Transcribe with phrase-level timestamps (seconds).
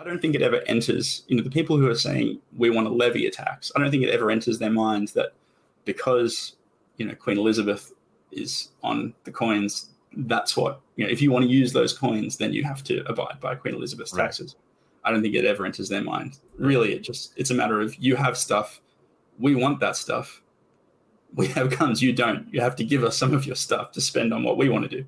[0.00, 2.88] I don't think it ever enters, you know, the people who are saying we want
[2.88, 5.34] to levy a tax, I don't think it ever enters their minds that
[5.84, 6.56] because,
[6.96, 7.92] you know, Queen Elizabeth
[8.32, 12.38] is on the coins, that's what, you know, if you want to use those coins,
[12.38, 14.22] then you have to abide by Queen Elizabeth's Right.
[14.24, 14.56] taxes.
[15.04, 16.38] I don't think it ever enters their mind.
[16.58, 18.80] Really, it just, it's a matter of you have stuff,
[19.38, 20.42] we want that stuff.
[21.34, 22.52] We have guns, you don't.
[22.52, 24.90] You have to give us some of your stuff to spend on what we want
[24.90, 25.04] to do.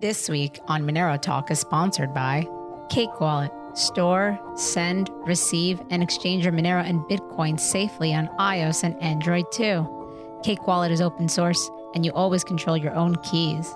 [0.00, 2.46] This week on Monero Talk is sponsored by
[2.88, 3.52] Cake Wallet.
[3.74, 9.86] Store, send, receive, and exchange your Monero and Bitcoin safely on iOS and Android too.
[10.42, 13.72] Cake Wallet is open source, and you always control your own keys.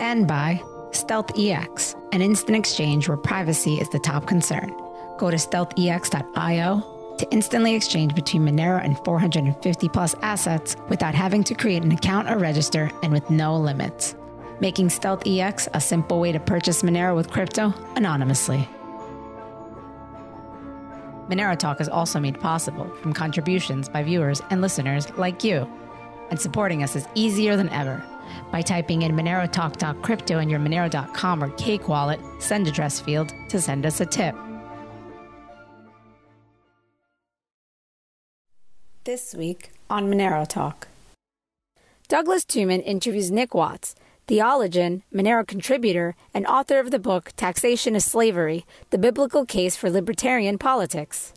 [0.00, 0.60] And by
[0.90, 4.68] StealthEX, an instant exchange where privacy is the top concern.
[5.18, 11.54] Go to stealthex.io to instantly exchange between Monero and 450 plus assets without having to
[11.54, 14.14] create an account or register and with no limits
[14.60, 18.68] making StealthEX a simple way to purchase Monero with crypto anonymously.
[21.28, 25.68] Monero Talk is also made possible from contributions by viewers and listeners like you.
[26.30, 28.02] And supporting us is easier than ever.
[28.50, 32.98] By typing in Monero Talk Talk Crypto in your Monero.com or Cake Wallet send address
[32.98, 34.34] field to send us a tip.
[39.04, 40.88] This week on Monero Talk.
[42.08, 43.94] Douglas Tuman interviews Nick Watts,
[44.30, 49.90] theologian, Monero contributor, and author of the book Taxation is Slavery The Biblical Case for
[49.90, 51.34] Libertarian Politics.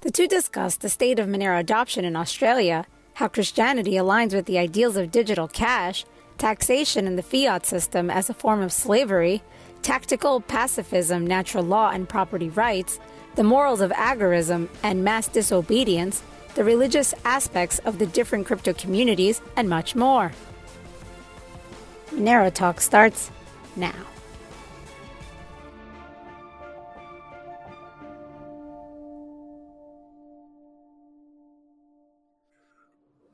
[0.00, 4.58] The two discuss the state of Monero adoption in Australia, how Christianity aligns with the
[4.58, 6.04] ideals of digital cash,
[6.36, 9.40] taxation in the fiat system as a form of slavery,
[9.82, 12.98] tactical pacifism, natural law and property rights,
[13.36, 16.24] the morals of agorism and mass disobedience,
[16.56, 20.32] the religious aspects of the different crypto communities, and much more.
[22.10, 23.30] Monero Talk starts
[23.76, 23.92] now.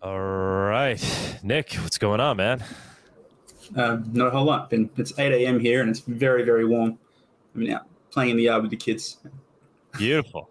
[0.02, 2.64] All right, Nick, what's going on, man?
[3.76, 4.70] Um, not a whole lot.
[4.70, 5.60] Been, it's 8 a.m.
[5.60, 6.98] here and it's very, very warm.
[7.54, 9.18] I'm out playing in the yard with the kids.
[9.96, 10.48] Beautiful,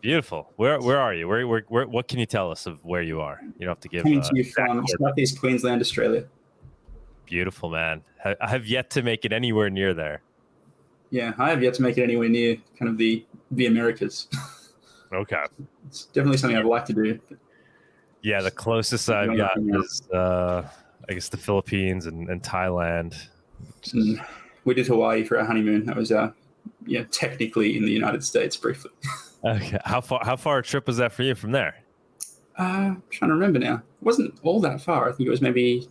[0.00, 0.50] beautiful.
[0.56, 1.28] Where where are you?
[1.28, 3.40] Where, where where what can you tell us of where you are?
[3.42, 4.02] You don't have to give.
[4.02, 6.24] Coming uh, to you from southeast Queensland, Australia.
[7.26, 8.02] Beautiful, man.
[8.24, 10.22] I, have yet to make it anywhere near there.
[11.10, 14.28] Yeah, I have yet to make it anywhere near kind of the the Americas.
[15.14, 15.44] Okay.
[15.86, 17.20] it's definitely something I'd like to do.
[18.22, 20.66] Yeah, the closest I've got is uh,
[21.06, 23.14] I guess the Philippines and, and Thailand.
[23.92, 24.22] And
[24.64, 25.84] we did Hawaii for our honeymoon.
[25.84, 26.30] That was uh,
[26.86, 28.90] yeah, technically in the United States briefly.
[29.44, 29.76] Okay.
[29.84, 31.74] How far how far a trip was that for you from there?
[32.56, 33.74] Uh, I'm trying to remember now.
[33.74, 35.08] It wasn't all that far.
[35.08, 35.88] I think it was maybe.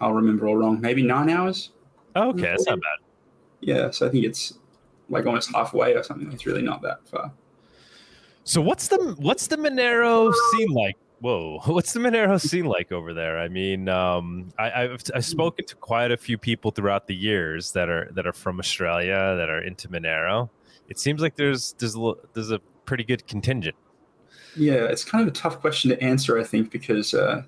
[0.00, 0.80] I'll remember all wrong.
[0.80, 1.70] Maybe nine hours.
[2.14, 3.06] Okay, that's not bad.
[3.60, 4.54] Yeah, so I think it's
[5.08, 6.30] like almost halfway or something.
[6.32, 7.32] It's really not that far.
[8.44, 10.96] So what's the what's the Monero scene like?
[11.20, 13.38] Whoa, what's the Monero scene like over there?
[13.38, 17.72] I mean, um, I, I've I've spoken to quite a few people throughout the years
[17.72, 20.48] that are that are from Australia that are into Monero.
[20.88, 23.76] It seems like there's there's a, there's a pretty good contingent.
[24.56, 27.42] Yeah, it's kind of a tough question to answer, I think, because uh,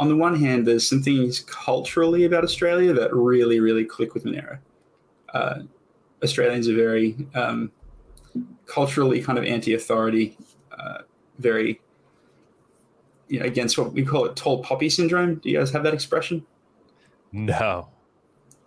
[0.00, 4.24] on the one hand, there's some things culturally about Australia that really, really click with
[4.24, 4.58] Monero.
[5.34, 5.60] Uh,
[6.24, 7.70] Australians are very um,
[8.64, 10.38] culturally kind of anti-authority,
[10.76, 11.02] uh,
[11.38, 11.80] very
[13.28, 15.34] you know against what we call it tall poppy syndrome.
[15.36, 16.46] Do you guys have that expression?
[17.30, 17.88] No,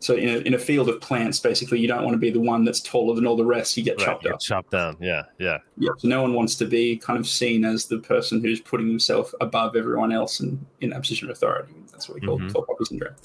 [0.03, 2.40] So in a, in a field of plants, basically, you don't want to be the
[2.40, 3.78] one that's taller than all the rest.
[3.78, 4.40] You get right, chopped up.
[4.41, 4.97] chopped down.
[5.00, 5.59] Yeah, yeah.
[5.78, 8.88] Yeah, so no one wants to be kind of seen as the person who's putting
[8.88, 11.74] himself above everyone else and in a position of authority.
[11.92, 12.52] That's what we call Mhm.
[12.52, 13.16] tall poppy syndrome.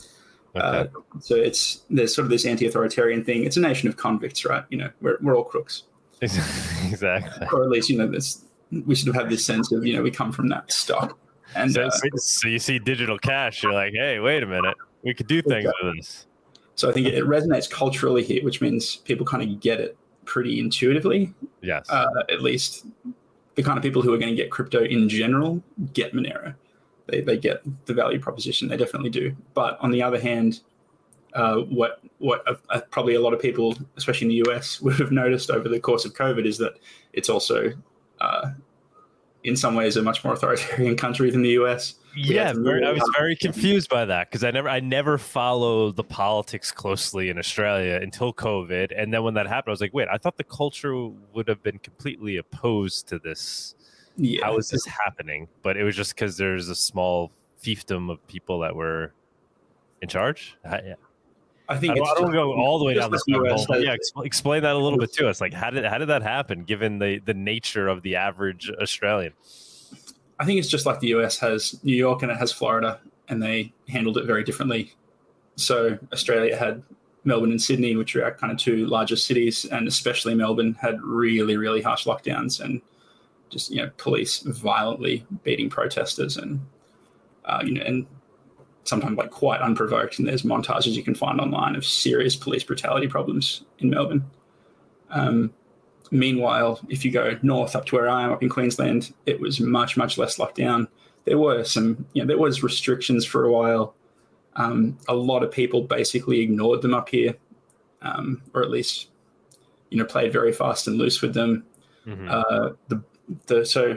[0.54, 0.64] Okay.
[0.66, 0.86] Uh,
[1.20, 3.44] so it's there's sort of this anti-authoritarian thing.
[3.44, 4.64] It's a nation of convicts, right?
[4.70, 5.82] You know, we're we're all crooks,
[6.22, 7.46] exactly.
[7.52, 8.44] or at least you know this.
[8.86, 11.18] We sort of have this sense of you know we come from that stock,
[11.54, 14.76] and So, uh, so, so you see digital cash, you're like, hey, wait a minute,
[15.02, 16.26] we could do things with this.
[16.78, 20.60] So I think it, resonates culturally here, which means people kind of get it pretty
[20.60, 21.34] intuitively.
[21.60, 21.90] Yes.
[21.90, 22.86] uh, at least
[23.56, 25.60] the kind of people who are going to get crypto in general
[25.92, 26.54] get Monero.
[27.06, 28.68] They, they get the value proposition.
[28.68, 29.34] They definitely do.
[29.54, 30.60] But on the other hand,
[31.34, 35.00] uh, what what uh, uh, probably a lot of people, especially in the US, would
[35.00, 36.74] have noticed over the course of COVID is that
[37.12, 37.72] it's also,
[38.20, 38.50] uh,
[39.44, 41.94] in some ways, a much more authoritarian country than the US.
[42.16, 46.02] Yeah, very, I was very confused by that because I never, I never followed the
[46.02, 50.08] politics closely in Australia until COVID, and then when that happened, I was like, wait,
[50.10, 53.76] I thought the culture would have been completely opposed to this.
[54.16, 55.46] Yeah, How is this happening?
[55.62, 57.30] But it was just because there's a small
[57.62, 59.12] fiefdom of people that were
[60.02, 60.56] in charge.
[60.64, 60.94] I,
[61.68, 63.24] I I think don't, it's I don't just- go all the way down the like
[63.26, 65.40] the US has- Yeah, ex- explain that a little bit to us.
[65.40, 66.64] Like, how did how did that happen?
[66.64, 69.32] Given the the nature of the average Australian.
[70.40, 73.42] I think it's just like the US has New York and it has Florida, and
[73.42, 74.92] they handled it very differently.
[75.56, 76.82] So Australia had
[77.24, 81.02] Melbourne and Sydney, which are our kind of two largest cities, and especially Melbourne had
[81.02, 82.80] really, really harsh lockdowns and
[83.50, 86.60] just you know police violently beating protesters and
[87.46, 88.06] uh, you know and
[88.88, 90.18] sometimes like quite unprovoked.
[90.18, 94.24] And there's montages you can find online of serious police brutality problems in Melbourne.
[95.10, 95.52] Um,
[96.10, 99.60] Meanwhile, if you go north up to where I am, up in Queensland, it was
[99.60, 100.88] much, much less locked down.
[101.24, 103.94] There were some, you know, there was restrictions for a while.
[104.56, 107.36] Um, a lot of people basically ignored them up here,
[108.02, 109.08] um, or at least,
[109.90, 111.64] you know, played very fast and loose with them.
[112.06, 112.28] Mhm.
[112.28, 113.02] Uh, the
[113.46, 113.96] the so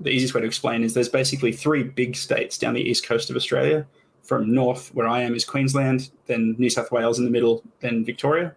[0.00, 3.30] the easiest way to explain is there's basically three big states down the east coast
[3.30, 3.86] of Australia.
[4.22, 8.04] From north, where I am, is Queensland, then New South Wales in the middle, then
[8.04, 8.54] Victoria,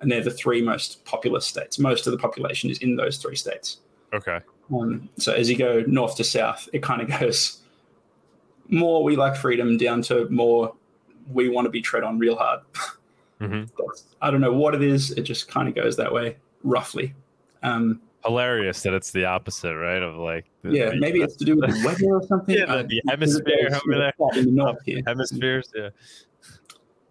[0.00, 1.78] and they're the three most populous states.
[1.78, 3.78] Most of the population is in those three states.
[4.12, 4.40] okay.
[4.74, 7.60] Um, so as you go north to south, it kind of goes
[8.68, 10.74] more we like freedom down to more
[11.32, 12.60] we want to be tread on real hard.
[13.40, 13.64] hmm
[14.22, 15.12] I don't know what it is.
[15.12, 17.14] It just kind of goes that way, roughly.
[17.62, 20.02] Um, Hilarious that it's the opposite, right?
[20.02, 22.56] Of like, the, yeah, the- maybe it's to do with the weather or something.
[22.56, 24.12] Yeah, the- the hemisphere over there.
[24.38, 25.02] in the north here.
[25.06, 25.70] hemispheres.
[25.74, 25.88] Yeah.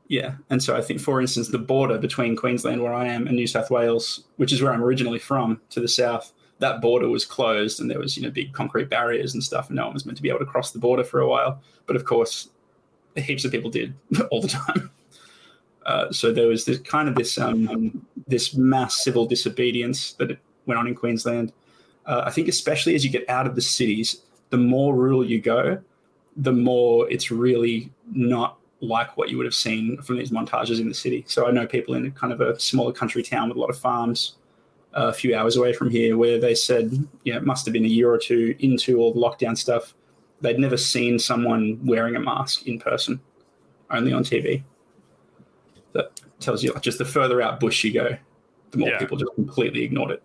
[0.08, 3.36] Yeah, and so I think, for instance, the border between Queensland, where I am, and
[3.36, 7.26] New South Wales, which is where I'm originally from, to the south, that border was
[7.26, 10.06] closed, and there was you know big concrete barriers and stuff, and no one was
[10.06, 11.60] meant to be able to cross the border for a while.
[11.88, 12.50] But of course,
[13.16, 13.96] heaps of people did
[14.30, 14.92] all the time.
[15.88, 20.40] Uh, so there was this kind of this um, this mass civil disobedience that it
[20.66, 21.54] went on in Queensland.
[22.06, 25.42] Uh, I think especially as you get out of the cities, the more rural you
[25.42, 25.80] go,
[26.38, 30.88] the more it's really not like what you would have seen from these montages in
[30.88, 31.24] the city.
[31.28, 33.78] So I know people in kind of a smaller country town with a lot of
[33.78, 34.36] farms
[34.96, 36.92] uh, a few hours away from here where they said,
[37.24, 39.94] you know, it must have been a year or two into all the lockdown stuff.
[40.42, 43.20] They'd never seen someone wearing a mask in person,
[43.90, 44.64] only on TV.
[45.94, 48.18] That tells you like just the further out bush you go,
[48.72, 49.00] the more Yeah.
[49.00, 50.24] people just completely ignored it.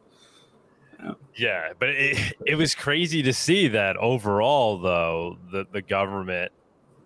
[1.37, 6.53] Yeah, but it, it was crazy to see that overall, though, the, the government,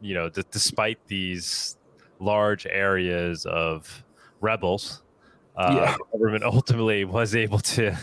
[0.00, 1.76] you know, d- despite these
[2.18, 4.02] large areas of
[4.40, 5.02] rebels,
[5.56, 5.96] uh, Yeah.
[6.12, 7.96] the government ultimately was able to,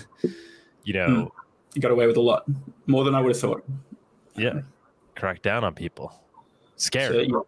[0.84, 1.32] you know,
[1.74, 2.46] You got away with a lot,
[2.88, 3.64] more than I would have thought.
[4.36, 4.62] yeah,
[5.16, 6.14] crack down on people.
[6.78, 7.28] So, Scary.
[7.28, 7.40] yeah,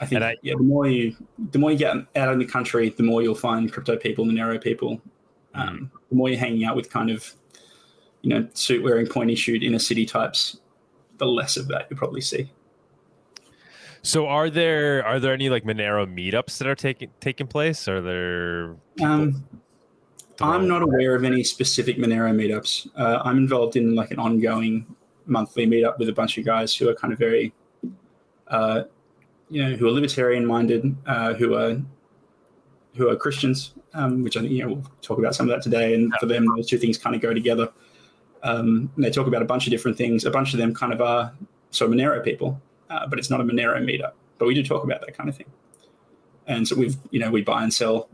[0.00, 1.16] I think And I- yeah, the more you
[1.50, 4.62] the more you get out in the country, the more you'll find crypto people, Monero
[4.62, 4.96] people.
[5.56, 5.60] Mm-hmm.
[5.60, 7.34] Um, The more you're hanging out with kind of
[8.22, 10.60] you know suit wearing, pointy shoot inner city types,
[11.18, 12.50] the less of that you'll probably see.
[14.02, 17.88] So, are there are there any like Monero meetups that are taking taking place?
[17.88, 18.76] Are there?
[19.02, 19.44] Um,
[20.40, 22.88] I'm not aware of any specific Monero meetups.
[22.96, 24.86] Uh, I'm involved in like an ongoing
[25.26, 27.52] monthly meetup with a bunch of guys who are kind of very,
[28.46, 28.84] uh,
[29.50, 31.76] you know, who are libertarian minded, uh, who are
[32.94, 35.62] who are Christians, um, which I think you know we'll talk about some of that
[35.62, 35.94] today.
[35.94, 37.68] And for them, those two things kind of go together.
[38.42, 40.24] Um, they talk about a bunch of different things.
[40.24, 41.32] A bunch of them kind of are
[41.70, 44.12] so Monero people, uh, but it's not a Monero meetup.
[44.38, 45.46] But we do talk about that kind of thing.
[46.46, 48.08] And so we've you know we buy and sell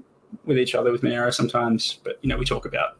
[0.44, 2.96] with each other with Monero sometimes, but you know we talk about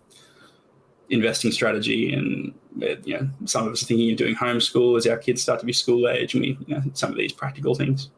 [1.10, 5.06] investing strategy and uh, you know some of us are thinking of doing homeschool as
[5.06, 7.74] our kids start to be school age, and we you know some of these practical
[7.74, 8.10] things.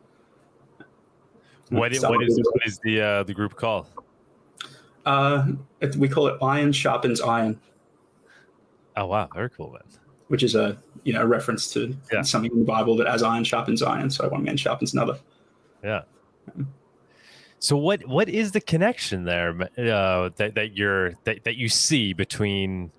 [1.71, 3.87] What, i- Some what is what is the uh, the group called?
[5.05, 5.47] Uh,
[5.81, 7.59] it- we call it iron sharpens iron,
[8.97, 9.83] Oh wow, very cool, man.
[10.29, 12.23] which is a you know a reference to Yeah.
[12.23, 15.19] something in the Bible that as iron sharpens iron, so one man sharpens another.
[15.85, 16.03] Yeah.
[17.59, 22.13] So what what is the connection there uh, that that you're that, that you see
[22.13, 22.91] between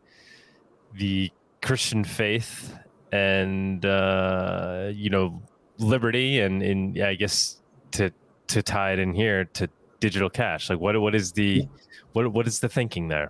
[0.93, 2.73] the Christian faith
[3.11, 5.41] and uh, you know
[5.77, 7.57] liberty and in yeah, I guess
[7.91, 8.11] to
[8.47, 11.67] to tie it in here to digital cash like what what is the
[12.13, 13.29] what what is the thinking there?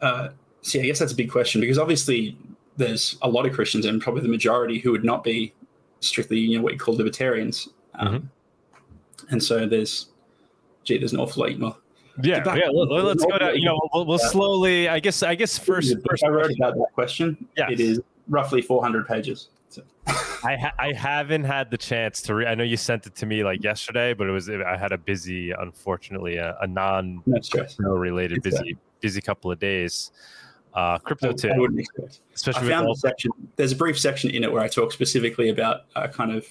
[0.00, 0.28] Uh,
[0.66, 2.36] see, I guess that's a big question because obviously
[2.76, 5.54] there's a lot of Christians and probably the majority who would not be
[6.00, 7.68] strictly, you know, what you call libertarians.
[7.94, 8.30] Um,
[9.30, 10.10] And so there's,
[10.84, 11.58] gee, there's an awful lot.
[11.58, 11.78] Well,
[12.22, 12.68] Yeah, back- yeah.
[12.68, 13.56] Let, us go down.
[13.56, 14.88] You know, we'll, we'll slowly.
[14.88, 15.22] I guess.
[15.22, 15.94] I guess first.
[16.08, 17.48] first I wrote about that question.
[17.56, 17.70] Yes.
[17.72, 19.48] It is roughly 400 pages.
[19.68, 22.48] So, I ha- I haven't had the chance to read.
[22.48, 24.98] I know you sent it to me like yesterday, but it was I had a
[24.98, 30.12] busy, unfortunately, a, a non no related It's, uh, busy busy couple of days.
[30.76, 32.20] Uh, crypto I, too, I wouldn't expect.
[32.48, 33.30] I found with section.
[33.56, 36.46] There's a brief section in it where I talk specifically about uh, kind of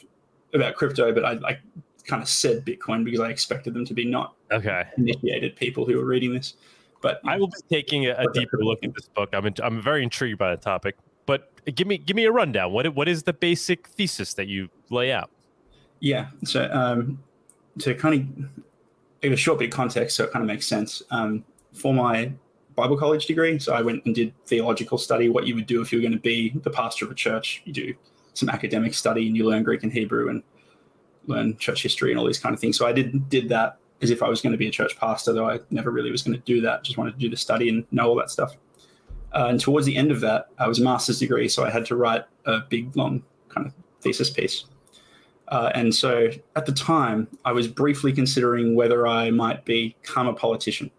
[0.54, 1.60] about crypto, but I like
[2.06, 4.84] kind of said Bitcoin because I expected them to be not Okay.
[4.98, 6.56] initiated people who are reading this.
[7.02, 9.30] But I will be taking a, a deeper look at this book.
[9.34, 10.96] I'm in, I'm very intrigued by the topic.
[11.28, 12.72] But give me give me a rundown.
[12.72, 15.30] What what is the basic thesis that you lay out?
[16.00, 16.30] Yeah.
[16.46, 17.22] So um,
[17.80, 18.66] to kind of
[19.22, 21.04] give a short bit of context, so it kind of makes sense.
[21.12, 22.32] Um, for my
[22.76, 25.30] Bible college degree, so I went and did theological study.
[25.30, 27.62] What you would do if you were going to be the pastor of a church,
[27.66, 27.94] you do
[28.34, 30.44] some academic study and you learn Greek and Hebrew and
[31.26, 32.78] learn church history and all these kind of things.
[32.78, 35.32] So I did did that as if I was going to be a church pastor,
[35.32, 36.84] though I never really was going to do that.
[36.84, 38.58] Just wanted to do the study and know all that stuff.
[39.34, 41.86] Uh, and towards the end of that, I was a master's degree, so I had
[41.88, 44.66] to write a big, long kind of thesis piece.
[45.50, 50.34] Uh, and so at the time, I was briefly considering whether I might become a
[50.34, 50.90] politician,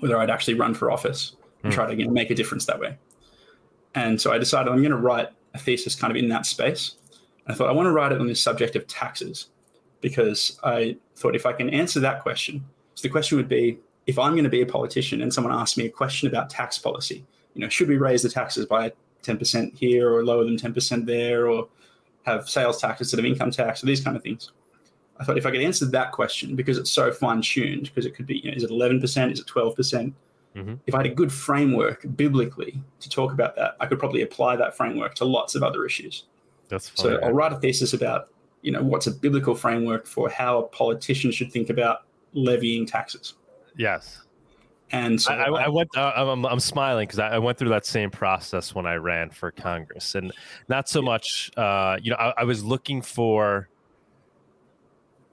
[0.00, 1.76] whether I'd actually run for office and Hmm.
[1.76, 2.96] try to you know, make a difference that way.
[3.94, 6.96] And so I decided I'm going to write a thesis kind of in that space.
[7.46, 9.48] And I thought I want to write it on the subject of taxes
[10.00, 14.18] because I thought if I can answer that question, so the question would be if
[14.18, 17.24] I'm going to be a politician and someone asks me a question about tax policy,
[17.54, 21.48] you know, should we raise the taxes by 10% here or lower them 10% there
[21.48, 21.68] or
[22.24, 24.52] have sales tax instead of income tax or these kind of things.
[25.18, 28.14] I thought if I could answer that question because it's so fine tuned, because it
[28.14, 29.74] could be, you know, is it 11%, is it 12%?
[29.74, 30.14] percent
[30.56, 30.78] Mhm.
[30.86, 34.56] If I had a good framework biblically to talk about that, I could probably apply
[34.56, 36.24] that framework to lots of other issues.
[36.68, 37.04] That's fine.
[37.04, 37.20] So.
[37.22, 38.30] I'll write a thesis about,
[38.62, 43.34] you know, what's a biblical framework for how a politician should think about levying taxes.
[43.76, 44.22] yes.
[44.92, 45.90] And so I, I, I went.
[45.96, 49.30] Uh, I'm, I'm smiling because I, I went through that same process when I ran
[49.30, 50.30] for Congress, and
[50.68, 51.50] not so much.
[51.56, 53.68] Uh, you know, I, I was looking for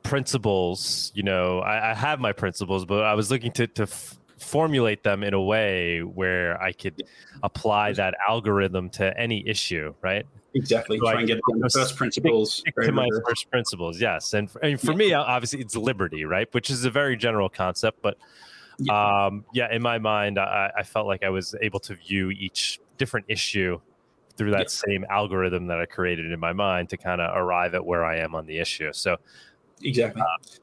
[0.03, 1.11] principles.
[1.15, 5.03] You know, I, I have my principles, but I was looking to to f- formulate
[5.03, 7.01] them in a way where I could
[7.41, 9.93] apply that algorithm to any issue.
[10.01, 10.25] Right.
[10.53, 12.53] exactly so I try and get the first principles.
[12.55, 13.99] Stick to my first principles.
[13.99, 16.47] Yes, and, and for me, obviously, it's liberty, right?
[16.53, 18.17] Which is a very general concept, but
[18.79, 19.25] Yeah.
[19.25, 22.79] um, yeah, in my mind, I, I felt like I was able to view each
[22.97, 23.79] different issue
[24.35, 27.85] through that same algorithm that I created in my mind to kind of arrive at
[27.85, 28.91] where I am on the issue.
[28.91, 29.17] So
[29.83, 30.21] Exactly.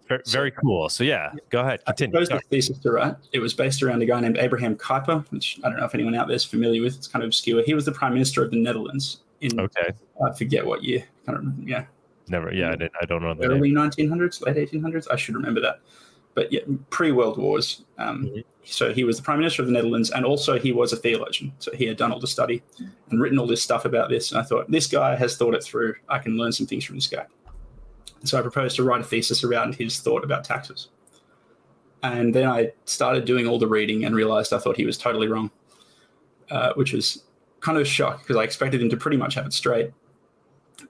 [0.09, 0.89] So- very cool.
[0.89, 2.25] So yeah, go ahead, I continue.
[2.27, 2.41] Sorry.
[2.41, 3.15] the thesis to write.
[3.33, 6.15] It was based around a guy named Abraham Kuyper, which I don't know if anyone
[6.15, 6.97] out there is familiar with.
[6.97, 7.63] It's kind of obscure.
[7.63, 9.91] He was the prime minister of the Netherlands in Okay,
[10.27, 11.05] I forget what year.
[11.27, 11.85] Kind of yeah,
[12.29, 12.53] never.
[12.53, 13.51] Yeah, I, didn't, I don't know name.
[13.51, 15.07] early 1900s, late 1800s.
[15.11, 15.81] I should remember that.
[16.35, 16.61] But yeah,
[16.91, 17.85] pre World Wars.
[17.99, 18.45] Um, Mhm.
[18.63, 21.51] So he was the prime minister of the Netherlands, and also he was a theologian.
[21.61, 22.63] So he had done all the study
[23.11, 24.31] and written all this stuff about this.
[24.33, 25.95] And I thought this guy has thought it through.
[26.11, 27.25] I can learn some things from this guy.
[28.25, 30.89] So I proposed to write a thesis around his thought about taxes.
[32.03, 35.29] And then I started doing all the reading and realized I thought he was totally
[35.29, 35.51] wrong,
[36.51, 37.25] uh, which was
[37.61, 39.93] kind of a shock because I expected him to pretty much have it straight.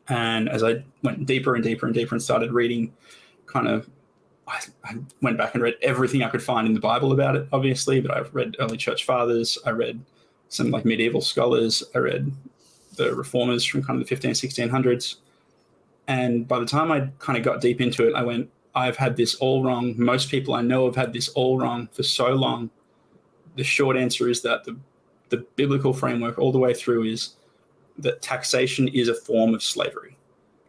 [0.08, 2.92] And as I went deeper and deeper and deeper and started reading,
[3.46, 3.88] kind of,
[4.46, 7.48] I, I went back and read everything I could find in the Bible about it,
[7.52, 8.00] obviously.
[8.00, 10.00] But I've read early church fathers, I read
[10.48, 12.32] some like medieval scholars, I read
[12.96, 15.16] the reformers from kind of the 15, 1600s.
[16.10, 19.16] And by the time I kind of got deep into it, I went, I've had
[19.16, 19.94] this all wrong.
[19.96, 22.68] Most people I know have had this all wrong for so long.
[23.54, 24.76] The short answer is that the,
[25.28, 27.36] the biblical framework all the way through is
[27.98, 30.16] that taxation is a form of slavery.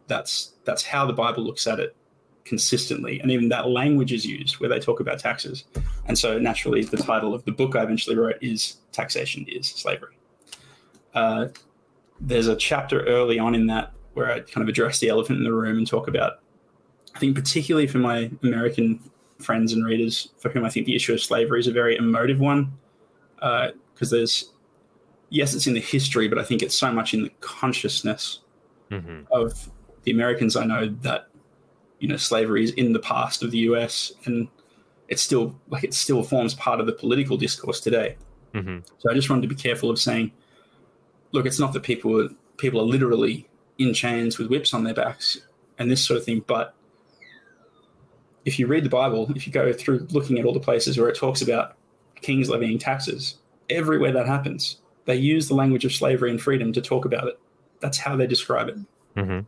[0.06, 1.96] That's that's how the Bible looks at it
[2.44, 5.64] consistently, and even that language is used where they talk about taxes.
[6.06, 10.16] And so naturally, the title of the book I eventually wrote is "Taxation is Slavery."
[11.14, 11.48] Uh,
[12.20, 15.44] there's a chapter early on in that where I kind of address the elephant in
[15.44, 16.40] the room and talk about,
[17.14, 19.00] I think particularly for my American
[19.38, 22.40] friends and readers, for whom I think the issue of slavery is a very emotive
[22.40, 22.72] one,
[23.36, 24.52] because there's
[25.30, 28.40] yes, it's in the history, but I think it's so much in the consciousness
[28.90, 29.70] hmm of
[30.02, 31.28] the Americans I know that
[32.00, 34.48] you know slavery is in the past of the US and
[35.08, 38.16] it's still like it still forms part of the political discourse today.
[38.52, 40.32] hmm So I just wanted to be careful of saying,
[41.32, 42.28] look, it's not that people
[42.58, 43.48] people are literally
[43.82, 45.40] in chains with whips on their backs
[45.78, 46.74] and this sort of thing, but
[48.44, 51.08] if you read the Bible, if you go through looking at all the places where
[51.08, 51.76] it talks about
[52.20, 53.38] kings levying taxes,
[53.70, 57.38] everywhere that happens, they use the language of slavery and freedom to talk about it.
[57.80, 58.76] That's how they describe it.
[59.16, 59.40] hmm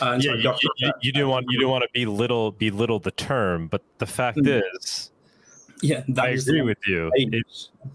[0.00, 0.94] Uh, and so yeah, you, doctored you, that.
[1.02, 4.62] you didn't want you didn't want to belittle belittle the term, but the fact Mm.
[4.76, 5.10] is,
[5.82, 7.10] yeah, that I is agree with you.
[7.14, 7.44] It,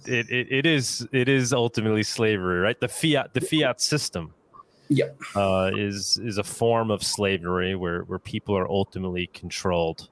[0.05, 2.79] it, it, it is it is ultimately slavery, right?
[2.79, 4.33] The fiat the fiat system,
[4.89, 5.17] Yep.
[5.35, 10.09] uh, is is a form of slavery where where people are ultimately controlled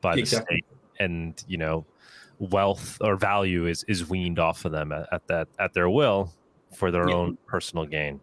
[0.00, 0.56] by the Exactly.
[0.56, 1.86] state, and you know,
[2.38, 6.32] wealth or value is is weaned off of them at, at that at their will
[6.76, 7.14] for their Yeah.
[7.16, 8.20] own personal gain.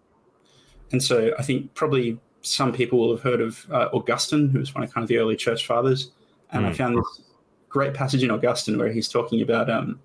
[0.92, 4.74] And so I think probably some people will have heard of uh, Augustine, who was
[4.76, 6.12] one of kind of the early church fathers.
[6.52, 6.78] And I Mm.
[6.78, 7.22] found this
[7.70, 10.00] great passage in Augustine where he's talking about um,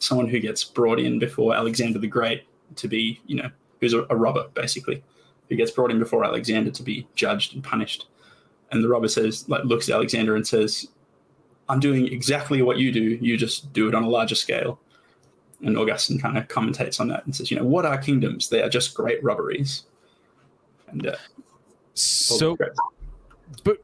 [0.00, 2.42] someone who gets brought in before Alexander the Great
[2.74, 3.50] to be, you know,
[3.80, 5.02] who's a, a robber, basically,
[5.48, 8.06] who gets brought in before Alexander to be judged and punished.
[8.70, 10.88] And the robber says, like, looks at Alexander and says,
[11.68, 13.02] I'm doing exactly what you do.
[13.02, 14.80] You just do it on a larger scale.
[15.62, 18.48] And Augustine kind of commentates on that and says, you know, what are kingdoms?
[18.48, 19.84] They are just great robberies.
[20.88, 21.16] And uh,
[21.94, 22.56] So,
[23.62, 23.78] but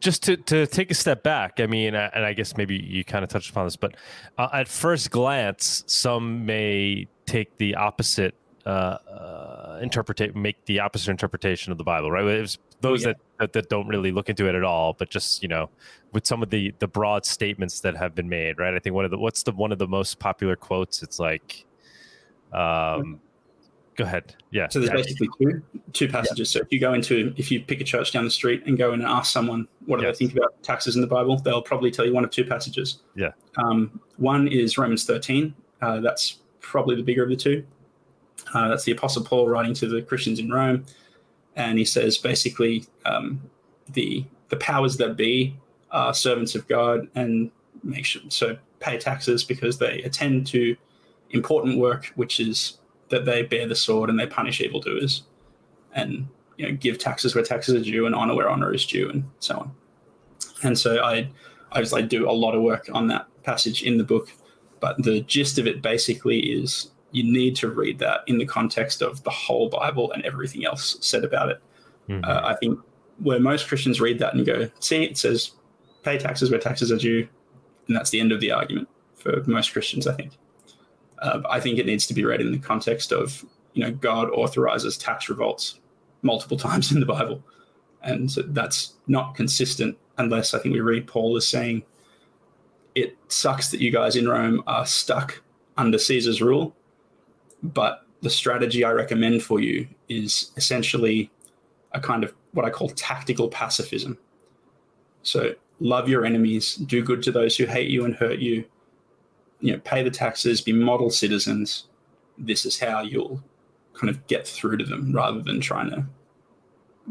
[0.00, 3.04] just to, to take a step back, I mean, uh, and I guess maybe you
[3.04, 3.96] kind of touched upon this, but
[4.38, 8.34] uh, at first glance, some may take the opposite
[8.66, 12.24] uh, uh, interpretate, make the opposite interpretation of the Bible, right?
[12.24, 13.14] It's those yeah.
[13.38, 15.70] that, that don't really look into it at all, but just you know,
[16.12, 18.74] with some of the the broad statements that have been made, right?
[18.74, 21.02] I think one of the what's the one of the most popular quotes?
[21.02, 21.64] It's like,
[22.52, 23.20] um,
[23.96, 24.68] go ahead, yeah.
[24.68, 24.96] So there's yeah.
[24.96, 25.62] basically two
[25.92, 26.50] two passages.
[26.50, 28.92] So if you go into if you pick a church down the street and go
[28.92, 30.18] in and ask someone what do Yes.
[30.18, 33.00] they think about taxes in the Bible, they'll probably tell you one of two passages.
[33.14, 33.32] Yeah.
[33.56, 35.54] Um, one is Romans 13.
[35.80, 37.64] Uh, that's probably the bigger of the two.
[38.52, 40.84] Uh, that's the Apostle Paul writing to the Christians in Rome,
[41.56, 43.40] and he says basically um,
[43.88, 45.56] the the powers that be
[45.90, 47.50] are servants of God and
[47.82, 50.76] make sure so pay taxes because they attend to
[51.30, 52.78] important work, which is
[53.08, 55.22] that they bear the sword and they punish evildoers,
[55.92, 56.26] and
[56.56, 59.24] you know give taxes where taxes are due and honor where honor is due, and
[59.38, 59.72] so on.
[60.62, 61.28] And so I,
[61.72, 64.30] I like do a lot of work on that passage in the book,
[64.80, 69.02] but the gist of it basically is you need to read that in the context
[69.02, 71.62] of the whole Bible and everything else said about it.
[72.08, 72.24] Mhm.
[72.26, 72.78] Uh, I think
[73.18, 75.52] where most Christians read that and go, see, it says
[76.02, 77.28] pay taxes where taxes are due,
[77.86, 80.32] and that's the end of the argument for most Christians, I think.
[81.18, 84.30] Uh, I think it needs to be read in the context of, you know, God
[84.30, 85.80] authorizes tax revolts
[86.22, 87.42] multiple times in the Bible.
[88.02, 91.82] And so that's not consistent unless I think we read Paul as saying,
[92.94, 95.42] it sucks that you guys in Rome are stuck
[95.76, 96.74] under Caesar's rule,
[97.62, 101.30] but the strategy I recommend for you is essentially
[101.92, 104.18] a kind of what I call tactical pacifism.
[105.22, 108.64] So love your enemies, do good to those who hate you and hurt you,
[109.60, 111.86] you know, pay the taxes, be model citizens.
[112.38, 113.42] This is how you'll
[113.94, 116.06] kind of get through to them rather than trying to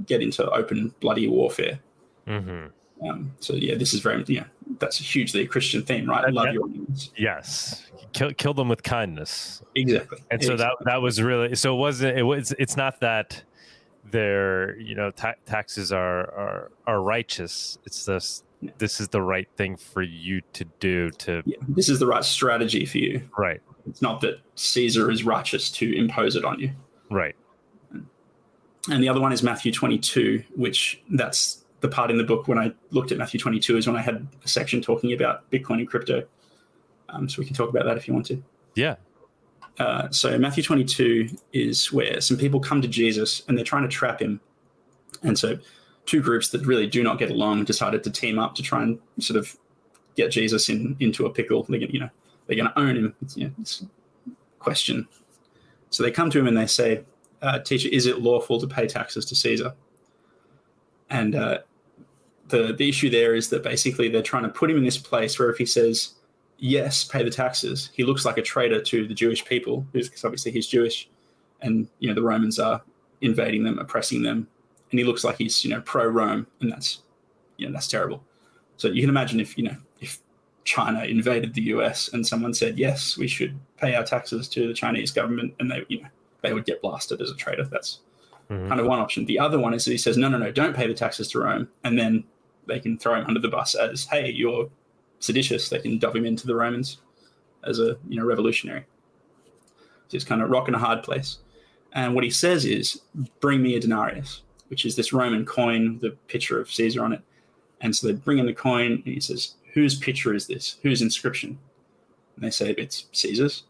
[0.06, 1.80] get into open bloody warfare.
[2.28, 2.72] Mhm.
[3.08, 4.46] Um, so yeah, this is very yeah,
[4.78, 6.26] that's a hugely Christian theme, right?
[6.26, 7.12] That- love that- your enemies.
[7.18, 9.62] Yes, kill kill them with kindness.
[9.76, 10.20] Exactly.
[10.32, 11.74] And so that that was really so.
[11.76, 13.44] It wasn't it was it's not that
[14.12, 17.78] their you know ta- taxes are are are righteous.
[17.86, 18.72] It's this Yeah.
[18.78, 22.24] this is the right thing for you to do to yeah, this is the right
[22.26, 23.22] strategy for you.
[23.38, 26.72] right It's not that Caesar is righteous to impose it on you.
[27.10, 27.36] right
[28.90, 32.58] And the other one is Matthew 22, which that's the part in the book when
[32.58, 35.88] I looked at Matthew 22 is when I had a section talking about Bitcoin and
[35.88, 36.24] crypto.
[37.10, 38.44] Um, so we can talk about that if you want to.
[38.76, 38.96] yeah
[39.80, 43.90] Uh, so Matthew 22 is where some people come to Jesus and they're trying to
[43.90, 44.42] trap him.
[45.24, 45.58] And so
[46.06, 49.00] two groups that really do not get along decided to team up to try and
[49.20, 49.56] sort of
[50.16, 51.64] get Jesus in into a pickle.
[51.64, 52.10] They're gonna, you know,
[52.46, 53.16] they're going to own him.
[53.22, 55.08] It's, you know, it's a question.
[55.92, 57.04] So they come to him and they say,
[57.42, 59.74] uh, "Teacher, is it lawful to pay taxes to Caesar?"
[61.10, 61.60] And uh,
[62.50, 65.38] the the issue there is that basically they're trying to put him in this place
[65.40, 66.16] where if he says
[66.58, 70.52] yes, pay the taxes, he looks like a traitor to the Jewish people because obviously
[70.52, 71.10] he's Jewish,
[71.62, 72.82] and you know the Romans are
[73.22, 74.48] invading them, oppressing them,
[74.92, 77.02] and he looks like he's you know pro Rome, and that's
[77.58, 78.24] you know that's terrible.
[78.78, 80.20] So you can imagine if you know if
[80.66, 84.74] China invaded the US and someone said yes, we should pay our taxes to the
[84.74, 86.10] Chinese government, and they you know
[86.42, 87.66] they would get blasted as a traitor.
[87.66, 88.00] That's
[88.50, 88.68] Mhm.
[88.68, 89.26] kind of one option.
[89.26, 91.40] The other one is that he says, no, no, no, don't pay the taxes to
[91.40, 91.70] Rome.
[91.84, 92.24] And then
[92.70, 94.70] they can throw him under the bus as, hey, you're
[95.20, 95.70] seditious.
[95.70, 97.00] They can dub him into the Romans
[97.64, 98.86] as a you know revolutionary.
[100.08, 101.40] So it's kind of rock in a hard place.
[101.94, 103.02] And what he says is,
[103.40, 107.14] bring me a denarius, which is this Roman coin, with the picture of Caesar on
[107.14, 107.22] it.
[107.82, 110.78] And so they bring in the coin, and he says, whose picture is this?
[110.84, 111.58] Whose inscription?
[112.36, 113.64] And they say, it's Caesar's.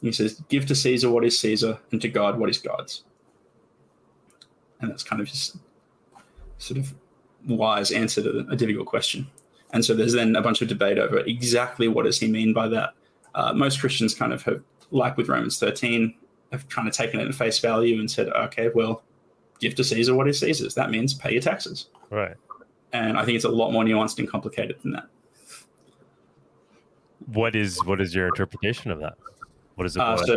[0.00, 3.02] And he says, give to Caesar what is Caesar, and to God what is God's
[4.80, 5.56] and that's kind of just
[6.58, 6.94] sort of
[7.46, 9.26] wise answer to a difficult question.
[9.72, 12.68] And so there's then a bunch of debate over exactly what does he mean by
[12.68, 12.94] that.
[13.34, 16.14] Uh, most Christians kind of have, like with Romans 13,
[16.52, 19.02] have kind of taken it at face value and said, okay, well,
[19.60, 20.74] give to Caesar what is Caesar's.
[20.74, 21.88] That means pay your taxes.
[22.10, 22.34] right
[22.92, 25.08] And I think it's a lot more nuanced and complicated than that.
[27.34, 29.18] what is what is your interpretation of that
[29.74, 30.36] what is it Uh, so,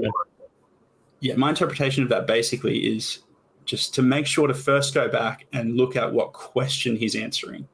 [1.22, 3.20] yeah, my interpretation of that basically is
[3.72, 7.66] just to make sure to first go back and look at what question he's answering.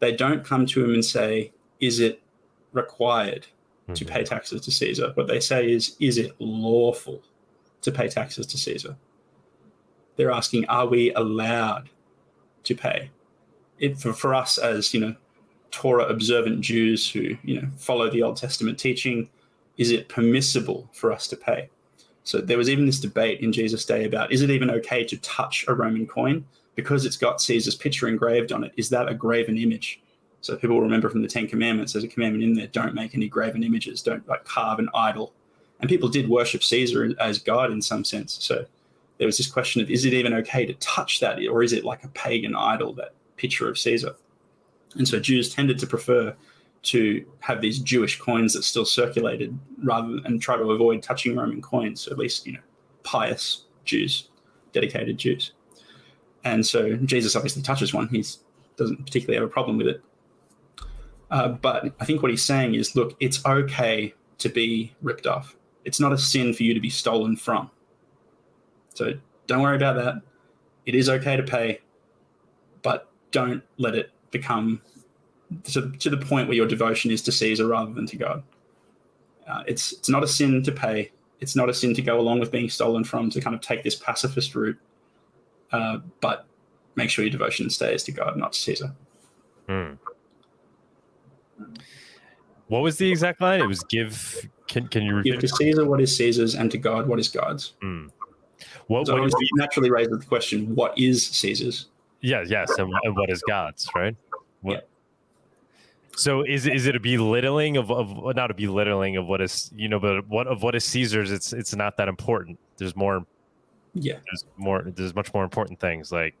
[0.00, 2.20] They don't come to him and say, Is it
[2.72, 3.46] required
[3.94, 4.08] to Mhm.
[4.08, 5.12] pay taxes to Caesar?
[5.14, 7.22] What they say is, Is it lawful
[7.82, 8.96] to pay taxes to Caesar?
[10.16, 11.88] They're asking, Are we allowed
[12.64, 13.10] to pay?
[13.78, 15.14] It, for, for us as, you know,
[15.70, 19.30] Torah observant Jews who, you know, follow the Old Testament teaching,
[19.76, 21.68] is it permissible for us to pay?
[22.24, 25.16] So there was even this debate in Jesus' day about is it even okay to
[25.18, 28.72] touch a Roman coin because it's got Caesar's picture engraved on it?
[28.76, 30.00] Is that a graven image?
[30.40, 33.28] So people remember from the Ten Commandments, there's a commandment in there: don't make any
[33.28, 35.32] graven images, don't like carve an idol.
[35.80, 38.38] And people did worship Caesar as God in some sense.
[38.42, 38.64] So
[39.18, 41.84] there was this question of is it even okay to touch that, or is it
[41.84, 44.16] like a pagan idol, that picture of Caesar?
[44.96, 46.34] And so Jews tended to prefer
[46.84, 51.36] to have these Jewish coins that still circulated rather than and try to avoid touching
[51.36, 52.60] Roman coins, at least, you know,
[53.02, 54.28] pious Jews,
[54.72, 55.52] dedicated Jews.
[56.44, 58.08] And so Jesus obviously touches one.
[58.08, 58.24] He
[58.76, 60.02] doesn't particularly have a problem with it.
[61.30, 65.56] Uh, but I think what he's saying is look, it's okay to be ripped off.
[65.84, 67.70] It's not a sin for you to be stolen from.
[68.94, 69.14] So
[69.46, 70.22] don't worry about that.
[70.86, 71.80] It is okay to pay,
[72.82, 74.80] but don't let it become
[75.64, 78.42] to, to the point where your devotion is to Caesar rather than to God.
[79.46, 81.10] Uh, it's it's not a sin to pay.
[81.40, 83.82] It's not a sin to go along with being stolen from to kind of take
[83.82, 84.78] this pacifist route.
[85.72, 86.46] Uh, but
[86.94, 88.94] make sure your devotion stays to God, not to Caesar.
[89.68, 89.94] Hmm.
[92.68, 93.60] What was the exact line?
[93.60, 94.48] It was give.
[94.68, 97.74] Can can you Give to Caesar what is Caesar's, and to God what is God's.
[97.82, 98.06] Hmm.
[98.86, 101.86] What, So what is naturally raises the question: What is Caesar's?
[102.20, 104.16] Yeah, yes, and, and what is God's, right?
[104.62, 104.80] What, Yeah.
[106.16, 109.88] So is is it a belittling of, of not a belittling of what is you
[109.88, 111.32] know, but what of what is Caesar's?
[111.32, 112.58] It's it's not that important.
[112.76, 113.26] There's more.
[113.94, 114.82] Yeah, There's more.
[114.84, 116.34] There's much more important things like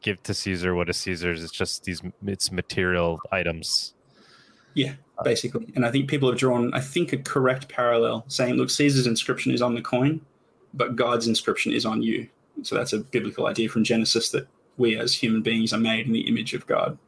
[0.00, 1.42] give to Caesar what is Caesar's.
[1.44, 2.02] It's just these.
[2.26, 3.94] It's material items.
[4.74, 5.72] yeah, basically.
[5.74, 9.52] And I think people have drawn, I think, a correct parallel, saying, "Look, Caesar's inscription
[9.52, 10.20] is on the coin,
[10.74, 12.28] but God's inscription is on you."
[12.62, 16.12] So that's a biblical idea from Genesis that we as human beings are made in
[16.12, 16.98] the image of God.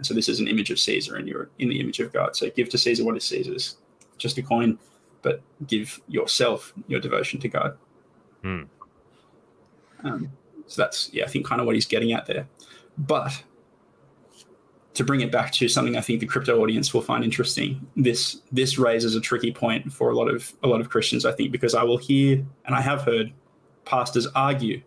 [0.00, 2.34] And so this is an image of Caesar, and you're in the image of God.
[2.34, 3.76] So give to Caesar what is Caesar's,
[4.16, 4.78] just a coin,
[5.20, 7.76] but give yourself your devotion to God.
[8.42, 8.62] Hmm.
[10.02, 10.32] Um,
[10.66, 12.48] so that's yeah, I think kind of what he's getting at there.
[12.96, 13.44] But
[14.94, 18.40] to bring it back to something I think the crypto audience will find interesting, this
[18.50, 21.52] this raises a tricky point for a lot of a lot of Christians, I think,
[21.52, 23.34] because I will hear and I have heard
[23.84, 24.80] pastors argue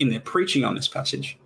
[0.00, 1.38] in their preaching on this passage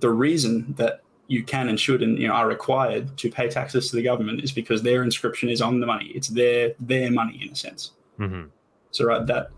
[0.00, 3.88] the reason that you can and should and you know are required to pay taxes
[3.88, 6.06] to the government is because their inscription is on the money.
[6.06, 7.92] It's their their money in a sense.
[8.16, 8.46] hmm
[8.90, 9.50] So right, that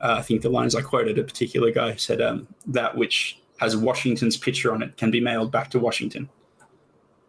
[0.00, 3.76] uh, I think the lines I quoted a particular guy said um, that which has
[3.76, 6.30] Washington's picture on it can be mailed back to Washington,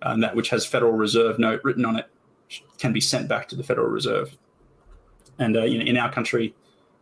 [0.01, 2.09] and that which has Federal Reserve note written on it
[2.77, 4.37] can be sent back to the Federal Reserve.
[5.37, 6.55] And uh, you know, in our country,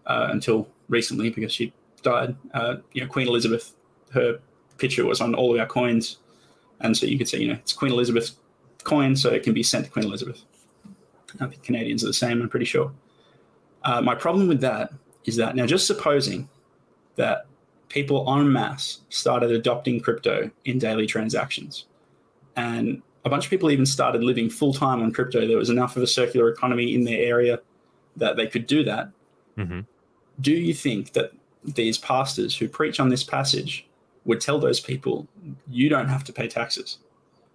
[0.08, 1.72] uh, until recently, because she
[2.02, 3.76] died, uh, you know, Queen Elizabeth,
[4.12, 4.40] her
[4.80, 6.18] picture was on all of our coins,
[6.82, 8.32] and so you could say, you know, it's Queen Elizabeth
[8.84, 10.44] coin, so it can be sent to Queen Elizabeth.
[11.40, 12.42] I think Canadians are the same.
[12.42, 12.92] I'm pretty sure.
[13.84, 14.92] Uh, my problem with that
[15.26, 16.50] is that now, just supposing
[17.16, 17.46] that
[17.90, 21.86] people en masse started adopting crypto in daily transactions,
[22.56, 25.98] and a bunch of people even started living full time on crypto, there was enough
[25.98, 27.60] of a circular economy in their area
[28.16, 29.10] that they could do that.
[29.56, 29.82] hmm
[30.42, 31.32] Do you think that
[31.64, 33.86] these pastors who preach on this passage
[34.30, 35.28] would tell those people,
[35.68, 37.00] you don't have to pay taxes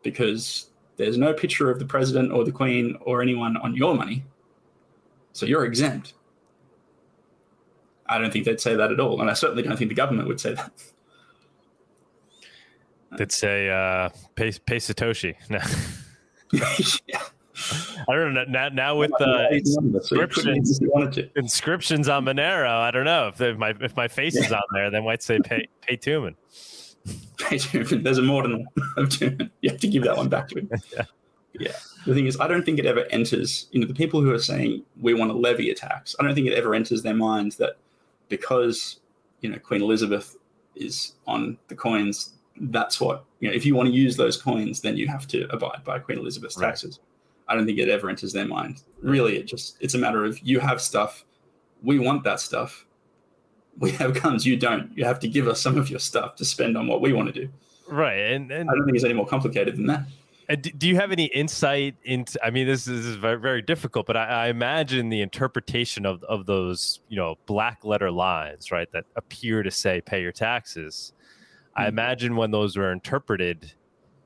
[0.02, 4.24] because there's no picture of the president or the queen or anyone on your money,
[5.32, 6.14] so you're exempt?
[8.06, 10.26] I don't think they'd say that at all, and I certainly don't think the government
[10.26, 10.72] would say that.
[13.16, 15.34] They'd say uh, pay pay Satoshi.
[16.52, 16.60] No,
[17.06, 17.22] yeah.
[18.08, 18.44] I don't know.
[18.44, 19.48] Now, now with uh,
[20.02, 21.38] so you couldn't if you wanted to.
[21.38, 24.90] inscriptions on Monero, I don't know if, if my if my face is on there,
[24.90, 26.34] they might say pay pay Tuman.
[28.02, 29.50] There's a more than of Tuman.
[29.60, 30.70] You have to give that one back to him.
[30.96, 31.04] Yeah.
[31.56, 31.72] Yeah.
[32.04, 34.40] The thing is, I don't think it ever enters, you know, the people who are
[34.40, 37.56] saying we want to levy a tax, I don't think it ever enters their minds
[37.58, 37.76] that
[38.28, 38.98] because,
[39.40, 40.36] you know, Queen Elizabeth
[40.74, 44.80] is on the coins, that's what, you know, if you want to use those coins,
[44.80, 46.68] then you have to abide by Queen Elizabeth's Right.
[46.70, 46.98] taxes.
[47.48, 48.82] I don't think it ever enters their mind.
[49.02, 51.24] Really, it just, it's a matter of you have stuff,
[51.82, 52.86] we want that stuff.
[53.78, 54.96] We have guns, you don't.
[54.96, 57.34] You have to give us some of your stuff to spend on what we want
[57.34, 57.48] to do.
[57.88, 60.06] Right, and and I don't think it's any more complicated than that.
[60.48, 62.38] And do you have any insight into?
[62.44, 66.46] I mean, this is very, very difficult, but I, I, imagine the interpretation of of
[66.46, 71.82] those, you know, black letter lines, right, that appear to say "pay your taxes." Mm-hmm.
[71.82, 73.72] I imagine when those were interpreted,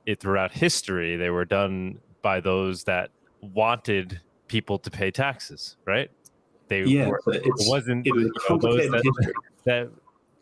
[0.06, 6.10] it throughout history, they were done by those that wanted people to pay taxes, right?
[6.68, 9.32] They yeah, were, it wasn't it was a complicated that,
[9.64, 9.90] that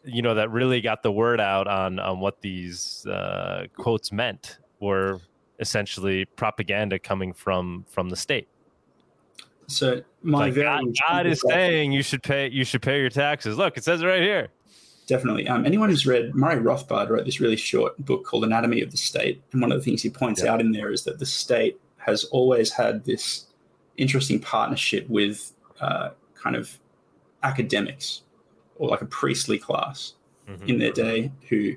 [0.04, 4.58] you know that really got the word out on on what these uh, quotes meant
[4.80, 5.20] were
[5.60, 8.48] essentially propaganda coming from from the state.
[9.68, 13.56] So my like God, God is saying you should pay you should pay your taxes.
[13.56, 14.48] Look, it says it right here.
[15.06, 15.46] Definitely.
[15.46, 18.96] Um, anyone who's read Murray Rothbard wrote this really short book called Anatomy of the
[18.96, 20.52] State, and one of the things he points yeah.
[20.52, 23.46] out in there is that the state has always had this
[23.96, 26.78] interesting partnership with uh, kind of
[27.42, 28.22] academics
[28.76, 30.14] or like a priestly class
[30.48, 30.68] mm-hmm.
[30.68, 31.74] in their day who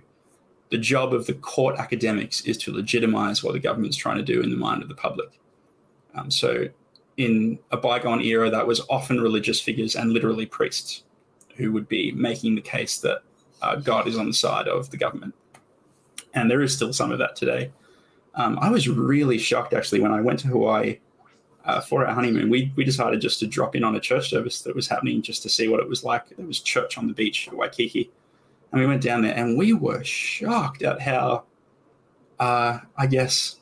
[0.70, 4.42] the job of the court academics is to legitimize what the government's trying to do
[4.42, 5.39] in the mind of the public.
[6.15, 6.68] Um, so,
[7.18, 11.04] in a bygone era, that was often religious figures and literally priests
[11.60, 13.22] who would be making the case that
[13.62, 15.36] uh, God is on the side of the government.
[16.34, 17.72] And there is still some of that today.
[18.36, 21.00] Um, I was really shocked actually when I went to Hawaii
[21.65, 22.50] uh, for our honeymoon.
[22.50, 25.43] We, we decided just to drop in on a church service that was happening just
[25.43, 26.30] to see what it was like.
[26.30, 28.10] There was church on the beach at Waikiki.
[28.72, 31.43] And we went down there and we were shocked at how,
[32.39, 33.58] uh, I guess,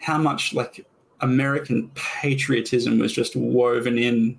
[0.00, 0.86] how much like
[1.20, 4.38] American patriotism was just woven in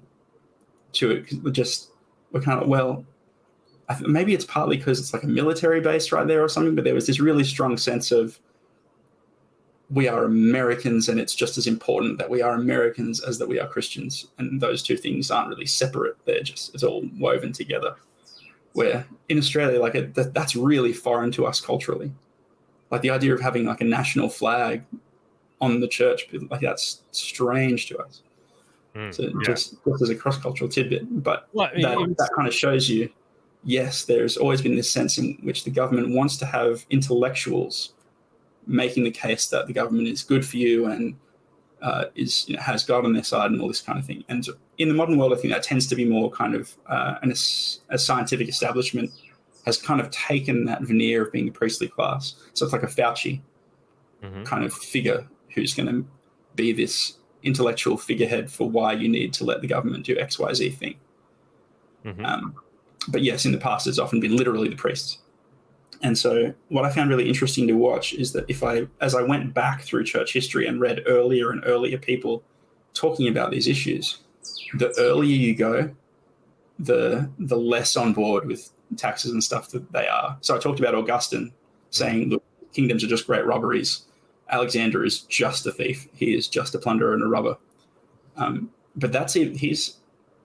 [0.94, 1.54] to it.
[1.54, 1.89] Just,
[2.32, 3.06] we're kind of, well,
[4.02, 6.94] maybe it's partly because it's like a military base right there or something, but there
[6.94, 8.40] was this really strong sense of
[9.90, 13.60] we are Americans and it's just as important that we are Americans as that we
[13.60, 14.28] are Christians.
[14.38, 16.18] And those two things aren't really separate.
[16.26, 17.96] They're just, it's all woven together
[18.74, 22.12] where in Australia, like it, that, that's really foreign to us culturally.
[22.92, 24.84] Like the idea of having like a national flag
[25.62, 28.22] on the church, like that's strange to us.
[28.96, 29.30] Mm, so yeah.
[29.44, 32.54] just, just as a cross cultural tidbit, but well, I mean, that, that kind of
[32.54, 33.10] shows you,
[33.64, 37.94] yes, there's always been this sense in which the government wants to have intellectuals
[38.66, 41.16] making the case that the government is good for you and
[41.82, 44.24] uh, is you know, has God on their side and all this kind of thing.
[44.28, 44.46] And
[44.78, 47.32] in the modern world, I think that tends to be more kind of uh, an,
[47.32, 49.12] a scientific establishment
[49.66, 52.36] has kind of taken that veneer of being a priestly class.
[52.54, 53.42] So it's like a Fauci
[54.24, 54.44] mm-hmm.
[54.44, 56.06] kind of figure who's going to
[56.56, 60.54] be this intellectual figurehead for why you need to let the government do X, Y,
[60.54, 60.96] Z thing.
[62.06, 62.26] Mm-hmm.
[62.26, 62.56] Um,
[63.08, 65.20] but yes, in the past, it's often been literally the priests.
[66.02, 69.22] And so, what I found really interesting to watch is that if I, as I
[69.22, 72.44] went back through church history and read earlier and earlier people
[72.94, 74.20] talking about these issues,
[74.78, 75.94] the earlier you go,
[76.78, 80.38] the the less on board with taxes and stuff that they are.
[80.40, 81.52] So I talked about Augustine
[81.90, 84.06] saying, "Look, kingdoms are just great robberies.
[84.50, 86.08] Alexander is just a thief.
[86.14, 87.58] He is just a plunderer and a robber."
[88.38, 89.56] Um, but that's it.
[89.56, 89.98] he's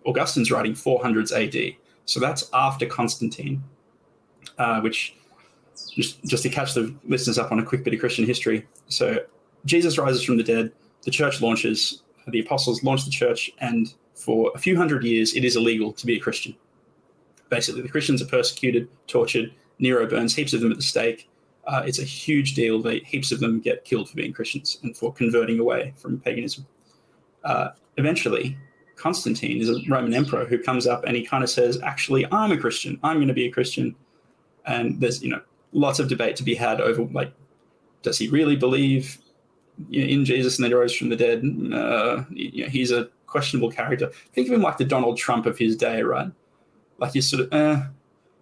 [0.07, 3.63] Augustine's writing 400s AD, so that's after Constantine,
[4.59, 5.15] uh, which
[5.93, 8.67] just just to catch the listeners up on a quick bit of Christian history.
[8.89, 9.19] So
[9.65, 14.53] Jesus rises from the dead, the church launches, the apostles launch the church, and for
[14.55, 16.55] a few hundred years, it is illegal to be a Christian.
[17.49, 19.53] Basically, the Christians are persecuted, tortured.
[19.79, 21.29] Nero burns heaps of them at the stake.
[21.67, 22.81] Uh, it's a huge deal.
[22.83, 26.67] They, heaps of them get killed for being Christians and for converting away from paganism.
[27.43, 28.57] Uh, eventually,
[28.97, 32.53] Constantine is a Roman emperor who comes up and he kind of says, "Actually, I'm
[32.53, 32.99] a Christian.
[33.03, 33.95] I'm going to be a Christian."
[34.67, 35.41] And there's you know
[35.75, 37.33] lots of debate to be had over like,
[38.03, 39.19] does he really believe
[39.91, 41.43] in Jesus and then he rose from the dead?
[41.73, 44.11] Uh, you know, he's a questionable character.
[44.33, 46.29] Think of him like the Donald Trump of his day, right?
[46.99, 47.53] Like he's sort of,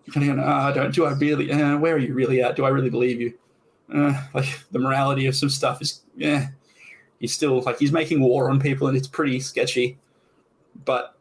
[0.09, 2.57] uh, kind of going, oh, don't, do I really, uh, where are you really at?
[2.57, 3.35] Do I really believe you?
[3.93, 6.49] Uh, like the morality of some stuff is, yeah,
[7.19, 9.99] he's still like, he's making war on people and it's pretty sketchy.
[10.85, 11.17] But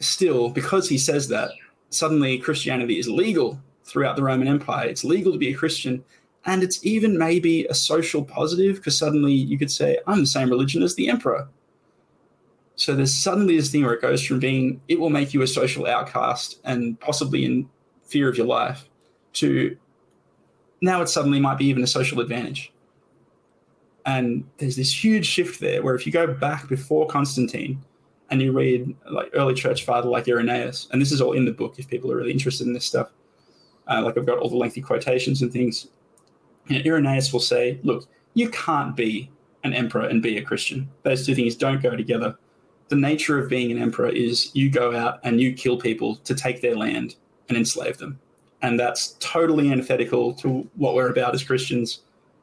[0.00, 1.50] still, because he says that,
[1.90, 4.88] suddenly Christianity is legal throughout the Roman Empire.
[4.88, 6.04] It's legal to be a Christian,
[6.44, 10.50] and it's even maybe a social positive because suddenly you could say, I'm the same
[10.50, 11.48] religion as the emperor.
[12.76, 15.46] So there's suddenly this thing where it goes from being, it will make you a
[15.46, 17.68] social outcast and possibly in
[18.04, 18.88] fear of your life,
[19.34, 19.76] to
[20.80, 22.72] now it suddenly might be even a social advantage.
[24.04, 27.80] And there's this huge shift there where if you go back before Constantine
[28.30, 31.52] and you read like early church father like Irenaeus, and this is all in the
[31.52, 33.10] book if people are really interested in this stuff,
[33.88, 35.88] uh, like I've got all the lengthy quotations and things.
[36.66, 39.30] You know, Irenaeus will say, look, you can't be
[39.62, 40.88] an emperor and be a Christian.
[41.02, 42.36] Those two things don't go together.
[42.92, 46.34] The nature of being an emperor is you go out and you kill people to
[46.34, 47.14] take their land
[47.48, 48.20] and enslave them.
[48.60, 52.02] And that's totally antithetical to what we're about as Christians.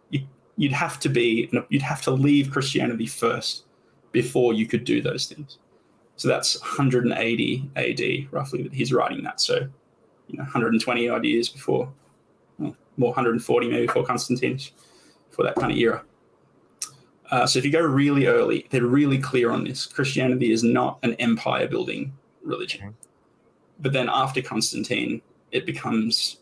[0.09, 0.21] You,
[0.57, 3.65] you'd have to be you'd have to leave Christianity first
[4.11, 5.59] before you could do those things.
[6.15, 9.39] So that's 180 AD roughly that he's writing that.
[9.39, 9.67] So
[10.29, 11.93] you know 120 odd years before,
[12.57, 14.57] well, more 140 maybe before Constantine,
[15.29, 16.03] for that kind of era.
[17.31, 19.85] Uh, so if you go really early, they're really clear on this.
[19.85, 22.13] Christianity is not an empire building
[22.43, 22.95] religion.
[23.79, 26.37] But then after Constantine, it becomes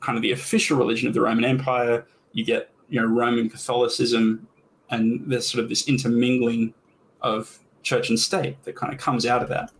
[0.00, 2.06] kind of the official religion of the Roman Empire.
[2.32, 4.46] You get you know Roman Catholicism,
[4.90, 6.74] and there's sort of this intermingling
[7.20, 9.70] of church and state that kind of comes out of that,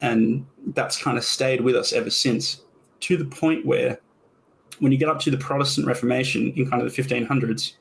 [0.00, 2.62] and that's kind of stayed with us ever since,
[3.00, 3.98] to the point where
[4.78, 7.74] when you get up to the Protestant Reformation in kind of the 1500s,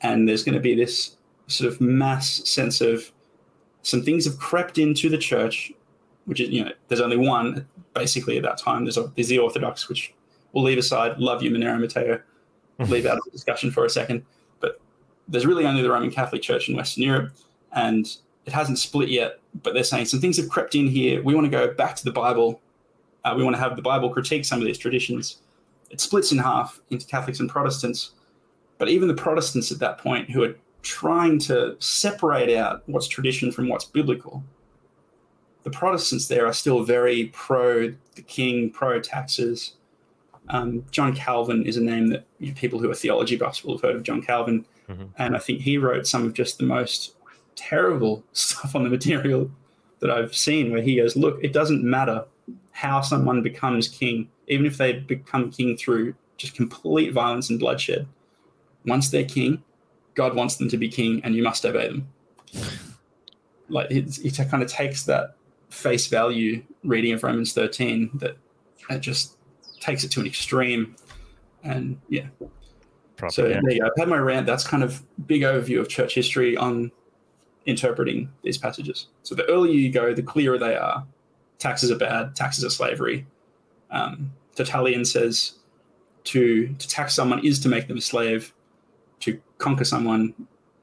[0.00, 3.10] and there's going to be this sort of mass sense of
[3.82, 5.72] some things have crept into the church,
[6.26, 8.84] which is you know there's only one basically at that time.
[8.84, 10.14] There's, there's the Orthodox, which
[10.52, 11.18] we'll leave aside.
[11.18, 12.20] Love you, Monero Matteo.
[12.86, 14.24] Leave out of the discussion for a second,
[14.60, 14.80] but
[15.26, 17.32] there's really only the Roman Catholic Church in Western Europe,
[17.72, 18.06] and
[18.46, 19.40] it hasn't split yet.
[19.64, 21.20] But they're saying some things have crept in here.
[21.20, 22.60] We want to go back to the Bible.
[23.24, 25.38] Uh, we want to have the Bible critique some of these traditions.
[25.90, 28.12] It splits in half into Catholics and Protestants
[28.78, 33.52] but even the Protestants at that point, who are trying to separate out what's tradition
[33.52, 34.42] from what's biblical,
[35.64, 39.74] the Protestants there are still very pro the king, pro taxes.
[40.48, 43.74] Um, John Calvin is a name that you know, people who are theology buffs will
[43.74, 44.64] have heard of John Calvin.
[44.88, 45.04] Mm-hmm.
[45.18, 47.14] And I think he wrote some of just the most
[47.54, 49.50] terrible stuff on the material
[50.00, 52.24] that I've seen, where he goes, Look, it doesn't matter
[52.70, 58.06] how someone becomes king, even if they become king through just complete violence and bloodshed
[58.88, 59.62] once they're king,
[60.14, 62.08] God wants them to be king, and you must obey them.
[63.68, 65.36] Like it, it kind of takes that
[65.70, 68.36] face value reading of Romans 13 that
[68.90, 69.36] it just
[69.80, 70.96] takes it to an extreme,
[71.62, 72.26] and yeah.
[73.30, 73.60] So yeah.
[73.62, 73.86] there you go.
[73.86, 74.46] I've had my rant.
[74.46, 76.90] That's kind of big overview of church history on
[77.66, 79.08] interpreting these passages.
[79.22, 81.06] So the earlier you go, the clearer they are.
[81.58, 82.34] Taxes are bad.
[82.36, 83.26] Taxes are slavery.
[83.90, 85.54] Um, Tertullian says
[86.24, 88.52] to to tax someone is to make them a slave
[89.20, 90.34] to conquer someone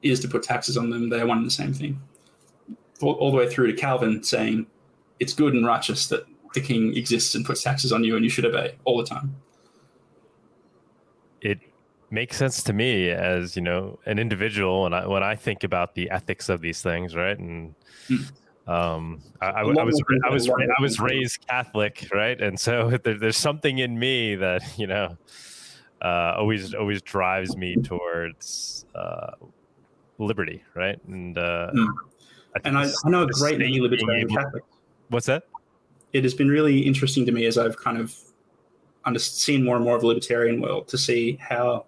[0.01, 1.09] is to put taxes on them.
[1.09, 1.99] They are one and the same thing.
[3.01, 4.67] All, all, the way through to Calvin saying
[5.19, 8.29] it's good and righteous that the king exists and puts taxes on you and you
[8.29, 9.35] should obey all the time.
[11.41, 11.59] It
[12.09, 15.95] makes sense to me as you know an individual, and I, when I think about
[15.95, 17.37] the ethics of these things, right?
[17.37, 17.75] And
[18.09, 18.31] mm.
[18.67, 22.39] um, I, I, I, was I was I was raised Catholic, right?
[22.41, 25.17] And so there, there's something in me that you know
[26.01, 29.31] uh, always always drives me towards uh,
[30.17, 30.99] liberty, right?
[31.07, 31.87] And uh, mm.
[32.55, 34.67] I and I, I, know a great many libertarian Catholics.
[35.09, 35.43] What's that?
[36.13, 38.15] It has been really interesting to me as I've kind of
[39.03, 41.85] under, seen more and more of the libertarian world to see how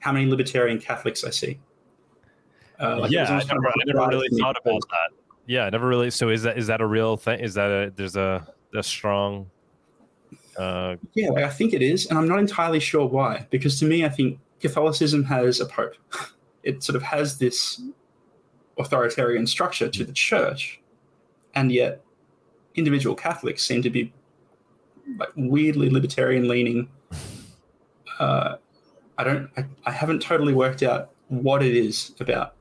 [0.00, 1.58] how many libertarian Catholics I see.
[2.80, 5.10] Uh, like yeah, I never, I never really thought about that.
[5.46, 6.10] Yeah, I never really.
[6.10, 7.40] So is that is that a real thing?
[7.40, 9.50] Is that a there's a a strong
[10.56, 13.46] uh, yeah, I think it is, and I'm not entirely sure why.
[13.50, 15.94] Because to me, I think Catholicism has a pope.
[16.64, 17.82] It sort of has this
[18.78, 20.80] authoritarian structure to the church,
[21.56, 22.04] and yet
[22.76, 24.12] individual Catholics seem to be
[25.18, 26.88] like weirdly libertarian leaning.
[28.20, 28.58] Uh,
[29.18, 29.50] I don't.
[29.56, 32.54] I, I, haven't totally worked out what it is about.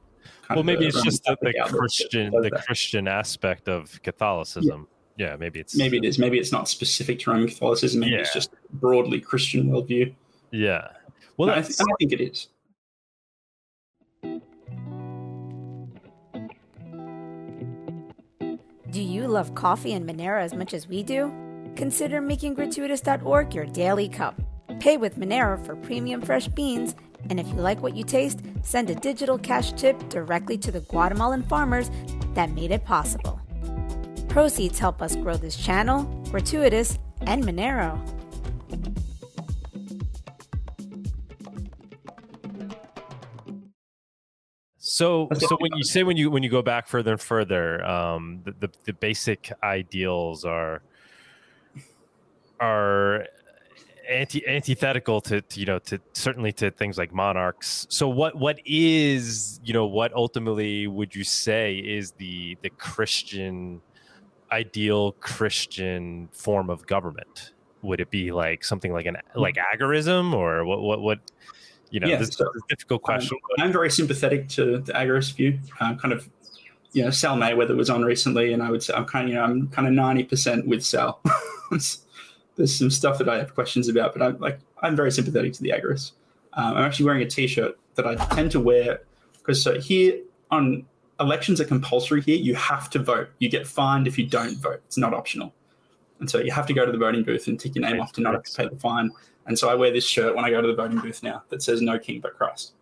[0.49, 4.87] well, maybe it's just the, the Christian, the Christian aspect of Catholicism.
[5.21, 6.17] Yeah yeah, maybe it's maybe it is.
[6.17, 7.99] Maybe it's not specific to Roman Catholicism.
[7.99, 8.21] Maybe yeah.
[8.21, 10.13] it's just broadly Christian worldview.
[10.49, 10.87] Yeah.
[11.37, 12.47] Well, no, I, th- I think it is.
[18.89, 21.31] Do you love coffee and Monero as much as we do?
[21.75, 24.41] Consider making gratuitous.org your daily cup.
[24.79, 26.95] Pay with Monero for premium fresh beans,
[27.29, 30.81] and if you like what you taste, send a digital cash tip directly to the
[30.81, 31.91] Guatemalan farmers
[32.33, 33.40] that made it possible.
[34.31, 37.99] Proceeds help us grow this channel, Gratuitous, and Monero.
[44.77, 48.39] So, so when you say when you when you go back further and further, um,
[48.45, 50.81] the, the, the basic ideals are
[52.61, 53.25] are
[54.09, 57.85] anti antithetical to, to, you know to certainly to things like monarchs.
[57.89, 63.81] So what what is you know what ultimately would you say is the the Christian
[64.51, 67.53] ideal Christian form of government?
[67.81, 71.19] Would it be like something like an like agorism or what what what
[71.91, 73.37] you know, yeah, this so, is a difficult question.
[73.57, 75.59] I'm, I'm, very sympathetic to the agorist view.
[75.79, 76.29] Uh, kind of,
[76.93, 79.35] you know, Sal Mayweather was on recently, and I would say I'm kind of, you
[79.35, 81.21] know, I'm kind of ninety percent with Sal.
[82.55, 85.63] There's some stuff that I have questions about, but I'm like, I'm very sympathetic to
[85.63, 86.13] the agorists.
[86.53, 89.01] Um, I'm actually wearing a T-shirt that I tend to wear
[89.33, 90.85] because so here on
[91.21, 92.35] elections are compulsory here.
[92.37, 93.29] You have to vote.
[93.39, 94.81] You get fined if you don't vote.
[94.85, 95.53] It's not optional.
[96.19, 98.11] And so you have to go to the voting booth and tick your name off
[98.13, 99.11] to not have to pay the fine.
[99.47, 101.63] And so I wear this shirt when I go to the voting booth now that
[101.63, 102.73] says "No King but Christ."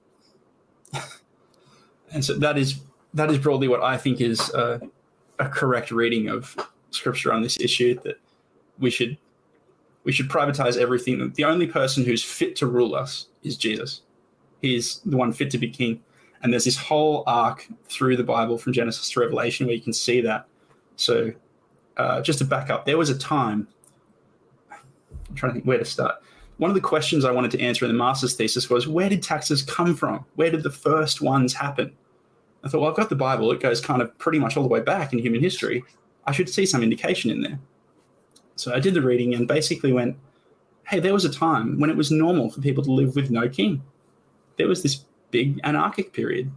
[2.11, 2.81] and so that is
[3.13, 4.79] that is broadly what I think is uh,
[5.39, 6.55] a correct reading of
[6.91, 7.97] Scripture on this issue.
[8.03, 8.19] That
[8.77, 9.17] we should
[10.03, 11.31] we should privatize everything.
[11.35, 14.01] The only person who's fit to rule us is Jesus.
[14.61, 16.01] He's the one fit to be king.
[16.41, 19.93] And there's this whole arc through the Bible from Genesis to Revelation where you can
[19.93, 20.47] see that.
[20.95, 21.31] So,
[21.97, 23.67] uh, just to back up, there was a time.
[24.71, 26.15] I'm trying to think where to start.
[26.57, 29.23] One of the questions I wanted to answer in the master's thesis was where did
[29.23, 30.25] taxes come from?
[30.35, 31.93] Where did the first ones happen?
[32.63, 33.51] I thought, well, I've got the Bible.
[33.51, 35.83] It goes kind of pretty much all the way back in human history.
[36.25, 37.59] I should see some indication in there.
[38.55, 40.17] So I did the reading and basically went,
[40.85, 43.47] hey, there was a time when it was normal for people to live with no
[43.47, 43.81] king.
[44.57, 46.51] There was this big anarchic period.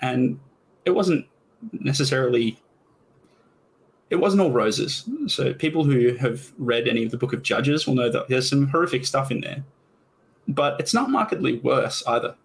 [0.00, 0.38] And
[0.84, 1.26] it wasn't
[1.72, 2.58] necessarily
[4.08, 5.08] it wasn't all roses.
[5.26, 8.48] So people who have read any of the book of Judges will know that there's
[8.48, 9.64] some horrific stuff in there.
[10.46, 12.36] But it's not markedly worse either.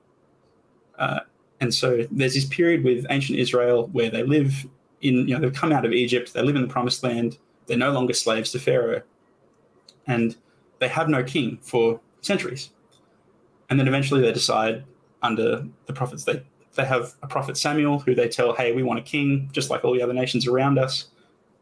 [0.97, 1.19] Uh,
[1.59, 4.65] and so there's this period with ancient Israel where they live
[5.01, 7.77] in, you know, they've come out of Egypt, they live in the promised land, they're
[7.77, 9.01] no longer slaves to Pharaoh,
[10.07, 10.35] and
[10.79, 12.71] they have no king for centuries.
[13.69, 14.83] And then eventually they decide
[15.21, 16.23] under the prophets.
[16.23, 16.43] They
[16.75, 19.83] they have a prophet Samuel who they tell, "Hey, we want a king, just like
[19.83, 21.07] all the other nations around us."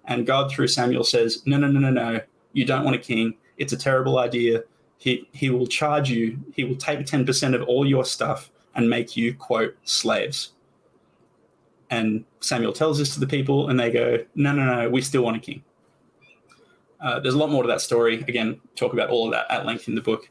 [0.05, 2.20] And God through Samuel says, "No, no, no, no, no.
[2.53, 3.36] You don't want a king.
[3.57, 4.64] It's a terrible idea.
[4.97, 6.39] He he will charge you.
[6.53, 10.53] He will take ten percent of all your stuff and make you quote slaves."
[11.91, 14.89] And Samuel tells this to the people, and they go, "No, no, no.
[14.89, 15.64] We still want a king."
[17.01, 18.24] Uh, there's a lot more to that story.
[18.28, 20.30] Again, talk about all of that at length in the book.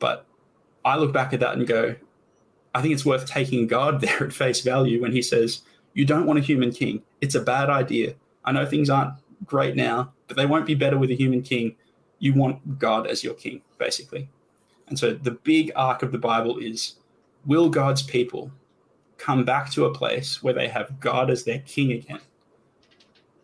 [0.00, 0.26] But
[0.84, 1.94] I look back at that and go,
[2.74, 5.62] I think it's worth taking God there at face value when he says,
[5.94, 7.02] You don't want a human king.
[7.20, 8.14] It's a bad idea.
[8.44, 9.14] I know things aren't
[9.44, 11.76] great now, but they won't be better with a human king.
[12.18, 14.28] You want God as your king, basically.
[14.88, 16.94] And so the big arc of the Bible is
[17.46, 18.50] will God's people
[19.18, 22.20] come back to a place where they have God as their king again?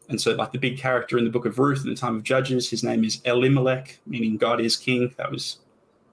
[0.08, 2.22] And so, like the big character in the book of Ruth in the time of
[2.22, 5.14] Judges, his name is Elimelech, meaning God is king.
[5.18, 5.58] That was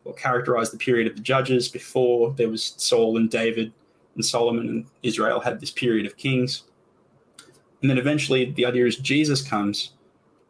[0.06, 3.74] what characterize the period of the judges before there was Saul and David
[4.14, 6.64] and Solomon and Israel had this period of kings.
[7.82, 9.94] And then eventually the idea is Jesus comes.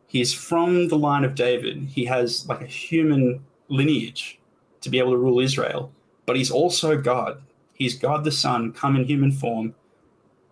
[0.07, 1.83] He's from the line of David.
[1.83, 4.39] He has like a human lineage
[4.81, 5.91] to be able to rule Israel,
[6.25, 7.41] but he's also God.
[7.73, 9.73] He's God the Son come in human form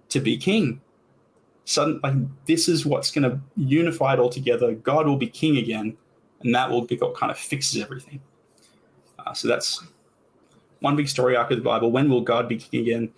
[0.10, 0.80] to be king.
[1.66, 4.74] Sudden, like this is what's going to unify it all together.
[4.74, 5.97] God will be king again,
[6.41, 8.22] and that will be what kind of fixes everything.
[9.34, 9.84] Uh, so that's
[10.81, 11.91] one big story arc of the Bible.
[11.91, 13.11] When will God be king again?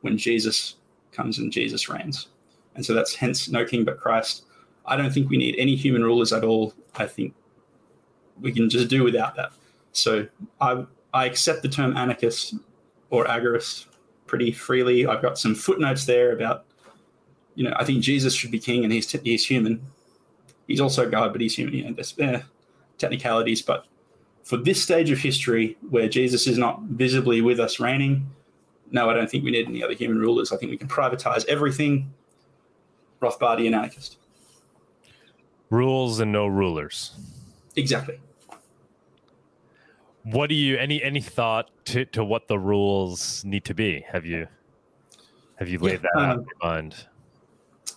[0.00, 0.76] When Jesus
[1.12, 2.28] comes and Jesus reigns.
[2.74, 4.44] And so that's hence no king but Christ.
[4.86, 6.72] I don't think we need any human rulers at all.
[6.96, 7.34] I think
[8.40, 9.50] we can just do without that.
[9.92, 10.26] So
[10.60, 12.54] I, I accept the term anarchist
[13.10, 13.86] or agorist
[14.26, 15.06] pretty freely.
[15.06, 16.64] I've got some footnotes there about,
[17.56, 19.82] you know, I think Jesus should be king and he's, t- he's human.
[20.66, 21.74] He's also God, but he's human.
[21.74, 22.40] You know, there's eh,
[22.96, 23.87] technicalities, but
[24.48, 28.26] for this stage of history where Jesus is not visibly with us reigning,
[28.90, 30.52] no, I don't think we need any other human rulers.
[30.52, 32.10] I think we can privatize everything.
[33.20, 34.16] Rothbardian anarchist.
[35.68, 37.12] Rules and no rulers.
[37.76, 38.18] Exactly.
[40.22, 44.02] What do you any any thought to, to what the rules need to be?
[44.08, 44.48] Have you
[45.56, 47.06] have you laid yeah, that um, out in your mind?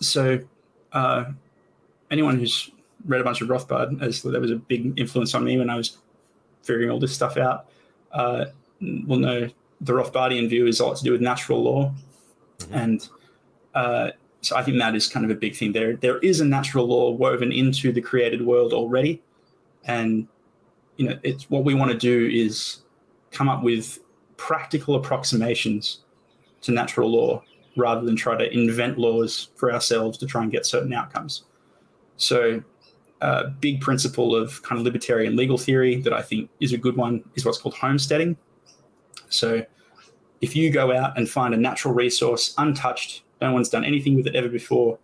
[0.00, 0.40] So,
[0.92, 1.24] uh,
[2.10, 2.70] anyone who's
[3.06, 5.76] read a bunch of Rothbard, as there was a big influence on me when I
[5.76, 5.96] was
[6.62, 7.66] figuring all this stuff out,
[8.12, 8.46] uh,
[8.80, 9.48] will know
[9.80, 11.94] the Rothbardian view is a lot to do with natural law,
[12.58, 12.74] mm-hmm.
[12.74, 13.08] and
[13.74, 14.10] uh,
[14.40, 15.72] so I think that is kind of a big thing.
[15.72, 19.22] There, there is a natural law woven into the created world already,
[19.84, 20.26] and
[20.96, 22.82] you know, it's what we want to do is
[23.30, 23.98] come up with
[24.36, 26.00] practical approximations
[26.60, 27.42] to natural law
[27.76, 31.44] rather than try to invent laws for ourselves to try and get certain outcomes.
[32.16, 32.62] So
[33.22, 36.96] uh, big principle of kind of libertarian legal theory that I think is a good
[36.96, 38.36] one is what's called homesteading.
[39.28, 39.64] So
[40.40, 44.26] if you go out and find a natural resource untouched, no one's done anything with
[44.26, 44.98] it ever before,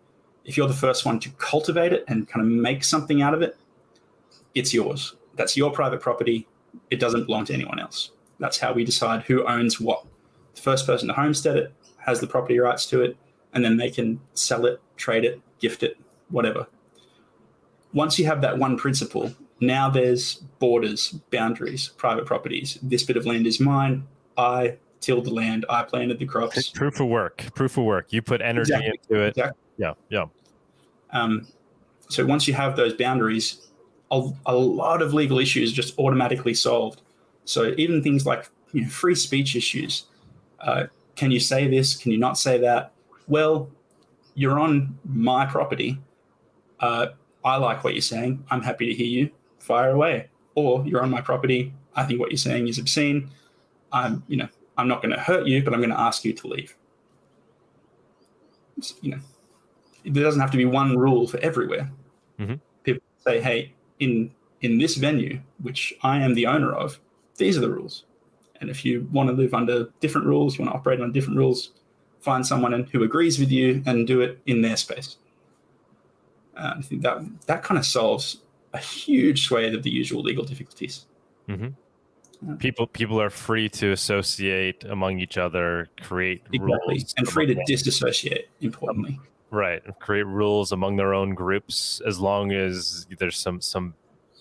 [0.44, 3.42] if you're the first one to cultivate it and kind of make something out of
[3.42, 3.56] it,
[4.52, 5.14] it's yours.
[5.36, 6.48] That's your private property.
[6.90, 8.10] It doesn't belong to anyone else.
[8.40, 10.04] That's how we decide who owns what.
[10.56, 13.16] The first person to homestead it has the property rights to it,
[13.52, 15.98] and then they can sell it, trade it, gift it,
[16.30, 16.66] whatever
[17.92, 22.78] once you have that one principle, now there's borders, boundaries, private properties.
[22.82, 24.06] This bit of land is mine.
[24.36, 26.68] I tilled the land, I planted the crops.
[26.70, 27.44] Proof of work.
[27.54, 28.12] Proof of work.
[28.12, 29.00] You put energy Exactly.
[29.10, 29.28] into it.
[29.28, 29.58] Exactly.
[29.76, 29.94] Yeah.
[30.10, 30.24] Yeah.
[31.12, 31.46] Um,
[32.08, 33.68] so once you have those boundaries,
[34.10, 37.02] a, a lot of legal issues just automatically solved.
[37.44, 40.06] So even things like you know, free speech issues,
[40.60, 40.84] uh,
[41.16, 41.96] can you say this?
[41.96, 42.92] Can you not say that?
[43.26, 43.70] Well,
[44.34, 45.98] you're on my property.
[46.80, 47.08] Uh,
[47.44, 48.44] I like what you're saying.
[48.50, 49.30] I'm happy to hear you.
[49.58, 50.28] Fire away.
[50.54, 51.72] Or you're on my property.
[51.94, 53.30] I think what you're saying is obscene.
[53.92, 56.32] I'm, you know, I'm not going to hurt you, but I'm going to ask you
[56.32, 56.76] to leave.
[58.76, 59.18] It's, you know,
[60.04, 61.90] there doesn't have to be one rule for everywhere.
[62.38, 62.60] Mhm.
[62.84, 64.30] People say, "Hey, in
[64.60, 67.00] in this venue, which I am the owner of,
[67.36, 68.04] these are the rules."
[68.60, 71.38] And if you want to live under different rules, you want to operate on different
[71.38, 71.72] rules,
[72.20, 75.16] find someone who agrees with you and do it in their space.
[76.58, 78.38] Uh, I think that that kind of solves
[78.74, 81.06] a huge swathe of the usual legal difficulties.
[82.58, 86.58] People people are free to associate among each other, create Exactly,
[86.94, 88.48] rules, and free to among- disassociate.
[88.60, 89.18] Importantly,
[89.50, 93.94] right, create rules among their own groups as long as there's some some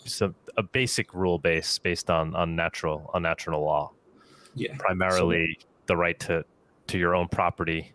[0.05, 3.91] some a basic rule base based on on natural on natural law.
[4.53, 5.57] yeah, Primarily
[5.87, 6.45] the right to
[6.87, 7.93] to your own property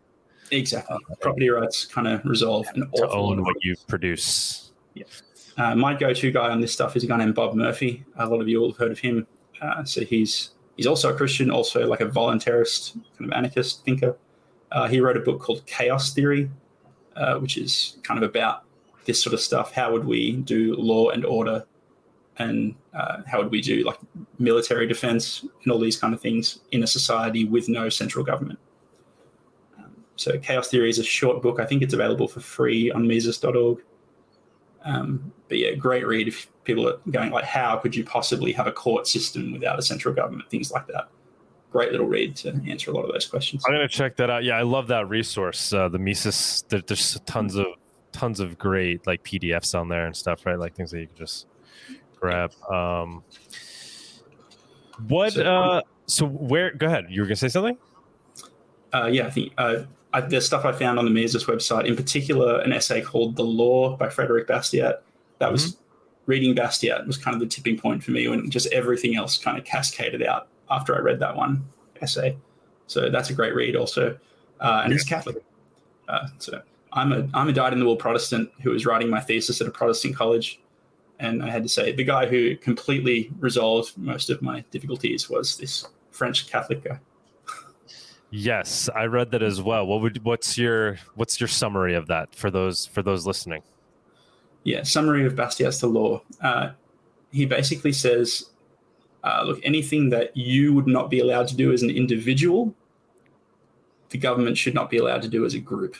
[0.58, 0.96] exactly.
[1.20, 4.72] Property rights kind of resolve an to own what you produce.
[5.56, 8.04] Uh, my go-to guy on this stuff is a guy named Bob Murphy.
[8.18, 9.26] A lot of you will have heard of him.
[9.60, 14.16] Uh, so he's he's also a Christian, also like a voluntarist, kind of anarchist thinker.
[14.70, 16.50] Uh, he wrote a book called Chaos Theory,
[17.16, 18.64] uh, which is kind of about
[19.04, 19.72] this sort of stuff.
[19.72, 21.66] How would we do law and order,
[22.38, 23.98] and uh, how would we do like
[24.38, 28.58] military defense and all these kind of things in a society with no central government?
[30.26, 31.60] Um, so Chaos Theory is a short book.
[31.60, 33.78] I think it's available for free on Mises.org.
[34.84, 38.66] Um, but yeah, great read if people are going like, how could you possibly have
[38.66, 40.50] a court system without a central government?
[40.50, 41.08] Things like that.
[41.70, 43.64] Great little read to answer a lot of those questions.
[43.66, 44.44] I'm gonna check that out.
[44.44, 45.72] Yeah, I love that resource.
[45.72, 46.64] Uh, the Mises.
[46.68, 47.66] There, there's tons of
[48.12, 50.58] tons of great like PDFs on there and stuff, right?
[50.58, 51.46] Like things that you can just
[52.20, 52.52] grab.
[52.70, 53.22] Um,
[55.08, 55.32] what?
[55.32, 56.72] So- uh, so where?
[56.72, 57.06] Go ahead.
[57.08, 57.78] You were gonna say something?
[58.92, 61.96] Uh, yeah, I think uh, I, there's stuff I found on the Mises website, in
[61.96, 65.00] particular, an essay called "The Law" by Frédéric Bastiat.
[65.38, 65.76] That was
[66.26, 69.58] reading Bastiat was kind of the tipping point for me when just everything else kind
[69.58, 71.64] of cascaded out after I read that one
[72.00, 72.36] essay.
[72.86, 74.18] So that's a great read, also,
[74.60, 75.42] uh, and it's Catholic.
[76.08, 79.20] Uh, so I'm a I'm a dyed in the wool Protestant who was writing my
[79.20, 80.60] thesis at a Protestant college,
[81.18, 85.56] and I had to say the guy who completely resolved most of my difficulties was
[85.56, 86.98] this French Catholic guy.
[88.34, 89.86] Yes, I read that as well.
[89.86, 90.24] What would?
[90.24, 93.62] What's your What's your summary of that for those for those listening?
[94.64, 96.22] Yeah, summary of Bastiat's The Law.
[96.40, 96.70] Uh,
[97.30, 98.50] he basically says,
[99.22, 102.74] uh, look, anything that you would not be allowed to do as an individual,
[104.08, 105.96] the government should not be allowed to do as a group.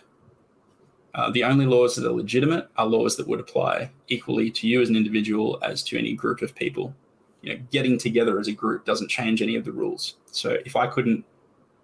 [1.14, 4.80] Uh, the only laws that are legitimate are laws that would apply equally to you
[4.80, 6.94] as an individual as to any group of people.
[7.42, 10.14] You know, getting together as a group doesn't change any of the rules.
[10.30, 11.26] So if I couldn't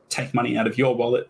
[0.09, 1.29] take money out of your wallet,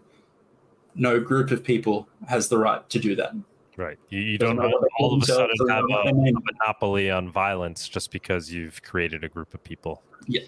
[0.95, 3.33] no group of people has the right to do that.
[3.79, 3.97] Right.
[4.09, 6.37] You, you don't what all of a sudden have a, what they name.
[6.37, 10.03] a monopoly on violence just because you've created a group of people.
[10.27, 10.43] Yeah,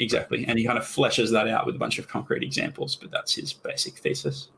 [0.00, 0.44] exactly.
[0.46, 3.36] And he kind of fleshes that out with a bunch of concrete examples, but that's
[3.36, 4.48] his basic thesis.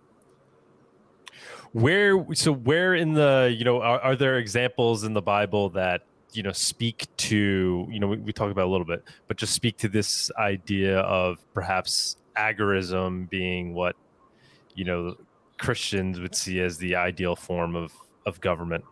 [1.73, 6.03] Where so where in the you know are, are there examples in the Bible that
[6.33, 9.53] you know speak to you know we, we talked about a little bit, but just
[9.53, 13.97] speak to this idea of perhaps agorism being what
[14.75, 15.17] you know
[15.59, 17.93] Christians would see as the ideal form of
[18.27, 18.85] of government.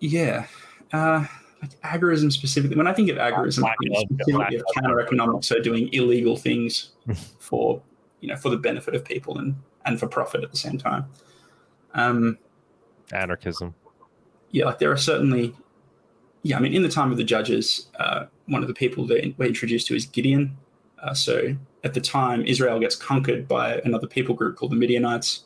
[0.00, 0.46] Yeah.
[0.92, 1.26] Uh,
[1.62, 5.60] like agorism specifically, when I think of agorism, I think specifically of counter economics, so
[5.60, 6.92] doing illegal things
[7.38, 7.82] for
[8.20, 11.06] you know for the benefit of people and and for profit at the same time.
[11.94, 12.38] Um,
[13.12, 13.74] Anarchism.
[14.50, 15.54] yeah, like there are certainly,
[16.42, 19.34] yeah, I mean, in the time of the judges, uh, one of the people that
[19.38, 20.56] we're introduced to is Gideon.
[21.02, 21.56] Uh, so
[21.86, 25.44] at the time, Israel gets conquered by another people group called the Midianites,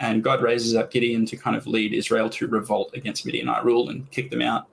[0.00, 3.88] and God raises up Gideon to kind of lead Israel to revolt against Midianite rule
[3.88, 4.66] and kick them out.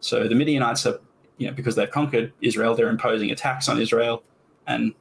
[0.00, 1.00] So the Midianites are,
[1.38, 4.22] you know, because they've conquered Israel, they're imposing a tax on Israel,
[4.68, 4.94] and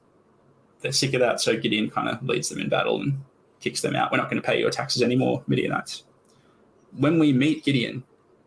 [0.81, 1.39] they're sick of that.
[1.39, 3.21] So Gideon kind of leads them in battle and
[3.59, 4.11] kicks them out.
[4.11, 6.03] We're not going to pay your taxes anymore, Midianites
[6.97, 8.03] when we meet Gideon,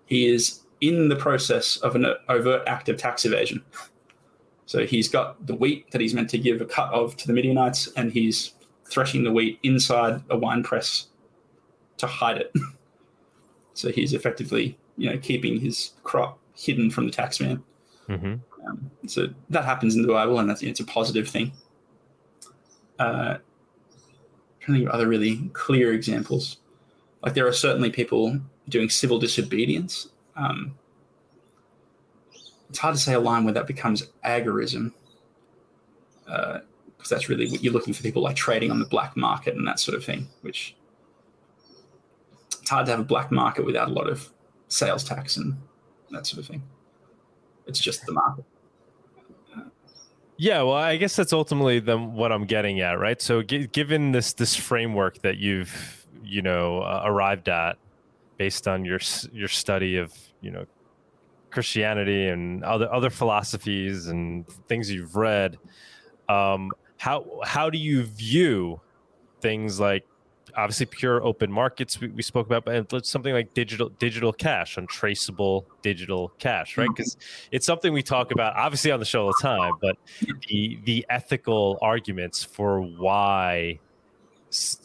[0.07, 3.63] he is in the process of an overt act of tax evasion.
[4.69, 7.33] So he's got the wheat that he's meant to give a cut of to the
[7.33, 8.53] Midianites, and he's
[8.85, 11.07] threshing the wheat inside a wine press
[11.97, 12.53] to hide it.
[13.73, 17.63] so he's effectively, you know, keeping his crop hidden from the taxman.
[18.07, 18.35] hmm
[18.67, 21.53] Um, so that happens in the Bible, and that's it's a positive thing.
[22.99, 23.39] Uh,
[24.61, 26.59] trying to think of other really clear examples.
[27.23, 28.39] Like there are certainly people
[28.69, 30.11] doing civil disobedience.
[30.37, 30.75] Um,
[32.69, 34.93] it's hard to say a line where that becomes agorism,
[36.25, 36.63] because
[37.01, 39.67] uh, that's really what you're looking for people like trading on the black market and
[39.67, 40.29] that sort of thing.
[40.43, 40.77] Which
[42.61, 44.31] it's hard to have a black market without a lot of
[44.69, 45.57] sales tax and
[46.11, 46.63] that sort of thing.
[47.67, 48.45] It's just the market.
[50.41, 53.21] Yeah, well, I guess that's ultimately the, what I'm getting at, right?
[53.21, 57.77] So, g- given this this framework that you've you know uh, arrived at
[58.37, 59.01] based on your
[59.33, 60.65] your study of you know
[61.51, 65.59] Christianity and other other philosophies and things you've read,
[66.29, 68.81] um, how how do you view
[69.41, 70.05] things like
[70.57, 75.65] obviously pure open markets we, we spoke about but something like digital digital cash untraceable
[75.83, 77.49] digital cash right because mm-hmm.
[77.53, 79.97] it's something we talk about obviously on the show all the time but
[80.49, 83.79] the the ethical arguments for why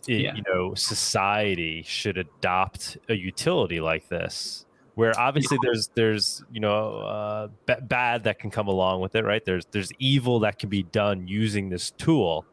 [0.07, 0.35] it, yeah.
[0.35, 4.65] you know society should adopt a utility like this
[4.95, 9.23] where obviously there's there's you know uh, b- bad that can come along with it
[9.23, 12.45] right there's there's evil that can be done using this tool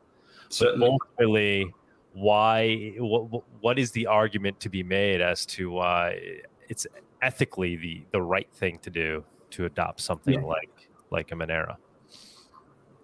[0.48, 0.80] Certainly.
[0.80, 1.74] but ultimately
[2.12, 6.86] why what, what is the argument to be made as to why it's
[7.22, 10.46] ethically the the right thing to do to adopt something yeah.
[10.46, 11.76] like like a Monero?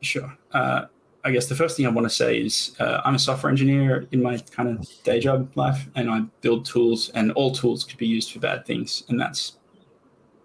[0.01, 0.37] Sure.
[0.53, 0.87] Uh,
[1.26, 4.06] I guess the first thing I want to say is uh, I'm a software engineer
[4.12, 7.98] in my kind of day job life, and I build tools, and all tools could
[7.98, 9.58] be used for bad things, and that's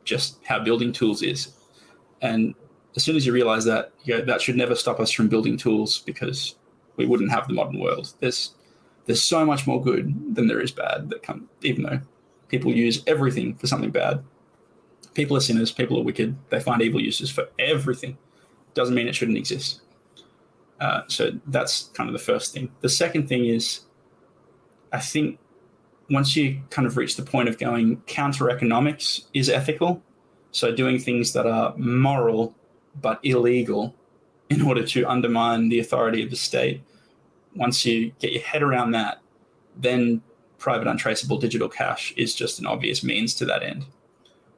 [0.05, 1.53] just how building tools is.
[2.23, 2.55] And
[2.95, 5.55] as soon as you realize that, you know, that should never stop us from building
[5.55, 6.55] tools because
[6.95, 8.15] we wouldn't have the modern world.
[8.19, 8.55] There's
[9.05, 12.01] there's so much more good than there is bad that come even though
[12.47, 14.23] people use everything for something bad.
[15.13, 18.17] People are sinners, people are wicked, they find evil uses for everything.
[18.73, 19.81] Doesn't mean it shouldn't exist.
[20.81, 22.71] Uh, so that's kind of the first thing.
[22.81, 23.81] The second thing is
[24.91, 25.39] I think
[26.09, 30.01] once you kind of reach the point of going counter economics is ethical.
[30.51, 32.53] So doing things that are moral
[32.99, 33.95] but illegal
[34.49, 36.81] in order to undermine the authority of the state.
[37.55, 39.21] Once you get your head around that,
[39.77, 40.21] then
[40.57, 43.85] private untraceable digital cash is just an obvious means to that end.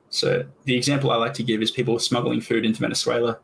[0.09, 3.39] So the example I like to give is people smuggling food into Venezuela.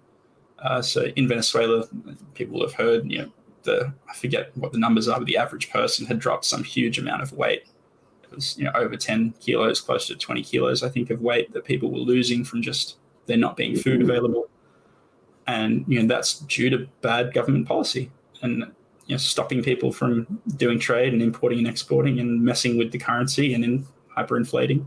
[0.61, 1.85] Uh, so in Venezuela,
[2.33, 3.31] people have heard, you know,
[3.63, 6.97] the I forget what the numbers are, but the average person had dropped some huge
[6.97, 7.63] amount of weight.
[8.23, 11.51] It was you know over 10 kilos, close to 20 kilos, I think, of weight
[11.53, 14.49] that people were losing from just there not being food available
[15.49, 18.59] and you know that's due to bad government policy and
[19.07, 22.99] you know stopping people from doing trade and importing and exporting and messing with the
[22.99, 23.85] currency and in
[24.15, 24.85] hyperinflating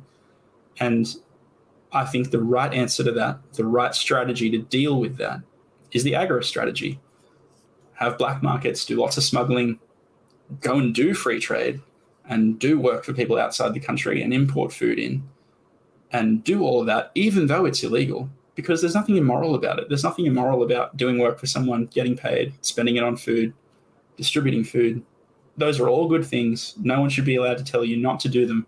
[0.79, 1.17] and
[1.93, 5.41] i think the right answer to that the right strategy to deal with that
[5.93, 6.99] is the agro strategy
[7.95, 9.79] have black markets do lots of smuggling
[10.61, 11.81] go and do free trade
[12.29, 15.23] and do work for people outside the country and import food in
[16.11, 19.89] and do all of that even though it's illegal because there's nothing immoral about it.
[19.89, 23.55] There's nothing immoral about doing work for someone, getting paid, spending it on food,
[24.17, 25.03] distributing food.
[25.57, 26.75] Those are all good things.
[26.81, 28.67] No one should be allowed to tell you not to do them.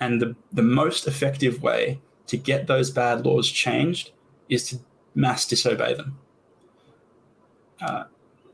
[0.00, 4.12] And the, the most effective way to get those bad laws changed
[4.48, 4.78] is to
[5.14, 6.18] mass disobey them.
[7.80, 8.04] Uh,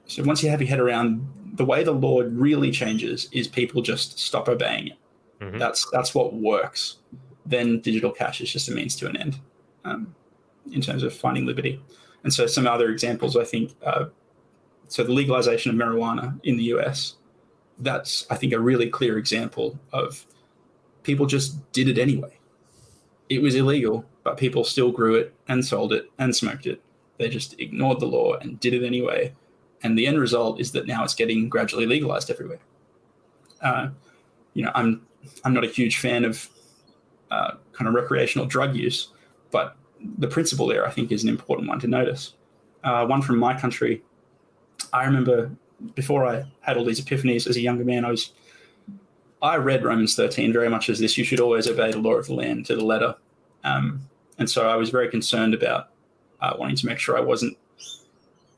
[0.06, 3.82] so once you have your head around the way the law really changes is people
[3.82, 4.98] just stop obeying it.
[5.40, 5.58] Mm-hmm.
[5.58, 6.96] That's that's what works.
[7.44, 9.40] Then digital cash is just a means to an end
[9.84, 10.14] um,
[10.72, 11.80] in terms of finding liberty.
[12.24, 14.06] And so some other examples, I think, uh,
[14.88, 17.16] so the legalization of marijuana in the US,
[17.78, 20.26] that's, I think, a really clear example of
[21.02, 22.38] people just did it anyway.
[23.28, 26.82] It was illegal, but people still grew it and sold it and smoked it.
[27.16, 29.34] They just ignored the law and did it anyway.
[29.82, 32.58] And the end result is that now it's getting gradually legalized everywhere.
[33.62, 33.88] Uh,
[34.52, 35.06] you know, I'm
[35.44, 36.46] I'm not a huge fan of
[37.30, 39.08] uh, kind of recreational drug use,
[39.50, 39.76] but
[40.18, 42.34] the principle there, I think, is an important one to notice.
[42.84, 44.02] Uh, one from my country,
[44.92, 45.50] I remember
[45.94, 48.32] before I had all these epiphanies as a younger man, I was
[49.40, 52.26] I read Romans 13 very much as this: you should always obey the law of
[52.26, 53.14] the land to the letter.
[53.64, 54.07] Um,
[54.38, 55.90] and so I was very concerned about
[56.40, 57.56] uh, wanting to make sure I wasn't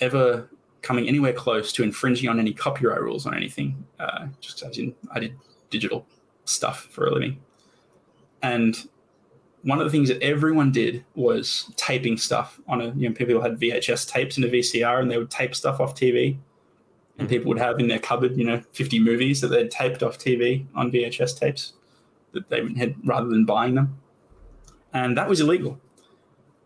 [0.01, 0.49] ever
[0.83, 3.85] coming anywhere close to infringing on any copyright rules on anything.
[3.99, 5.35] Uh, just as in, I did
[5.71, 6.07] digital
[6.45, 7.39] stuff for a living,
[8.43, 8.89] and
[9.63, 13.41] one of the things that everyone did was taping stuff on a you know people
[13.41, 16.39] had VHS tapes in a VCR and they would tape stuff off TV
[17.19, 20.19] and people would have in their cupboard you know 50 movies that they'd taped off
[20.19, 21.75] TV on VHS tapes
[22.33, 23.99] that they had rather than buying them
[24.93, 25.79] and that was illegal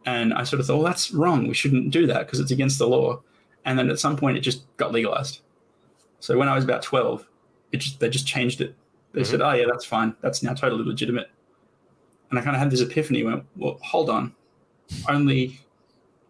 [0.06, 2.78] and I sort of thought well that's wrong we shouldn't do that because it's against
[2.78, 3.20] the law
[3.64, 5.40] and then at some point it just got legalized
[6.20, 7.26] So when I was about 12,
[7.72, 8.74] it just, they just changed it.
[9.12, 9.26] They Mhm.
[9.26, 10.14] said, oh, yeah, that's fine.
[10.22, 11.28] That's now totally legitimate.
[12.30, 14.32] And I kind of had this epiphany went, well, hold on.
[15.06, 15.60] Only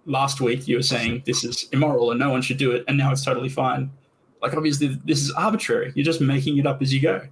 [0.04, 2.84] last week you were saying this is immoral and no one should do it.
[2.88, 3.90] And now it's totally fine.
[4.42, 5.92] Like, obviously, this is arbitrary.
[5.94, 7.22] You're just making it up as you go.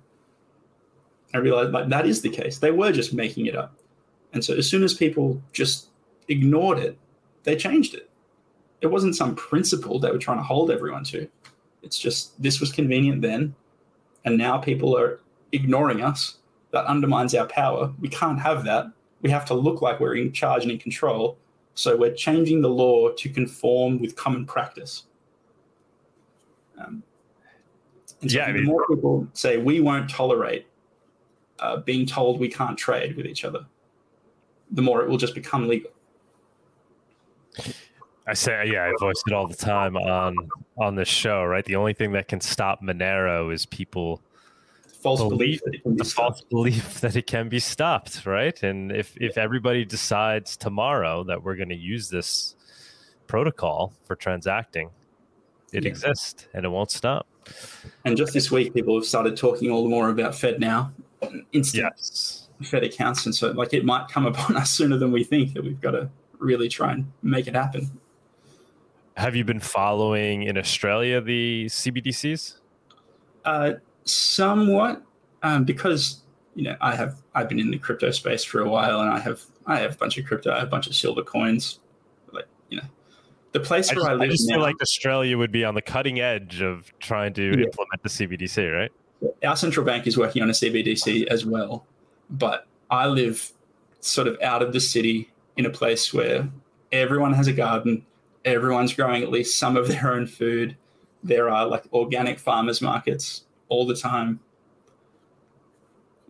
[1.34, 2.58] I realized like that is the case.
[2.58, 3.74] They were just making it up.
[4.32, 5.88] And so as soon as people just
[6.28, 6.98] ignored it,
[7.44, 8.08] they changed it.
[8.80, 11.28] It wasn't some principle they were trying to hold everyone to.
[11.82, 13.54] It's just this was convenient then,
[14.24, 15.20] and now people are
[15.52, 16.38] ignoring us.
[16.70, 17.92] That undermines our power.
[18.00, 18.86] We can't have that.
[19.20, 21.36] We have to look like we're in charge and in control.
[21.74, 25.04] So we're changing the law to conform with common practice.
[26.78, 27.02] Um,
[28.22, 30.66] and so Yeah, I mean- more people say we won't tolerate
[31.58, 33.66] uh, being told we can't trade with each other,
[34.72, 35.90] the more it will just become legal.
[38.26, 40.36] I say, yeah, I voice it all the time on
[40.78, 41.64] on this show, right?
[41.64, 44.20] The only thing that can stop Monero is people
[45.02, 48.24] False Belief- belief that it can be the false belief that it can be stopped,
[48.24, 48.62] right?
[48.62, 52.54] And if if everybody decides tomorrow that we're going to use this
[53.26, 54.90] protocol for transacting,
[55.72, 55.88] it Yeah.
[55.90, 57.26] exists and it won't stop.
[58.04, 60.92] And just this week, people have started talking all the more about FedNow,
[61.52, 62.41] instant Yes.
[62.66, 65.62] Fed accounts, and so like it might come upon us sooner than we think that
[65.64, 67.90] we've got to really try and make it happen.
[69.16, 72.56] Have you been following in Australia the CBDCs?
[73.44, 73.72] Uh,
[74.04, 75.02] somewhat,
[75.42, 76.22] um, because
[76.54, 79.18] you know I have I've been in the crypto space for a while, and I
[79.18, 81.78] have I have a bunch of crypto, I have a bunch of silver coins,
[82.32, 82.84] like you know,
[83.52, 84.54] the place I where just, I I live just now.
[84.54, 87.64] feel like Australia would be on the cutting edge of trying to Yeah.
[87.66, 88.90] implement the CBDC, right?
[89.44, 91.86] our central bank is working on a CBDC as well,
[92.32, 93.52] but I live
[94.00, 96.48] sort of out of the city in a place where
[96.90, 98.04] everyone has a garden,
[98.44, 100.76] everyone's growing at least some of their own food.
[101.22, 104.40] There are like organic farmers markets all the time.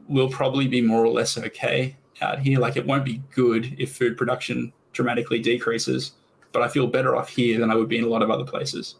[0.09, 2.59] We'll probably be more or less okay out here.
[2.59, 6.13] Like it won't be good if food production dramatically decreases,
[6.51, 8.45] but I feel better off here than I would be in a lot of other
[8.45, 8.97] places.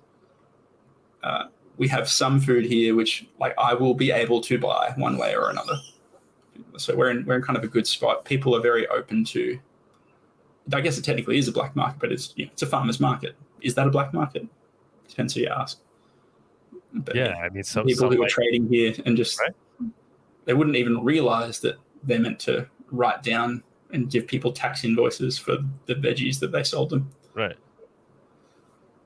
[1.23, 1.45] Uh,
[1.77, 5.35] we have some food here which like I will be able to buy one way
[5.35, 5.75] or another.
[6.77, 8.25] So we're in we're in kind of a good spot.
[8.25, 9.59] People are very open to.
[10.73, 13.01] I guess it technically is a black market, but it's you know, it's a farmer's
[13.01, 13.37] market.
[13.61, 14.47] Is that a black market?
[15.09, 15.81] Depends who you ask.
[16.95, 19.53] But Yeah, I mean, some, people some who are trading here and just Right.
[20.45, 25.39] they wouldn't even realize that they're meant to write down and give people tax invoices
[25.39, 27.11] for the veggies that they sold them.
[27.35, 27.57] Right.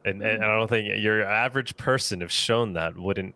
[0.05, 3.35] And, and I don't think your average person, if shown that, wouldn't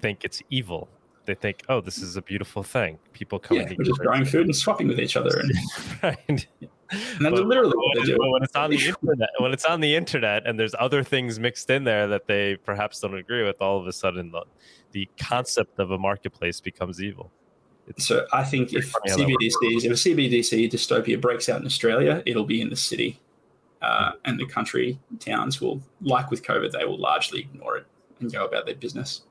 [0.00, 0.88] think it's evil.
[1.28, 2.98] They think, oh, this is a beautiful thing.
[3.12, 5.52] People coming yeah, we're just growing food and swapping with each other, and,
[6.02, 6.18] right.
[6.26, 6.46] and
[6.88, 8.32] that's But- literally what they when, do.
[8.32, 11.68] when it's on the internet, when it's on the internet, and there's other things mixed
[11.68, 14.42] in there that they perhaps don't agree with, all of a sudden the,
[14.92, 17.30] the concept of a marketplace becomes evil.
[17.88, 19.56] It's, So I think if funny how that works.
[19.62, 23.20] CBDCs, if a CBDC dystopia breaks out in Australia, it'll be in the city,
[23.82, 27.86] uh, and the country towns will, like with COVID, they will largely ignore it
[28.20, 29.24] and go about their business.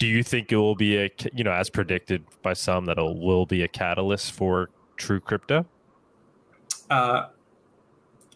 [0.00, 3.16] Do you think it will be a, you know, as predicted by some, that it
[3.16, 5.66] will be a catalyst for true crypto?
[6.88, 7.26] Uh,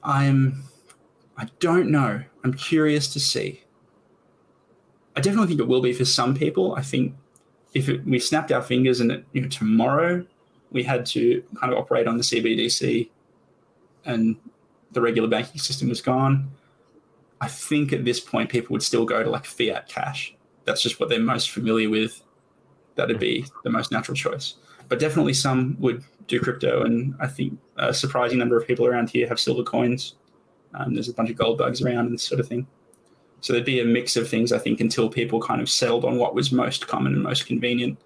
[0.05, 0.65] I'm,
[1.39, 2.23] I don't know.
[2.45, 3.65] I'm curious to see.
[5.17, 6.75] I definitely think it will be for some people.
[6.75, 7.15] I think
[7.73, 10.25] if it, we snapped our fingers and it, you know tomorrow
[10.71, 13.09] we had to kind of operate on the CBDC
[14.05, 14.37] and
[14.93, 16.51] the regular banking system was gone,
[17.41, 20.35] I think at this point people would still go to like fiat cash.
[20.65, 22.23] That's just what they're most familiar with.
[22.97, 24.55] That'd be the most natural choice.
[24.89, 29.11] But definitely some would do crypto, and I think a surprising number of people around
[29.11, 30.15] here have silver coins.
[30.75, 32.67] Um, there's a bunch of gold bugs around and this sort of thing.
[33.41, 36.17] So there'd be a mix of things, I think, until people kind of settled on
[36.17, 37.99] what was most common and most convenient.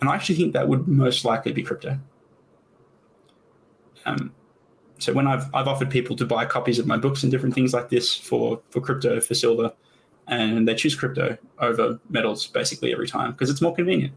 [0.00, 1.98] And I actually think that would most likely be crypto.
[4.04, 4.32] Um,
[4.98, 7.72] so when I've I've offered people to buy copies of my books and different things
[7.72, 9.72] like this for for crypto for silver,
[10.28, 14.12] and they choose crypto over metals basically every time because it's more convenient.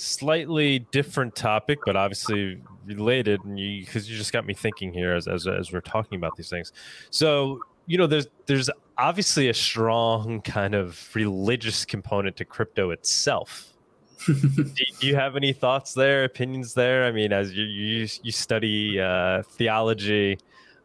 [0.00, 5.14] slightly different topic, but obviously related, and you because you just got me thinking here
[5.14, 6.72] as, as as we're talking about these things.
[7.10, 13.66] So you know, there's there's obviously a strong kind of religious component to crypto itself.
[14.26, 17.04] do, you have any thoughts there, opinions there?
[17.04, 20.38] I mean, as you you, you study uh, theology,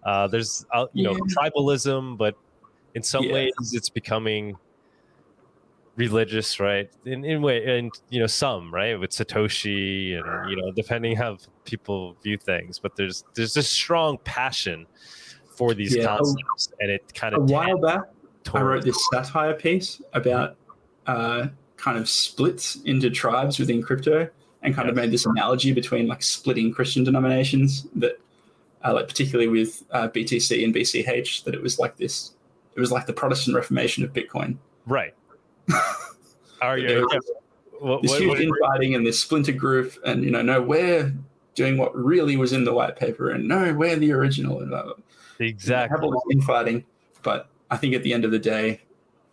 [0.05, 1.35] uh, there's uh, you know Yeah.
[1.37, 2.35] tribalism, but
[2.95, 3.33] in some Yeah.
[3.33, 4.55] ways it's becoming
[5.95, 6.89] religious, right?
[7.05, 11.37] In in way, and you know, some right with Satoshi, and you know, depending how
[11.65, 12.79] people view things.
[12.79, 14.87] But there's there's this strong passion
[15.57, 16.05] for these Yeah.
[16.17, 18.01] concepts, and it kind of a while back,
[18.53, 20.57] I wrote this satire piece about
[21.07, 24.29] uh, kind of splits into tribes within crypto,
[24.63, 28.19] and kind of made this analogy between like splitting Christian denominations that,
[28.83, 32.31] uh, like particularly with uh, BTC and BCH, that it was like this.
[32.75, 34.57] It was like the Protestant Reformation of Bitcoin.
[34.85, 35.13] Right.
[36.61, 37.01] Are you?
[37.01, 37.21] was
[37.79, 41.13] What, this what, huge what- infighting and this splinter group, and you know, no, we're
[41.53, 44.91] doing what really was in the white paper, and no, we're the original, and blah.
[45.39, 45.99] exactly.
[46.01, 46.83] all this infighting.
[47.23, 48.81] But I think at the end of the day,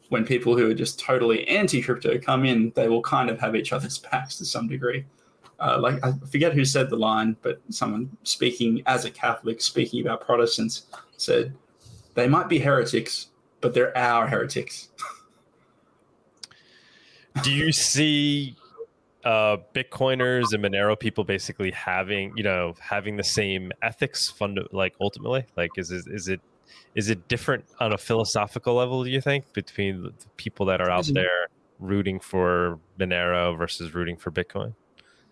[0.08, 3.72] when people who are just totally anti-crypto come in, they will kind of have each
[3.72, 5.04] other's backs to some degree.
[5.58, 10.00] Uh, like I forget who said the line, but someone speaking as a Catholic, speaking
[10.00, 10.86] about Protestants,
[11.16, 11.54] said
[12.14, 13.28] they might be heretics,
[13.62, 14.90] but they're our heretics.
[17.42, 18.56] Do you see
[19.24, 24.94] uh, Bitcoiners and Monero people basically having, you know, having the same ethics fund like
[25.00, 25.46] ultimately?
[25.56, 26.42] Like is is, is it
[26.94, 30.90] is it different on a philosophical level, do you think, between the people that are
[30.90, 31.48] out Isn't- there
[31.78, 34.74] rooting for Monero versus rooting for Bitcoin?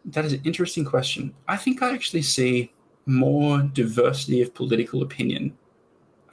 [0.07, 1.35] That is an interesting question.
[1.47, 2.73] I think I actually see
[3.05, 5.57] more diversity of political opinion,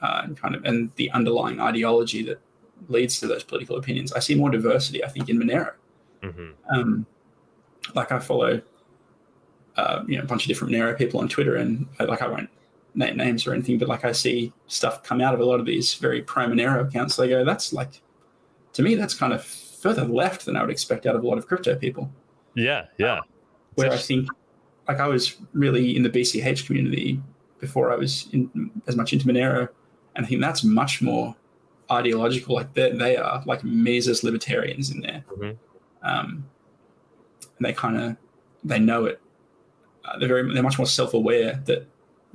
[0.02, 2.40] uh, and kind of and the underlying ideology that
[2.88, 4.12] leads to those political opinions.
[4.12, 5.72] I see more diversity, I think, in Monero.
[6.22, 7.06] hmm Um,
[7.94, 8.60] like I follow,
[9.76, 12.28] uh, you know, a bunch of different Monero people on Twitter, and uh, like I
[12.28, 12.50] won't
[12.94, 15.66] name names or anything, but like I see stuff come out of a lot of
[15.66, 17.16] these very pro Monero accounts.
[17.16, 18.00] They go, that's like,
[18.72, 21.38] to me, that's kind of further left than I would expect out of a lot
[21.38, 22.10] of crypto people
[22.54, 23.20] Yeah, yeah.
[23.74, 24.28] where I think,
[24.88, 27.20] like, I was really in the BCH community
[27.60, 29.68] before I was in, as much into Monero,
[30.18, 31.34] and I think that's much more
[31.90, 32.54] ideological.
[32.56, 35.56] Like they they are like Mises libertarians in there, Mhm.
[36.02, 36.44] um,
[37.56, 38.16] and they kind of
[38.62, 39.20] they know it.
[40.04, 41.86] Uh, they're very they're much more self aware that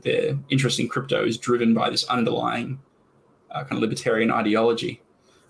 [0.01, 2.79] their interest in crypto is driven by this underlying
[3.51, 5.01] uh, kind of libertarian ideology,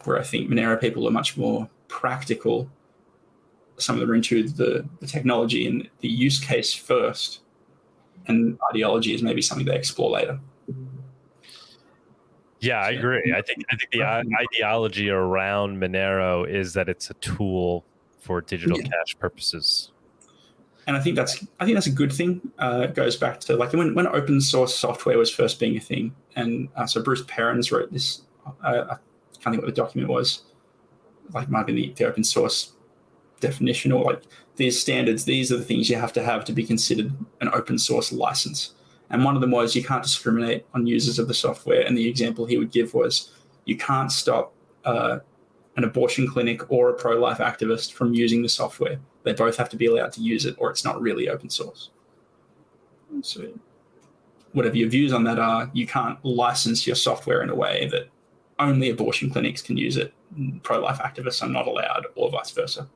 [0.03, 2.69] where I think Monero people are much more practical
[3.77, 7.39] some of them are into the, the technology and the use case first,
[8.27, 10.39] and ideology is maybe something they explore later.
[12.63, 13.33] Yeah, I agree.
[13.35, 14.03] I think I think the
[14.39, 17.83] ideology around Monero is that it's a tool
[18.19, 18.87] for digital Yeah.
[18.87, 19.91] cash purposes.
[20.87, 22.41] And I think that's I think that's a good thing.
[22.57, 25.79] Uh, it goes back to like when, when open source software was first being a
[25.81, 28.21] thing, and uh, so Bruce Perens wrote this.
[28.45, 28.97] Uh, I
[29.41, 30.43] can't think what the document was.
[31.33, 32.73] Like might be the, the open source
[33.41, 34.23] definition or like
[34.55, 35.25] these standards.
[35.25, 37.11] These are the things you have to have to be considered
[37.41, 38.73] an open source license.
[39.13, 41.81] And one of them was you can't discriminate on users of the software.
[41.81, 43.31] And the example he would give was
[43.65, 44.53] you can't stop
[44.85, 45.19] uh,
[45.77, 48.99] an abortion clinic or a pro life activist from using the software.
[49.21, 51.91] They both have to be allowed to use it, or it's not really open source.
[53.21, 53.53] So,
[54.53, 58.09] whatever your views on that are, you can't license your software in a way that
[58.57, 60.11] only abortion clinics can use it.
[60.63, 62.89] Pro life activists are not allowed, or vice versa.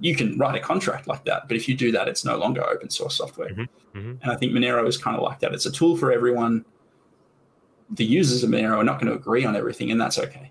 [0.00, 2.62] You can write a contract like that, but if you do that, it's no longer
[2.68, 3.50] open source software.
[3.50, 4.18] Mhm, mhm.
[4.22, 5.52] And I think Monero is kind of like that.
[5.52, 6.64] It's a tool for everyone.
[7.90, 10.50] The users of Monero are not going to agree on everything, and that's okay.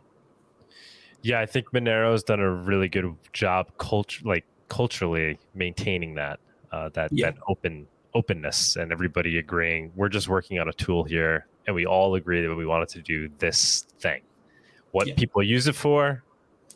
[1.21, 6.39] Yeah, I think Monero's done a really good job culture like culturally maintaining that
[6.71, 7.31] uh, that Yeah.
[7.31, 11.85] that open openness and everybody agreeing we're just working on a tool here and we
[11.85, 14.21] all agree that we wanted to do this thing.
[14.91, 15.13] What Yeah.
[15.15, 16.23] people use it for,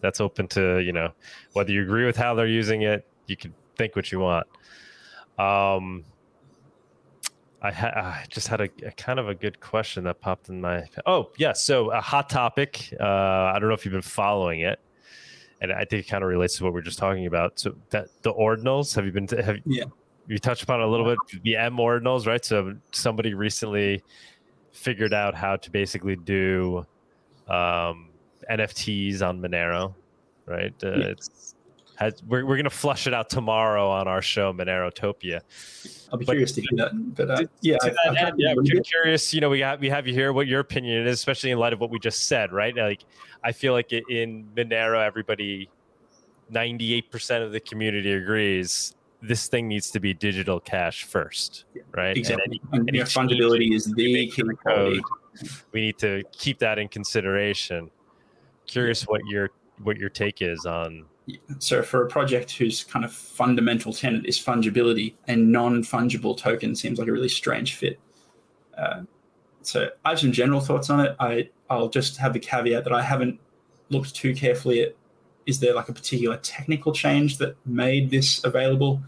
[0.04, 1.10] that's open to, you know,
[1.54, 4.46] whether you agree with how they're using it, you can think what you want.
[5.40, 6.06] Um
[7.66, 10.60] I, ha- I just had a, a kind of a good question that popped in
[10.60, 10.84] my.
[11.06, 11.54] Oh, yeah.
[11.54, 12.94] So, a hot topic.
[13.00, 14.82] Uh, I don't know if you've been following it,
[15.62, 17.58] and I think it kind of relates to what we are just talking about.
[17.58, 18.94] So, that the ordinals.
[18.98, 19.30] Have you been?
[19.30, 19.86] Have Yeah.
[20.28, 21.18] you touched upon a little bit?
[21.44, 22.44] The M ordinals, right?
[22.44, 24.04] So, somebody recently
[24.74, 26.86] figured out how to basically do
[27.48, 28.10] um,
[28.50, 29.94] NFTs on Monero,
[30.46, 30.74] right?
[30.84, 31.06] Uh, Yeah.
[31.08, 31.56] It's
[31.96, 35.42] has, we're we're gonna flush it out tomorrow on our show, Monerotopia.
[36.12, 37.16] I'll be But- curious to hear that.
[37.16, 39.32] But uh, To- yeah, to I've- that I've end, yeah, we're curious.
[39.32, 40.34] You know, we have we have you here.
[40.34, 42.76] What your opinion is, especially in light of what we just said, right?
[42.76, 43.04] Like,
[43.44, 45.70] I feel like in Monero, everybody,
[46.50, 52.10] ninety-eight percent of the community agrees this thing needs to be digital cash first, right?
[52.10, 52.44] And Exactly.
[52.74, 55.02] any- And, any yeah, fungibility is the make key to
[55.72, 57.90] we need to keep that in consideration.
[58.68, 59.50] Curious what your
[59.82, 61.06] what your take is on.
[61.60, 67.00] So for a project whose kind of fundamental tenet is fungibility, a non-fungible token seems
[67.00, 68.00] like a really strange fit.
[68.78, 69.04] Uh,
[69.62, 71.16] so I have some general thoughts on it.
[71.20, 73.40] I I'll just have the caveat that I haven't
[73.90, 74.96] looked too carefully at
[75.46, 79.02] is there like a particular technical change that made this available,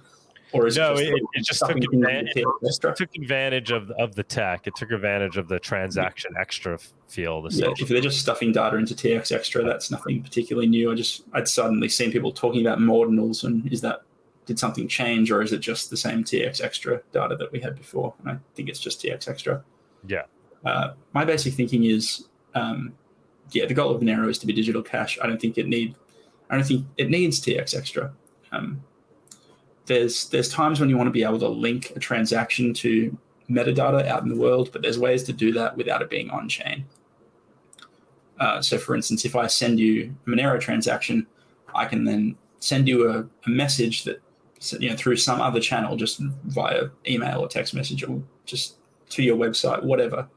[0.56, 4.16] or is No, it it, just, it just took advantage, it took advantage of of
[4.16, 4.68] the tech.
[4.68, 7.52] It took advantage of the transaction extra f- field.
[7.54, 10.92] Yeah, if they're just stuffing data into TX extra, that's nothing particularly new.
[10.92, 14.02] I just I'd suddenly seen people talking about Mordinals, and is that
[14.46, 17.76] did something change, or is it just the same TX extra data that we had
[17.76, 18.14] before?
[18.20, 19.64] And I think it's just TX extra.
[20.08, 20.24] Yeah.
[20.64, 22.94] Uh, my basic thinking is, um,
[23.52, 25.18] yeah, the goal of Monero is to be digital cash.
[25.22, 25.96] I don't think it need,
[26.50, 28.14] I don't think it needs TX extra.
[28.52, 28.84] Um,
[29.86, 33.18] there's there's times when you want to be able to link a transaction to
[33.50, 36.50] metadata out in the world, but there's ways to do that without it being on
[36.50, 36.86] chain.
[38.40, 41.26] Uh, so, for instance, if I send you a Monero transaction,
[41.74, 44.22] I can then send you a, a message that
[44.80, 48.76] you know through some other channel, just via email or text message or just
[49.10, 50.28] to your website, whatever,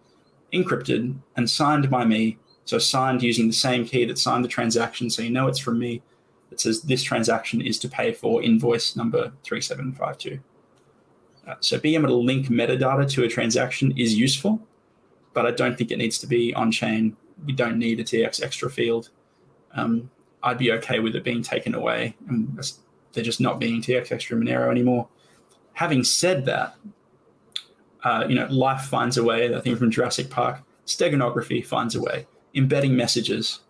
[0.53, 2.39] encrypted and signed by me.
[2.65, 5.79] So signed using the same key that signed the transaction, so you know it's from
[5.79, 6.03] me.
[6.51, 10.41] It says this transaction is to pay for invoice number three seven five two.
[11.47, 14.61] Uh, so being able to link metadata to a transaction is useful,
[15.33, 17.17] but I don't think it needs to be on chain.
[17.47, 19.11] We don't need a TX extra field.
[19.75, 20.11] Um,
[20.43, 22.59] I'd be okay with it being taken away, and
[23.13, 25.09] they're just not being TX extra Monero anymore.
[25.75, 26.77] Having said that,
[28.05, 29.55] uh, you know, life finds a way.
[29.55, 32.27] I think from Jurassic Park, steganography finds a way.
[32.55, 33.61] Embedding messages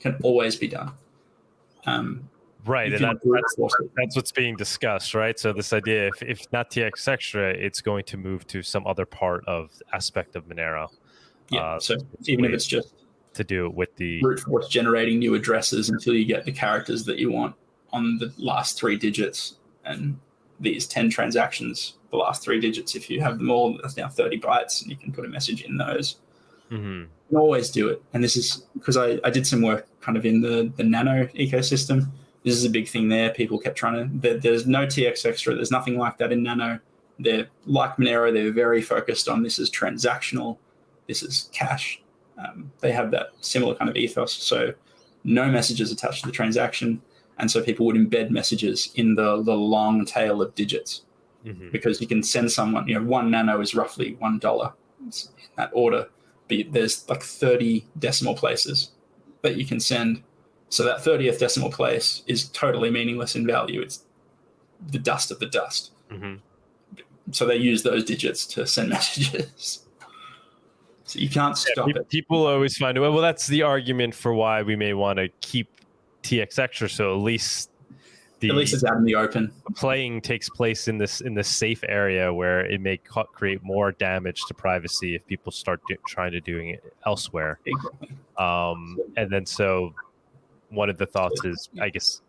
[0.00, 0.92] can always be done.
[1.86, 2.28] Um,
[2.64, 5.38] Right, and that, that's that's what's being discussed, right?
[5.38, 9.06] So this idea, if, if not TX Extra, it's going to move to some other
[9.06, 10.88] part of aspect of Monero
[11.50, 11.60] yeah.
[11.60, 12.94] uh, so even if it's just
[13.34, 17.04] to do it with the brute force generating new addresses until you get the characters
[17.04, 17.54] that you want
[17.92, 20.18] on the last three digits and
[20.58, 24.40] these 10 transactions the last three digits if you have them all that's now 30
[24.40, 26.16] bytes and you can put a message in those
[26.70, 27.08] Mhm.
[27.28, 28.02] Can always do it.
[28.12, 31.26] And this is because I, I did some work kind of in the, the nano
[31.28, 32.08] ecosystem.
[32.44, 33.30] This is a big thing there.
[33.30, 35.54] People kept trying to there, there's no tx extra.
[35.54, 36.78] There's nothing like that in nano.
[37.18, 40.58] They're like monero they're very focused on this is transactional
[41.06, 42.00] this is cash.
[42.38, 44.32] Um, they have that similar kind of ethos.
[44.32, 44.74] So
[45.24, 47.00] no messages attached to the transaction.
[47.38, 51.02] And so people would embed messages in the, the long tail of digits
[51.46, 51.70] Mhm.
[51.70, 55.12] because you can send someone, you know, one nano is roughly one dollar in
[55.56, 56.08] that order.
[56.48, 58.90] But there's like 30 decimal places
[59.42, 60.22] that you can send.
[60.68, 63.80] So that 30th decimal place is totally meaningless in value.
[63.80, 64.04] It's
[64.90, 65.92] the dust of the dust.
[66.10, 66.40] Mhm.
[67.32, 69.86] So they use those digits to send messages.
[71.04, 72.08] So you can't Yeah, stop pe- it.
[72.08, 75.68] People always find well, well, that's the argument for why we may want to keep
[76.22, 77.70] TX Extra, so at least
[78.40, 79.50] the At least it's out in the open.
[79.74, 83.92] playing takes place in this in this safe area where it may co- create more
[83.92, 87.58] damage to privacy if people start do- trying to doing it elsewhere.
[88.38, 89.94] Um, and then so
[90.68, 92.20] one of the thoughts is, I guess,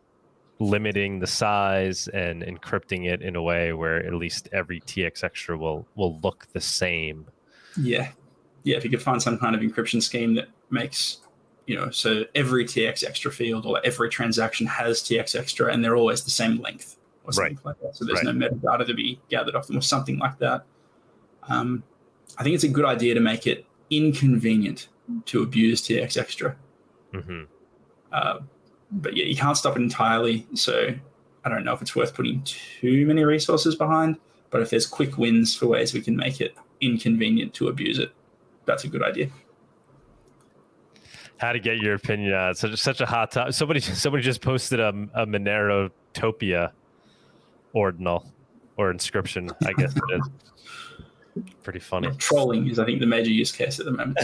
[0.59, 5.57] limiting the size and encrypting it in a way where at least every TX extra
[5.57, 7.25] will will look the same.
[7.75, 8.11] Yeah.
[8.63, 11.19] Yeah, if you could find some kind of encryption scheme that makes,
[11.67, 15.97] you know, so every TX extra field or every transaction has TX extra and they're
[15.97, 17.95] always the same length or something like that.
[17.95, 20.65] So there's no metadata to be gathered off them or something like that.
[21.49, 21.83] Um,
[22.37, 24.87] I think it's a good idea to make it inconvenient
[25.25, 26.55] to abuse TX extra.
[27.13, 27.43] hmm
[28.11, 28.39] Uh,
[28.89, 30.47] but yeah, you can't stop it entirely.
[30.53, 30.93] So
[31.43, 34.17] I don't know if it's worth putting too many resources behind.
[34.49, 38.13] But if there's quick wins for ways we can make it inconvenient to abuse it,
[38.65, 39.29] that's a good idea.
[41.39, 42.77] How to get your opinion on it?
[42.77, 43.53] Such a hot topic.
[43.53, 46.71] Somebody somebody just posted a, a Monero Topia
[47.73, 48.31] ordinal
[48.77, 49.51] or inscription.
[49.65, 50.29] I guess it is.
[51.63, 52.09] Pretty funny.
[52.17, 54.17] Trolling is, I think, the major use case at the moment.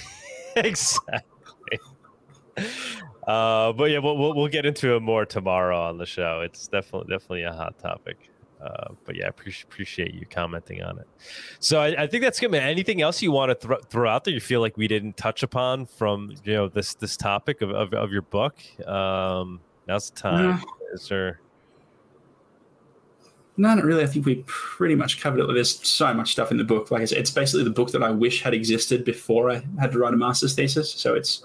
[0.56, 1.78] exactly.
[3.26, 6.42] Uh, but yeah, we'll, we'll we'll get into it more tomorrow on the show.
[6.42, 8.29] It's definitely definitely a hot topic.
[8.62, 11.08] Uh, but yeah, appreciate appreciate you commenting on it.
[11.60, 12.62] So I, I think that's good, man.
[12.62, 14.34] Anything else you want to throw throw out there?
[14.34, 17.94] You feel like we didn't touch upon from you know this this topic of of,
[17.94, 18.56] of your book?
[18.86, 20.62] Um, now's the time.
[20.92, 21.40] Is there?
[23.56, 24.02] No, not really.
[24.02, 25.52] I think we pretty much covered it.
[25.52, 26.90] There's so much stuff in the book.
[26.90, 29.92] Like I said, it's basically the book that I wish had existed before I had
[29.92, 30.90] to write a master's thesis.
[30.90, 31.44] So it's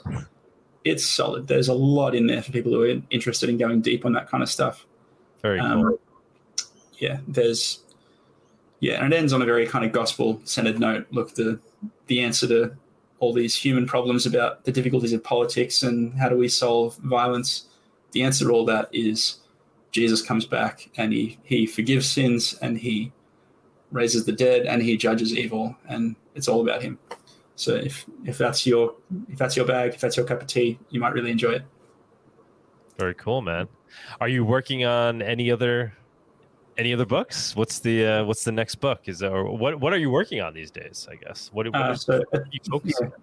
[0.85, 1.47] it's solid.
[1.47, 4.29] There's a lot in there for people who are interested in going deep on that
[4.29, 4.85] kind of stuff.
[5.41, 5.99] Very cool.
[6.97, 7.81] Yeah, there's
[8.79, 11.07] yeah, and it ends on a very kind of gospel centered note.
[11.11, 11.59] Look, the
[12.07, 12.75] the answer to
[13.19, 17.65] all these human problems about the difficulties of politics and how do we solve violence,
[18.11, 19.39] the answer to all that is
[19.91, 23.11] Jesus comes back and he he forgives sins and he
[23.91, 26.99] raises the dead and he judges evil and it's all about him.
[27.55, 28.95] So if if that's your
[29.29, 31.63] if that's your bag, if that's your cup of tea, you might really enjoy it.
[32.97, 33.67] Very cool, man.
[34.19, 35.93] Are you working on any other
[36.77, 37.55] Any other books?
[37.55, 39.01] What's the uh, what's the next book?
[39.05, 41.07] Is there, or what what are you working on these days?
[41.09, 43.07] I guess what, what, Uh, so, what are you focusing?
[43.07, 43.15] yeah.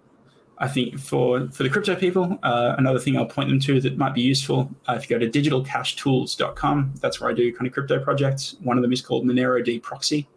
[0.57, 3.97] I think for for the crypto people, uh, another thing I'll point them to that
[3.97, 4.71] might be useful.
[4.87, 8.55] Uh, if you go to digitalcashtools.com, that's where I do kind of crypto projects.
[8.61, 10.27] One of them is called Monerod Proxy.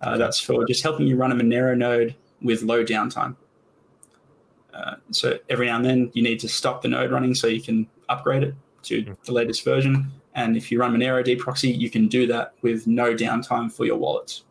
[0.00, 3.34] Uh, that's for just helping you run a Monero node with low downtime.
[4.72, 7.62] Uh, so every now and then you need to stop the node running so you
[7.62, 10.12] can upgrade it to the latest version.
[10.36, 13.96] And if you run Monerod Proxy, you can do that with no downtime for your
[13.96, 14.44] wallets.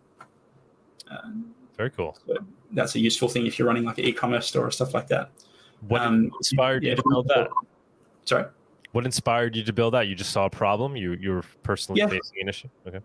[1.77, 2.17] Very cool.
[2.71, 5.29] that's a useful thing if you're running like an e-commerce store or stuff like that.
[5.87, 6.89] What Um, inspired yeah.
[6.91, 7.47] you to build that?
[8.25, 8.45] Sorry.
[8.91, 10.07] What inspired you to build that?
[10.07, 10.95] You just saw a problem.
[10.95, 12.07] You you were personally Yeah.
[12.07, 12.67] facing an issue.
[12.87, 12.99] Okay.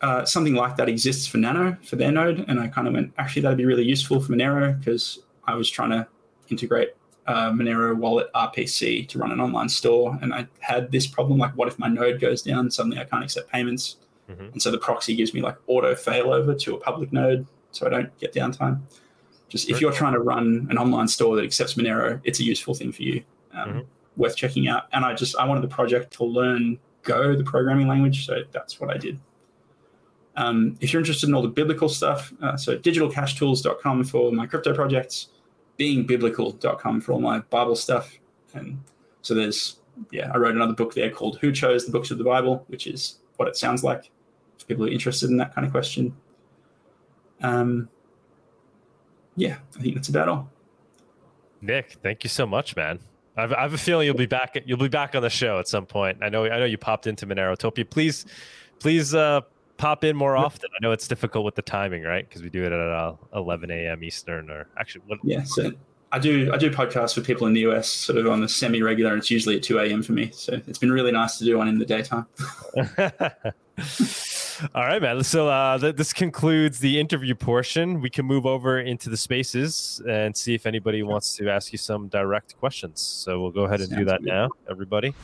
[0.00, 3.12] Uh, something like that exists for Nano for their node, and I kind of went,
[3.18, 6.06] actually, that'd be really useful for Monero because I was trying to
[6.48, 6.90] integrate
[7.26, 11.56] uh, Monero Wallet RPC to run an online store, and I had this problem like,
[11.56, 12.70] what if my node goes down?
[12.70, 13.96] Suddenly, I can't accept payments,
[14.30, 14.52] Mhm.
[14.52, 17.90] and so the proxy gives me like auto failover to a public node, so I
[17.90, 18.80] don't get downtime.
[19.48, 22.72] Just if you're trying to run an online store that accepts Monero, it's a useful
[22.74, 23.84] thing for you, um, Mhm.
[24.16, 24.84] worth checking out.
[24.92, 28.78] And I just I wanted the project to learn Go, the programming language, so that's
[28.78, 29.18] what I did.
[30.36, 34.74] Um, if you're interested in all the biblical stuff, uh, so digitalcashtools.com for my crypto
[34.74, 35.28] projects,
[35.78, 38.18] beingbiblical.com for all my Bible stuff.
[38.54, 38.82] And
[39.22, 42.24] so there's, yeah, I wrote another book there called Who Chose the Books of the
[42.24, 44.10] Bible, which is what it sounds like
[44.58, 46.14] if people who are interested in that kind of question.
[47.42, 47.88] Um,
[49.36, 50.50] yeah, I think that's about all.
[51.62, 52.98] Nick, thank you so much, man.
[53.36, 54.58] I've, I have a feeling you'll be back.
[54.66, 56.18] You'll be back on the show at some point.
[56.20, 56.44] I know.
[56.44, 57.88] I know you popped into Monerotopia.
[57.88, 58.26] Please,
[58.78, 59.42] please uh,
[59.80, 60.68] pop in more often.
[60.76, 62.28] I know it's difficult with the timing, right?
[62.28, 64.04] Because we do it at uh, 11 a.m.
[64.04, 65.72] Eastern, or actually, what, Yeah, so
[66.12, 68.82] I do I do podcasts for people in the US sort of on the semi
[68.82, 70.02] regular, and it's usually at 2 a.m.
[70.02, 70.30] for me.
[70.32, 72.26] So it's been really nice to do one in the daytime.
[74.74, 75.24] All right, man.
[75.24, 78.02] So uh, th- this concludes the interview portion.
[78.02, 81.78] We can move over into the spaces and see if anybody wants to ask you
[81.78, 83.00] some direct questions.
[83.00, 84.28] So we'll go ahead and do that good.
[84.28, 85.14] now, everybody.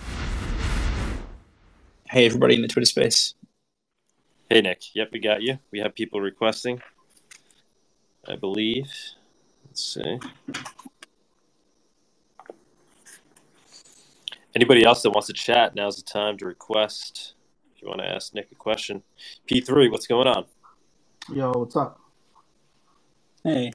[2.09, 3.35] Hey, everybody in the Twitter space.
[4.49, 4.95] Hey, Nick.
[4.95, 5.59] Yep, we got you.
[5.73, 6.81] We have people requesting,
[8.29, 8.93] I believe.
[9.67, 10.21] Let's see.
[14.55, 17.35] Anybody else that wants to chat, now's the time to request.
[17.75, 19.03] If you want to ask Nick a question.
[19.51, 20.45] P3, what's going on?
[21.33, 21.99] Yo, what's up?
[23.43, 23.73] Hey,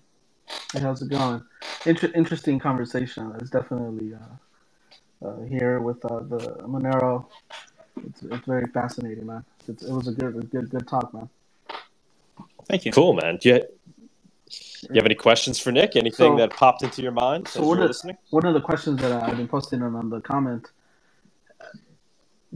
[0.73, 1.43] Hey, how's it going?
[1.85, 3.33] Inter- interesting conversation.
[3.41, 4.51] It's definitely uh,
[5.27, 7.25] uh, here with uh, the Monero.
[8.07, 9.43] It's, it's very fascinating, man.
[9.67, 11.29] It's, it was a good, a good, good talk, man.
[12.67, 12.91] thank you.
[12.91, 13.37] Cool, man.
[13.37, 13.55] Do you,
[14.89, 15.95] you have any questions for Nick?
[15.95, 18.17] Anything So- that popped into your mind so as what you're is- listening?
[18.31, 20.67] One of the questions that I've been posting on the comment.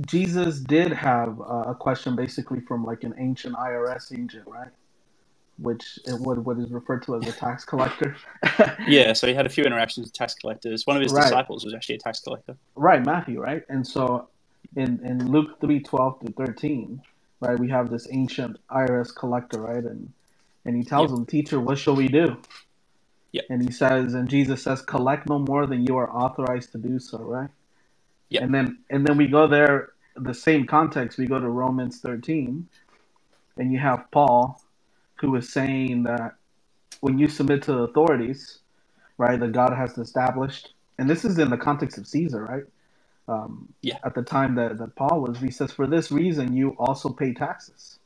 [0.08, 4.68] Jesus did have uh, a question basically from like an ancient IRS agent, right?
[5.58, 8.16] Which it what what is referred to as a tax collector.
[8.88, 10.86] Yeah, so he had a few interactions with tax collectors.
[10.86, 11.24] One of his Right.
[11.24, 12.58] disciples was actually a tax collector.
[12.76, 13.64] Right, Matthew, right?
[13.70, 14.28] And so
[14.76, 17.02] in, in Luke three twelve to 13,
[17.40, 19.84] right, we have this ancient IRS collector, right?
[19.84, 20.12] And
[20.66, 22.38] and he tells him, Teacher, what shall we do?
[23.32, 23.44] Yeah.
[23.50, 27.00] And he says, and Jesus says, Collect no more than you are authorized to do
[27.00, 27.50] so, right?
[28.30, 28.44] Yeah.
[28.44, 32.68] And then and then we go there, the same context, we go to Romans 13,
[33.58, 34.62] and you have Paul
[35.16, 36.36] who is saying that
[37.02, 38.60] when you submit to authorities,
[39.18, 42.64] right, that God has established, and this is in the context of Caesar, right?
[43.28, 44.00] Um, Yeah.
[44.04, 47.34] At the time that, that Paul was, he says, For this reason, you also pay
[47.34, 48.00] taxes,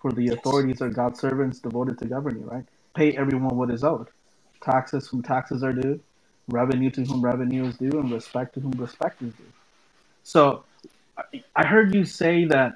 [0.00, 0.38] for the Yes.
[0.38, 2.64] authorities are God's servants devoted to govern you, right?
[2.94, 4.08] Pay everyone what is owed.
[4.62, 6.00] Taxes whom taxes are due,
[6.48, 9.52] revenue to whom revenue is due, and respect to whom respect is due.
[10.22, 10.64] So
[11.18, 12.74] I- I heard you say that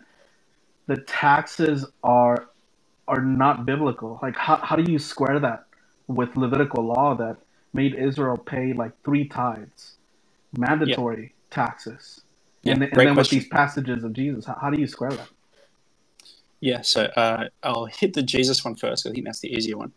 [0.86, 2.48] the taxes are
[3.08, 4.18] are not biblical.
[4.22, 5.64] Like how, how do you square that
[6.08, 7.38] with Levitical law that
[7.74, 9.98] made Israel pay like three tithes,
[10.56, 12.22] mandatory taxes,
[12.62, 15.10] Yeah, and, then- and then with these passages of Jesus, how, how do you square
[15.12, 15.28] that?
[16.60, 19.06] Yeah, so uh, I'll hit the Jesus one first.
[19.06, 19.92] I think that's the easier one.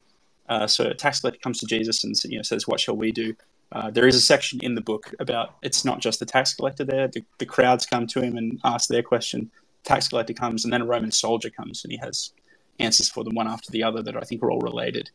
[0.49, 3.11] Uh, so a tax collector comes to Jesus and you know says, "What shall we
[3.11, 3.36] do?"
[3.72, 6.84] Uh, there is a section in the book about it's not just the tax collector
[6.84, 7.07] there.
[7.07, 9.49] The, the crowds come to him and ask their question.
[9.84, 12.32] Tax collector comes, and then a Roman soldier comes, and he has
[12.80, 15.10] answers for them one after the other that I think are all related.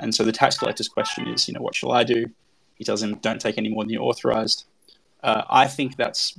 [0.00, 2.26] And so the tax collector's question is, you know, what shall I do?
[2.74, 4.64] He tells him, "Don't take any more than you're authorized."
[5.22, 6.38] Uh, I think that's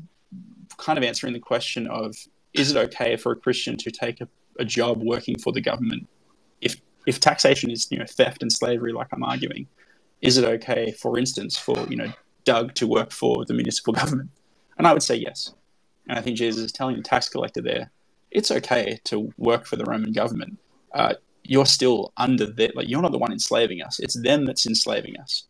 [0.77, 2.15] kind of answering the question of
[2.53, 4.27] is it okay for a Christian to take a,
[4.57, 6.07] a job working for the government?
[6.61, 9.67] If if taxation is you know theft and slavery, like I'm arguing,
[10.21, 12.11] is it okay, for instance, for you know
[12.45, 14.29] Doug to work for the municipal government?
[14.77, 15.53] And I would say yes.
[16.07, 17.91] And I think Jesus is telling the tax collector there,
[18.31, 20.57] it's okay to work for the Roman government.
[20.93, 23.99] Uh, you're still under their like you're not the one enslaving us.
[23.99, 25.45] It's them that's enslaving us.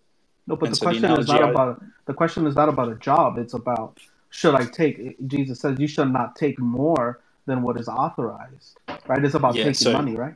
[0.50, 2.70] No, but And the so the question is not I- about the question is not
[2.70, 3.38] about a job.
[3.38, 4.00] It's about
[4.32, 4.96] should I take?
[5.28, 8.78] Jesus says you should not take more than what is authorized.
[9.08, 9.24] Right?
[9.24, 10.36] It's about Yeah, taking so- money, right?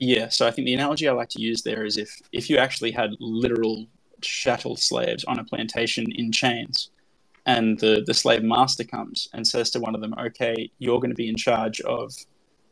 [0.00, 2.56] Yeah, so I think the analogy I like to use there is if if you
[2.56, 3.86] actually had literal
[4.20, 6.90] chattel slaves on a plantation in chains,
[7.44, 11.10] and the the slave master comes and says to one of them, "Okay, you're going
[11.10, 12.14] to be in charge of,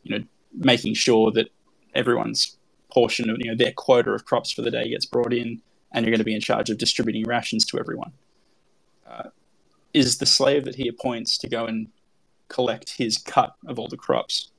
[0.04, 0.24] you know,
[0.72, 1.48] making sure that
[1.94, 2.56] everyone's
[2.90, 5.60] portion of you know their quota of crops for the day gets brought in,
[5.92, 8.12] and you're going to be in charge of distributing rations to everyone."
[9.06, 9.30] Uh,
[9.94, 11.88] is the slave that he appoints to go and
[12.48, 14.50] collect his cut of all the crops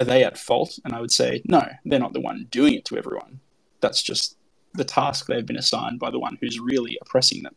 [0.00, 0.78] are they at fault?
[0.84, 3.40] And I would say, no, they're not the one doing it to everyone.
[3.80, 4.36] That's just
[4.72, 7.54] the task they've been assigned by the one who's really oppressing them.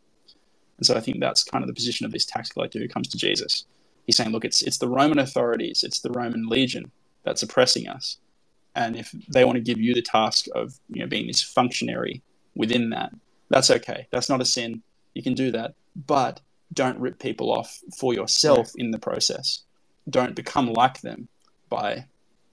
[0.76, 3.08] And so I think that's kind of the position of this tax collector who comes
[3.08, 3.64] to Jesus.
[4.04, 6.90] He's saying, look, it's it's the Roman authorities, it's the Roman legion
[7.22, 8.18] that's oppressing us.
[8.74, 12.22] And if they want to give you the task of you know being this functionary
[12.56, 13.12] within that,
[13.48, 14.06] that's okay.
[14.10, 14.82] That's not a sin.
[15.14, 15.74] You can do that.
[16.06, 16.40] But
[16.72, 19.62] don't rip people off for yourself in the process.
[20.10, 21.28] Don't become like them
[21.68, 22.06] by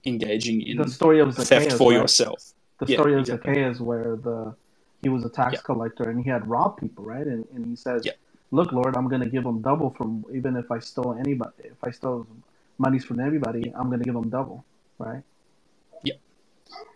[0.04, 2.00] engaging in The story of theft for right?
[2.00, 2.52] yourself.
[2.78, 3.54] the Yeah, story of exactly.
[3.54, 4.54] Zacchaeus where the
[5.02, 5.60] he was a tax Yeah.
[5.62, 7.26] collector and he had robbed people, right?
[7.26, 8.12] And, and he says, Yeah.
[8.52, 11.52] "Look, Lord, I'm going to give them double from even if I stole anybody.
[11.64, 12.26] If I stole
[12.78, 14.64] monies from everybody, I'm going to give them double,
[14.98, 15.22] right?"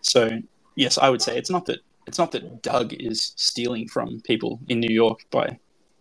[0.01, 0.29] So
[0.75, 4.59] yes, I would say it's not that it's not that Doug is stealing from people
[4.69, 5.59] in New York by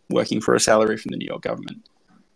[0.08, 1.88] working for a salary from the New York government.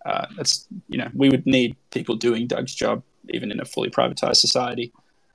[0.04, 3.90] Uh, that's you know we would need people doing Doug's job even in a fully
[3.90, 4.92] privatized society.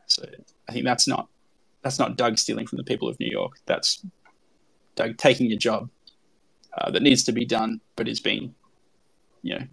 [0.08, 0.26] So
[0.68, 1.28] I think that's not
[1.82, 3.60] that's not Doug stealing from the people of New York.
[3.66, 4.06] That's
[4.96, 5.90] Doug taking a job
[6.78, 8.54] uh, that needs to be done, but is being
[9.44, 9.66] you know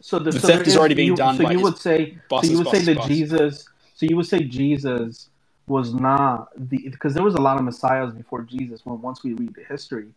[0.00, 1.78] So the, The so theft there is already being you, done So by you would
[1.78, 3.02] say, so you would say that.
[3.08, 3.66] Jesus.
[3.94, 5.30] So you would say Jesus
[5.68, 8.84] was not the because there was a lot of messiahs before Jesus.
[8.84, 10.08] When once we read the history,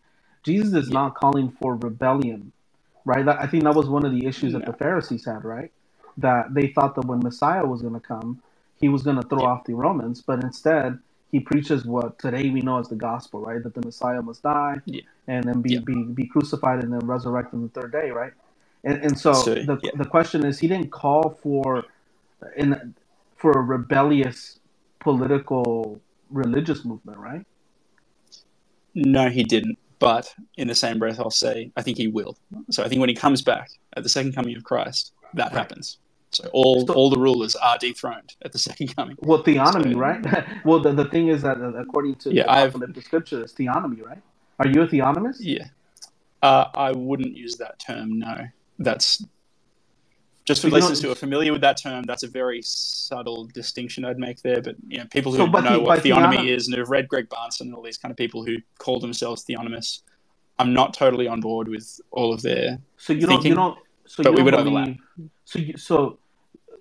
[0.44, 0.94] Jesus is Yeah.
[0.94, 2.52] not calling for rebellion,
[3.04, 3.24] right?
[3.24, 5.72] That, I think that was one of the issues that the Pharisees had, right?
[6.18, 8.42] That they thought that when Messiah was going to come,
[8.80, 9.48] he was going to throw Yeah.
[9.48, 10.98] off the Romans, but instead
[11.32, 13.62] he preaches what today we know as the gospel, right?
[13.62, 15.02] That the Messiah must die Yeah.
[15.28, 15.80] and then be, Yeah.
[15.80, 18.32] be be crucified and then resurrect on the third day, right?
[18.84, 19.90] And, and so, So, the, yeah.
[19.96, 21.84] the question is, he didn't call for
[22.56, 22.94] in
[23.38, 24.58] for a rebellious
[25.00, 26.00] political
[26.30, 27.46] religious movement, right?
[28.94, 29.78] No, he didn't.
[29.98, 32.36] But in the same breath, I'll say I think he will.
[32.70, 35.52] So I think when he comes back at the second coming of Christ, that Right.
[35.52, 35.98] happens.
[36.30, 39.16] So all So- all the rulers are dethroned at the second coming.
[39.20, 40.46] Well, theonomy, So- right?
[40.64, 43.54] well, the, the thing is that uh, according to Yeah, the I've- apocalyptic scripture, it's
[43.54, 44.22] theonomy, right?
[44.60, 45.36] Are you a theonomist?
[45.40, 45.68] Yeah,
[46.42, 48.18] uh, I wouldn't use that term.
[48.18, 48.46] No,
[48.78, 49.24] that's
[50.48, 52.00] just for So listeners don't- who are familiar with that term.
[52.10, 54.60] That's a very subtle distinction I'd make there.
[54.62, 57.06] But you know, people who So, know the- what theonomy theono- is and who've read
[57.12, 58.54] Greg Bahnsen and all these kind of people who
[58.84, 59.94] call themselves theonomists,
[60.58, 63.78] I'm not totally on board with all of their So you don't, Thinking, you don't,
[64.06, 64.96] so but you we would believe, overlap.
[65.44, 66.18] So you, so,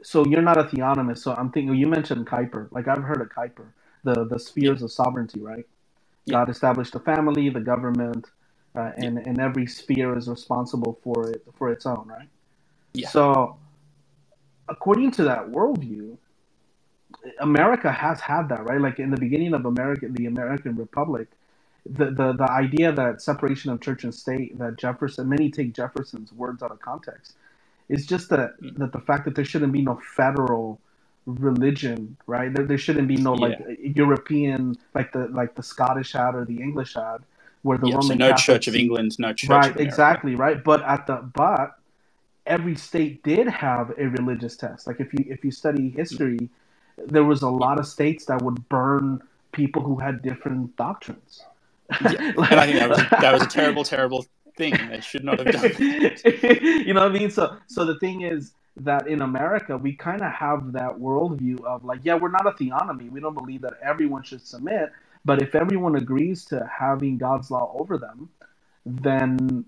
[0.02, 1.20] so you're not a theonomist.
[1.20, 2.64] So I'm thinking you mentioned Kuyper.
[2.72, 3.68] Like I've heard of Kuyper,
[4.08, 5.66] the the spheres of sovereignty, right?
[6.26, 6.36] Yeah.
[6.38, 8.24] God established the family, the government,
[8.80, 12.30] uh, and and every sphere is responsible for it for its own, right?
[12.94, 13.10] Yeah.
[13.10, 13.58] So,
[14.70, 16.18] according to that worldview,
[17.40, 18.82] America has had that, right?
[18.82, 21.28] Like in the beginning of America, the American Republic,
[21.86, 26.34] the, the the idea that separation of church and state, that Jefferson, many take Jefferson's
[26.34, 27.36] words out of context,
[27.90, 28.78] is just that Mm.
[28.78, 30.80] that the fact that there shouldn't be no federal
[31.26, 32.54] religion, right?
[32.54, 36.62] There, there shouldn't be no like European, like the like the Scottish had or the
[36.62, 37.20] English had,
[37.64, 40.64] where the yeah, Roman so no Catholics Church of England, no Church right exactly right
[40.64, 41.77] but at the but
[42.48, 46.50] every state did have a religious test like if you if you study history
[47.08, 49.22] there was a lot of states that would burn
[49.52, 51.44] people who had different doctrines
[52.02, 52.34] Yeah.
[52.38, 54.26] And I think that was a, that was a terrible, terrible
[54.58, 54.74] thing.
[54.90, 55.72] They should not have done.
[56.86, 57.32] You know what I mean?
[57.32, 61.84] So, so the thing is that in America, we kind of have that worldview of
[61.84, 63.10] like, yeah, we're not a theonomy.
[63.10, 64.92] We don't believe that everyone should submit,
[65.26, 68.30] but if everyone agrees to having God's law over them,
[68.86, 69.66] then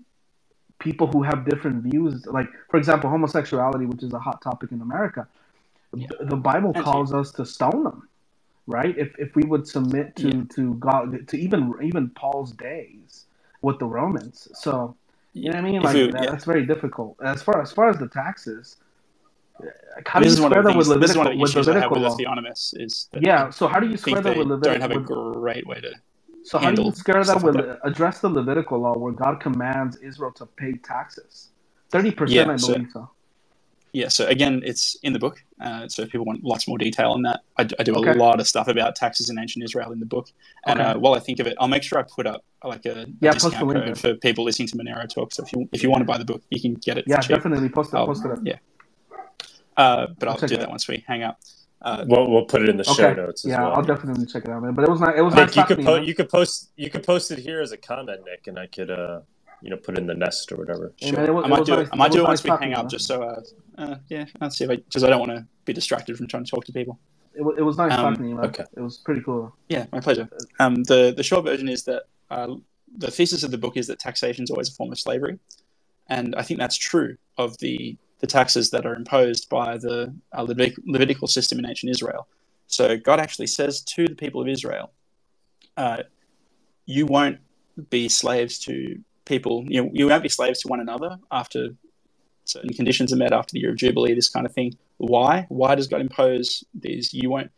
[0.80, 4.80] people who have different views, like for example, homosexuality, which is a hot topic in
[4.80, 5.22] America,
[5.94, 6.08] Yeah.
[6.32, 8.08] the Bible And calls us to stone them,
[8.66, 8.94] right?
[9.04, 10.42] If if we would submit to Yeah.
[10.56, 13.26] to God, to even even Paul's days
[13.62, 14.96] with the Romans, so.
[15.32, 15.82] You know what I mean?
[15.82, 16.30] Like you- that, yeah.
[16.32, 17.12] that's very difficult.
[17.22, 18.78] As far as far as the taxes,
[20.06, 21.50] how do this you square that with things, this is Levitical one of the with
[21.50, 22.16] issues I have with law?
[22.16, 23.50] the theonomists is that Yeah.
[23.50, 25.92] So how do you square that with don't have a great way to.
[26.44, 29.96] So how do you square that with like address the Levitical law where God commands
[29.98, 31.50] Israel to pay taxes?
[31.90, 33.10] Thirty Yeah, percent, I believe so.
[33.92, 35.42] Yeah, so again, it's in the book.
[35.60, 38.12] Uh, so if people want lots more detail on that, I, I do Okay.
[38.12, 40.28] a lot of stuff about taxes in ancient Israel in the book.
[40.64, 40.90] And Okay.
[40.90, 43.06] uh, while I think of it, I'll make sure I put up like a, a
[43.20, 45.32] Yeah, post discount code for people listening to Monero Talk.
[45.34, 47.04] So if you if you want to buy the book, you can get it.
[47.08, 47.96] Yeah, definitely post it.
[47.96, 48.38] I'll- post it up.
[48.44, 48.58] yeah.
[49.76, 51.40] Uh, but I'll I'll do that once we hang up.
[51.82, 53.20] Uh, We'll, we'll put it in the show Okay.
[53.20, 53.76] notes as Yeah, well.
[53.76, 54.74] I'll definitely check it out, man.
[54.74, 55.16] But it was not.
[55.16, 57.60] It was Nick, nice you could po- you could post you could post it here
[57.62, 59.20] as a comment, Nick, and I could uh
[59.62, 60.92] you know put it in the nest or whatever.
[61.00, 61.12] Sure.
[61.12, 61.90] man, was- I might do nice- it.
[61.92, 62.90] I might it do it once nice we hang to up, you.
[62.90, 63.40] just so uh,
[63.78, 66.44] uh, yeah, I'll see if I because I don't want to be distracted from trying
[66.44, 66.98] to talk to people.
[67.34, 68.44] It was, it was nice Um, talking to you, man.
[68.46, 68.64] okay.
[68.76, 69.54] It was pretty cool.
[69.68, 70.28] Yeah, my pleasure.
[70.58, 72.56] Um, the the short version is that uh,
[72.98, 75.38] the thesis of the book is that taxation is always a form of slavery,
[76.08, 80.44] and I think that's true of the the taxes that are imposed by the uh,
[80.44, 82.28] Levit- Levitical system in ancient Israel.
[82.66, 84.92] So God actually says to the people of Israel,
[85.76, 86.02] uh,
[86.86, 87.38] "You won't
[87.88, 89.64] be slaves to people.
[89.68, 91.70] You know, you won't be slaves to one another after
[92.44, 94.14] certain conditions are met after the year of jubilee.
[94.14, 94.76] This kind of thing.
[94.98, 95.46] Why?
[95.48, 97.14] Why does God impose these?
[97.14, 97.50] You won't.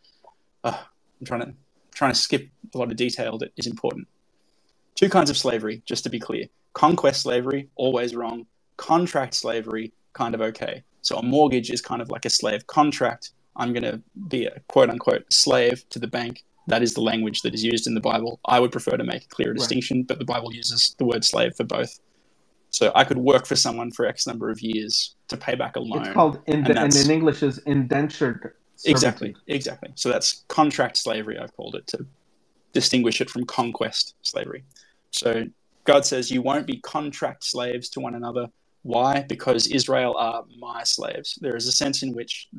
[0.63, 0.77] Uh,
[1.19, 1.53] I'm trying to
[1.93, 4.07] trying to skip a lot of detail that is important.
[4.95, 6.45] Two kinds of slavery, just to be clear.
[6.73, 8.45] Conquest slavery, always wrong.
[8.77, 10.83] Contract slavery, kind of okay.
[11.01, 13.31] So a mortgage is kind of like a slave contract.
[13.55, 16.43] I'm going to be a quote unquote slave to the bank.
[16.67, 18.39] That is the language that is used in the Bible.
[18.45, 19.59] I would prefer to make a clearer Right.
[19.59, 21.99] distinction, but the Bible uses the word slave for both.
[22.69, 25.79] So I could work for someone for X number of years to pay back a
[25.79, 26.05] loan.
[26.05, 28.53] It's called ind- and and, in English is indentured.
[28.85, 29.91] Exactly, exactly.
[29.95, 32.05] So that's contract slavery, I've called it, to
[32.71, 34.63] distinguish it from conquest slavery.
[35.11, 35.45] So
[35.83, 38.47] God says, You won't be contract slaves to one another.
[38.83, 39.25] Why?
[39.27, 41.37] Because Israel are my slaves.
[41.41, 42.49] There is a sense in which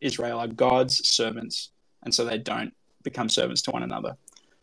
[0.00, 1.70] Israel are God's servants,
[2.02, 4.16] and so they don't become servants to one another.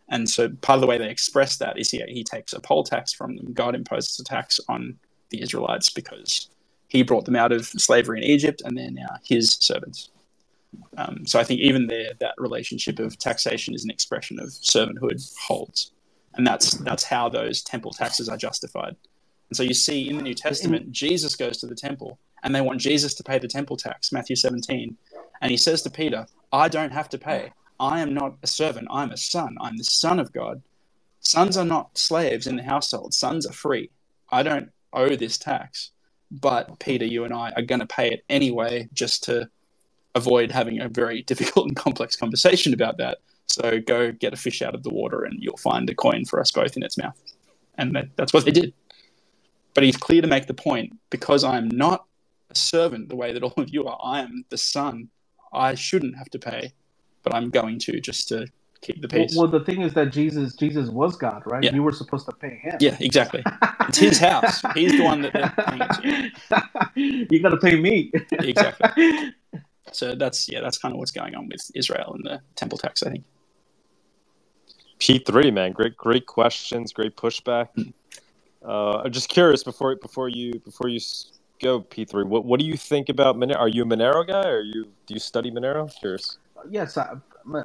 [0.10, 2.84] And so part of the way they express that is he, he takes a poll
[2.84, 3.54] tax from them.
[3.54, 4.98] God imposes a tax on
[5.30, 6.50] the Israelites because
[6.88, 10.10] he brought them out of slavery in Egypt, and they're now his servants.
[10.98, 15.22] Um, so I think even there, that relationship of taxation is an expression of servanthood
[15.38, 15.92] holds,
[16.36, 18.96] and that's that's how those temple taxes are justified.
[19.50, 22.62] And so you see in the New Testament, Jesus goes to the temple, and they
[22.62, 24.98] want Jesus to pay the temple tax, Matthew 17,
[25.42, 27.54] and he says to Peter, "I don't have to pay.
[27.80, 28.88] I am not a servant.
[28.90, 29.56] I'm a son.
[29.62, 30.62] I'm the son of God.
[31.20, 33.14] Sons are not slaves in the household.
[33.14, 33.90] Sons are free.
[34.32, 35.92] I don't owe this tax."
[36.30, 39.50] But Peter, you and I are going to pay it anyway, just to
[40.16, 43.20] avoid having a very difficult and complex conversation about that.
[43.48, 46.40] So go get a fish out of the water and you'll find a coin for
[46.40, 47.18] us both in its mouth.
[47.78, 48.74] And that, that's what they did.
[49.78, 52.08] But he's clear to make the point because I'm not
[52.50, 55.10] a servant the way that all of you are, I am the son.
[55.54, 56.74] I shouldn't have to pay,
[57.22, 58.48] but I'm going to just to
[58.82, 59.38] keep the Well, peace.
[59.38, 61.64] well, the thing is that Jesus, Jesus was God, right?
[61.64, 61.76] Yeah.
[61.76, 62.78] You were supposed to pay him.
[62.80, 63.44] yeah, exactly.
[63.88, 64.64] It's his house.
[64.74, 66.34] He's the one that they're paying it
[66.96, 67.28] to.
[67.36, 68.12] you got to pay me.
[68.32, 69.34] Exactly.
[69.94, 73.04] So that's yeah, that's kind of what's going on with Israel and the temple tax.
[73.04, 73.24] I think.
[75.00, 77.70] P three, man, great, great questions, great pushback.
[77.76, 77.92] Hmm.
[78.68, 81.00] Uh, I'm just curious before before you before you
[81.62, 82.26] go P three.
[82.26, 83.58] What what do you think about Monero?
[83.58, 85.90] Are you a Monero guy, or you do you study Monero?
[86.00, 86.38] Curious.
[86.70, 87.14] yes, I,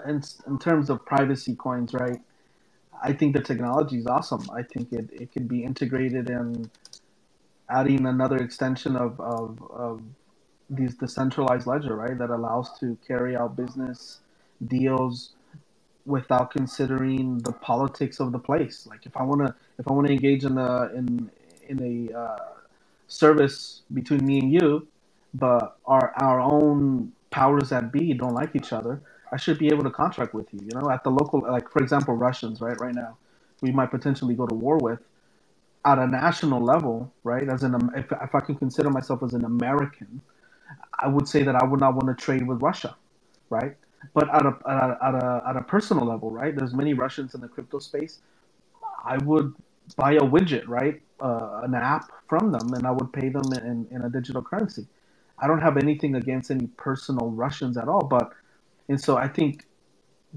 [0.07, 2.20] in, in terms of privacy coins, right?
[3.03, 4.49] I think the technology is awesome.
[4.55, 6.70] I think it, it can be integrated in
[7.69, 10.03] adding another extension of, of, of
[10.70, 12.16] these decentralized ledger, right?
[12.16, 14.20] That allows to carry out business
[14.69, 15.31] deals
[16.07, 18.87] without considering the politics of the place.
[18.87, 21.31] Like if I want to if I want to engage in a in
[21.69, 22.39] in a uh,
[23.07, 24.87] service between me and you,
[25.35, 29.01] but our our own powers that be don't like each other,
[29.33, 30.61] I should be able to contract with you.
[30.62, 32.79] You know, at the local, like for example, Russians, right?
[32.81, 33.16] Right now,
[33.61, 35.01] we might potentially go to war with.
[35.85, 37.49] At a national level, right?
[37.49, 40.20] As an if if I can consider myself as an American,
[40.99, 42.95] I would say that I would not want to trade with Russia,
[43.51, 43.77] right?
[44.15, 46.55] But at a at a at a, at a personal level, right?
[46.55, 48.20] There's many Russians in the crypto space.
[49.05, 49.55] I would
[49.97, 51.01] buy a widget, right?
[51.20, 54.87] Uh, an app from them, and I would pay them in, in a digital currency.
[55.39, 58.33] I don't have anything against any personal Russians at all, but
[58.89, 59.66] and so I think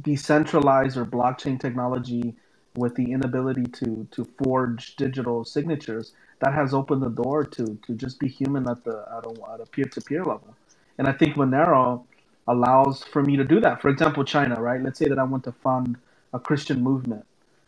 [0.01, 2.35] decentralized or blockchain technology
[2.75, 7.93] with the inability to to forge digital signatures that has opened the door to to
[7.93, 10.55] just be human at the at a, at a peer-to-peer level.
[10.97, 12.03] And I think Monero
[12.47, 13.81] allows for me to do that.
[13.81, 14.81] For example, China, right?
[14.81, 15.97] Let's say that I want to fund
[16.33, 17.25] a Christian movement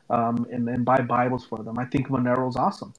[0.09, 1.77] um, and, and buy Bibles for them.
[1.79, 2.93] I think Monero is awesome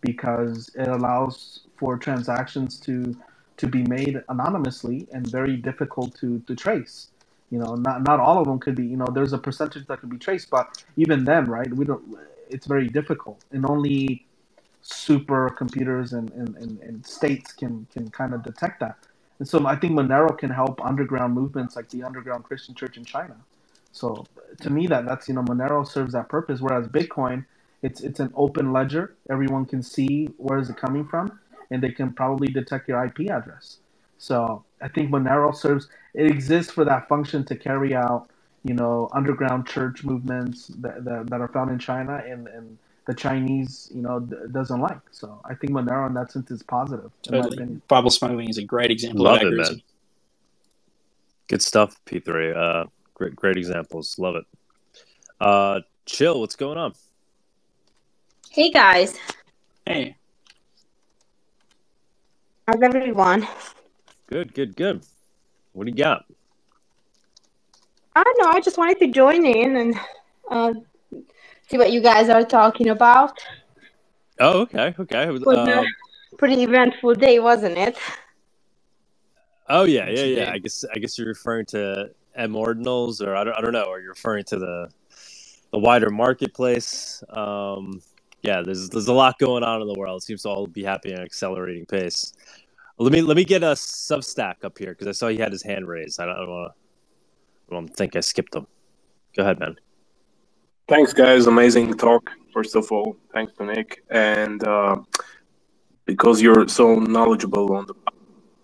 [0.00, 3.16] because it allows for transactions to
[3.56, 7.08] to be made anonymously and very difficult to, to trace.
[7.50, 8.84] You know, not not all of them could be.
[8.86, 11.72] You know, there's a percentage that could be traced, but even then, right?
[11.72, 12.18] We don't.
[12.50, 14.26] It's very difficult, and only
[14.84, 18.96] supercomputers and, and, and, and states can can kind of detect that.
[19.38, 23.04] And so I think Monero can help underground movements like the underground Christian church in
[23.04, 23.36] China.
[23.92, 24.26] So
[24.60, 26.60] to me, that that's you know Monero serves that purpose.
[26.60, 27.44] Whereas Bitcoin,
[27.82, 29.14] it's it's an open ledger.
[29.30, 31.38] Everyone can see where is it coming from,
[31.70, 33.78] and they can probably detect your IP address.
[34.18, 35.88] So I think Monero serves.
[36.14, 38.30] It exists for that function to carry out
[38.64, 43.14] you know underground church movements that that, that are found in China and and the
[43.14, 45.00] Chinese, you know, d- doesn't like.
[45.12, 47.10] So I think Monero in that sense is positive.
[47.22, 47.56] Totally.
[47.56, 47.82] opinion.
[47.88, 49.82] Bible smuggling is a great example Love of it, man.
[51.48, 52.56] Good stuff, P3.
[52.56, 54.18] Uh, great, great examples.
[54.18, 54.44] Love it.
[55.40, 56.40] Uh, chill.
[56.40, 56.92] What's going on?
[58.50, 59.18] Hey guys,
[59.84, 60.16] Hey,
[62.66, 63.46] how's everyone?
[64.26, 65.04] Good, good, good.
[65.74, 66.24] What do you got?
[68.16, 68.50] I don't know.
[68.50, 69.94] I just wanted to join in and
[70.50, 70.72] uh,
[71.68, 73.38] see what you guys are talking about.
[74.38, 75.30] Oh, okay, okay.
[75.30, 75.84] Was Uh,
[76.32, 77.96] a pretty eventful day, wasn't it?
[79.68, 80.52] oh, yeah, yeah, yeah.
[80.52, 83.84] I guess, I guess you're referring to Mordinals, or I don't, I don't know.
[83.84, 84.88] Or you're referring to the,
[85.72, 87.22] the wider marketplace.
[87.30, 88.02] Um,
[88.42, 90.22] yeah, there's, there's a lot going on in the world.
[90.22, 92.34] It seems to all be happening at an accelerating pace.
[92.98, 95.62] Let me, let me get a Substack up here because I saw he had his
[95.62, 96.20] hand raised.
[96.20, 96.76] I don't, I don't want to.
[97.68, 98.66] I don't think I skipped him.
[99.34, 99.76] Go ahead, man.
[100.88, 101.46] Thanks, guys.
[101.46, 102.30] Amazing talk.
[102.52, 104.98] First of all, thanks to Nick, and uh,
[106.04, 107.94] because you're so knowledgeable on the,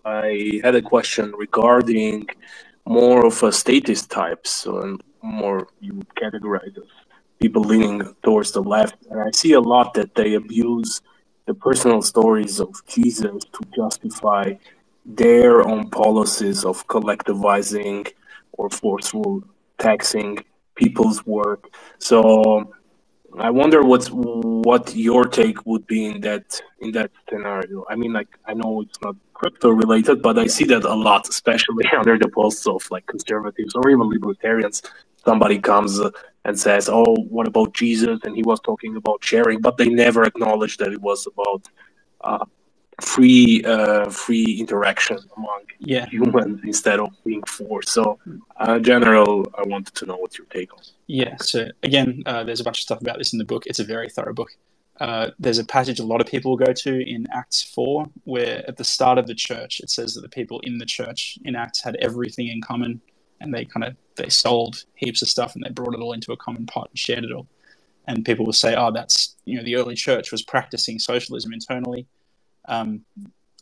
[0.04, 2.28] I had a question regarding
[2.86, 6.84] more of a statist types and more you would categorize as
[7.40, 11.00] people leaning towards the left, and I see a lot that they abuse
[11.46, 14.54] the personal stories of Jesus to justify
[15.04, 18.12] their own policies of collectivizing
[18.52, 19.42] or forceful
[19.78, 20.38] taxing
[20.82, 21.62] people's work.
[21.98, 22.72] So
[23.38, 27.84] I wonder what's what your take would be in that in that scenario.
[27.88, 31.28] I mean, like I know it's not crypto related, but I see that a lot,
[31.28, 34.82] especially under the posts of like conservatives or even libertarians.
[35.24, 36.10] Somebody comes uh,
[36.44, 40.24] and says, "Oh, what about Jesus?" and he was talking about sharing, but they never
[40.24, 41.62] acknowledge that it was about
[42.22, 42.44] uh,
[43.02, 47.90] free uh, free interaction among yeah, humans instead of being forced.
[47.90, 48.18] So,
[48.56, 50.80] uh, general, I wanted to know what's your take on.
[51.06, 51.36] yeah.
[51.40, 53.66] So again, uh, there's a bunch of stuff about this in the book.
[53.66, 54.50] It's a very thorough book.
[55.00, 58.76] Uh, there's a passage a lot of people go to in Acts 4, where at
[58.76, 61.82] the start of the church, it says that the people in the church in Acts
[61.82, 63.00] had everything in common,
[63.40, 66.32] and they kind of they sold heaps of stuff and they brought it all into
[66.32, 67.48] a common pot and shared it all.
[68.06, 72.06] And people will say, "Oh, that's you know the early church was practicing socialism internally."
[72.66, 73.04] Um,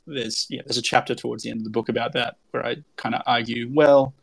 [0.06, 2.76] there's yeah, there's a chapter towards the end of the book about that where I
[2.96, 4.14] kind of argue, well,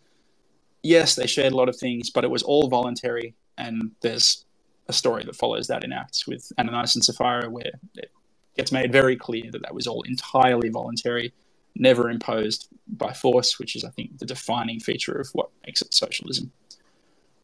[0.84, 4.46] yes, they shared a lot of things, but it was all voluntary, and there's
[4.88, 8.12] a story that follows that in Acts with Ananias and Sapphira, where it
[8.56, 11.34] gets made very clear that that was all entirely voluntary,
[11.76, 15.94] never imposed by force, which is, I think, the defining feature of what makes it
[15.94, 16.52] socialism.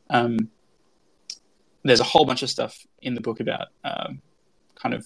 [0.09, 0.49] Um,
[1.83, 4.21] there's a whole bunch of stuff in the book about um,
[4.75, 5.05] kind of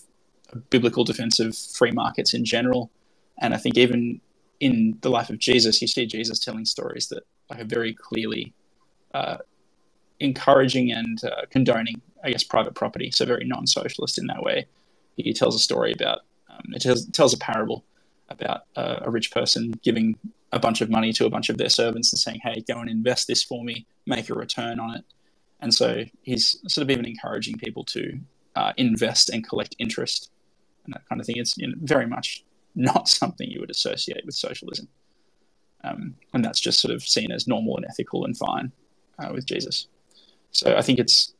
[0.56, 2.90] biblical defense of free markets in general,
[3.40, 4.22] and I think even
[4.60, 8.54] in the life of Jesus, you see Jesus telling stories that are very clearly
[9.14, 9.38] uh,
[10.20, 13.12] encouraging and uh, condoning, I guess, private property.
[13.12, 14.66] So very non-socialist in that way.
[15.16, 16.20] He tells a story about
[16.50, 17.84] um, it tells, tells a parable
[18.30, 20.18] about uh, a rich person giving
[20.52, 22.90] a bunch of money to a bunch of their servants and saying, "Hey, go and
[22.90, 25.06] invest this for me, make a return on it."
[25.60, 28.20] And so he's sort of even encouraging people to
[28.56, 30.30] uh, invest and collect interest
[30.88, 31.38] and that kind of thing.
[31.38, 32.44] It's you know, very much
[32.76, 34.88] not something you would associate with socialism,
[35.84, 38.72] um, and that's just sort of seen as normal and ethical and fine
[39.20, 39.88] uh, with Jesus.
[40.52, 41.34] So I think it's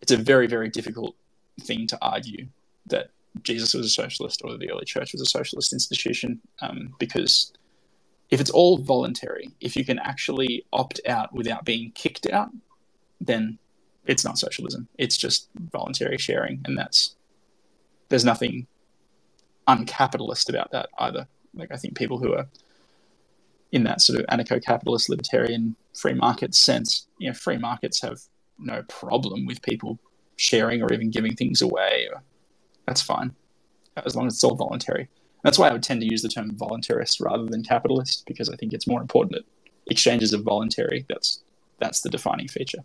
[0.00, 1.14] it's a very very difficult
[1.60, 2.48] thing to argue
[2.86, 3.10] that
[3.42, 7.52] Jesus was a socialist or the early church was a socialist institution um, because
[8.30, 12.50] if it's all voluntary, if you can actually opt out without being kicked out,
[13.20, 13.58] then
[14.06, 14.88] it's not socialism.
[14.98, 17.14] It's just voluntary sharing, and that's
[18.08, 18.66] there's nothing
[19.66, 21.26] uncapitalist about that either.
[21.54, 22.46] Like I think people who are
[23.72, 28.18] in that sort of anarcho-capitalist libertarian free market sense, you know, free markets have
[28.58, 29.98] no problem with people
[30.36, 32.08] sharing or even giving things away.
[32.86, 33.34] That's fine,
[33.96, 35.08] as long as it's all voluntary.
[35.44, 38.56] That's why I would tend to use the term voluntarist rather than capitalist because I
[38.56, 39.44] think it's more important that
[39.90, 41.04] exchanges are voluntary.
[41.08, 41.42] That's
[41.78, 42.82] that's the defining feature.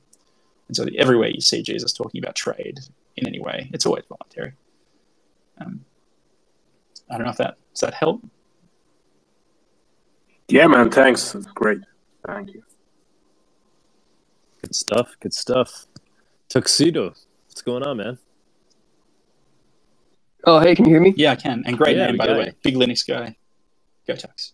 [0.68, 2.80] And so everywhere you see Jesus talking about trade
[3.18, 4.54] in any way, it's always voluntary.
[5.60, 5.86] Um,
[7.10, 8.24] I don't know if that does that help.
[10.48, 10.90] Yeah, man.
[10.92, 11.36] Thanks.
[11.36, 11.80] It's great.
[12.26, 12.64] Thank you.
[14.62, 15.16] Good stuff.
[15.20, 15.88] Good stuff.
[16.50, 17.14] Tuxedo.
[17.48, 18.18] What's going on, man?
[20.46, 21.14] Oh, hey, can you hear me?
[21.16, 21.64] Yeah, I can.
[21.66, 23.36] And great Yeah, name by the got way, big Linux guy.
[24.06, 24.52] Go Tux.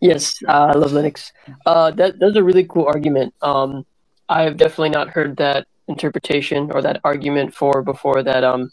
[0.00, 1.30] Yes, uh, I love Linux.
[1.64, 3.32] Uh, that that's a really cool argument.
[3.40, 3.86] Um,
[4.28, 8.70] I've definitely not heard that interpretation or that argument for before that um,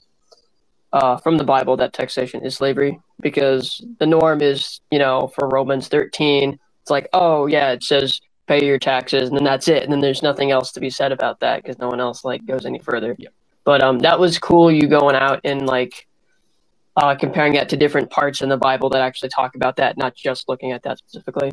[0.93, 5.47] uh, from the Bible that taxation is slavery because the norm is you know for
[5.47, 9.83] Romans thirteen it's like oh yeah it says pay your taxes and then that's it
[9.83, 12.45] and then there's nothing else to be said about that because no one else like
[12.45, 13.15] goes any further.
[13.19, 13.29] Yeah.
[13.65, 14.71] But um, that was cool.
[14.71, 16.07] You going out and like
[16.95, 20.15] uh, comparing that to different parts in the Bible that actually talk about that, not
[20.15, 21.51] just looking at that specifically.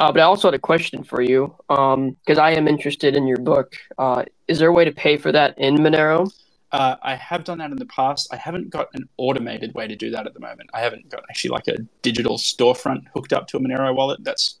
[0.00, 3.26] Uh, but I also had a question for you Um because I am interested in
[3.28, 3.76] your book.
[3.96, 6.28] Uh, is there a way to pay for that in Monero?
[6.72, 8.28] Uh, I have done that in the past.
[8.32, 10.70] I haven't got an automated way to do that at the moment.
[10.72, 14.24] I haven't got actually like a digital storefront hooked up to a Monero wallet.
[14.24, 14.58] That's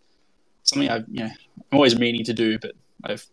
[0.62, 1.30] something I've you know
[1.70, 2.72] I'm always meaning to do, but
[3.02, 3.26] I've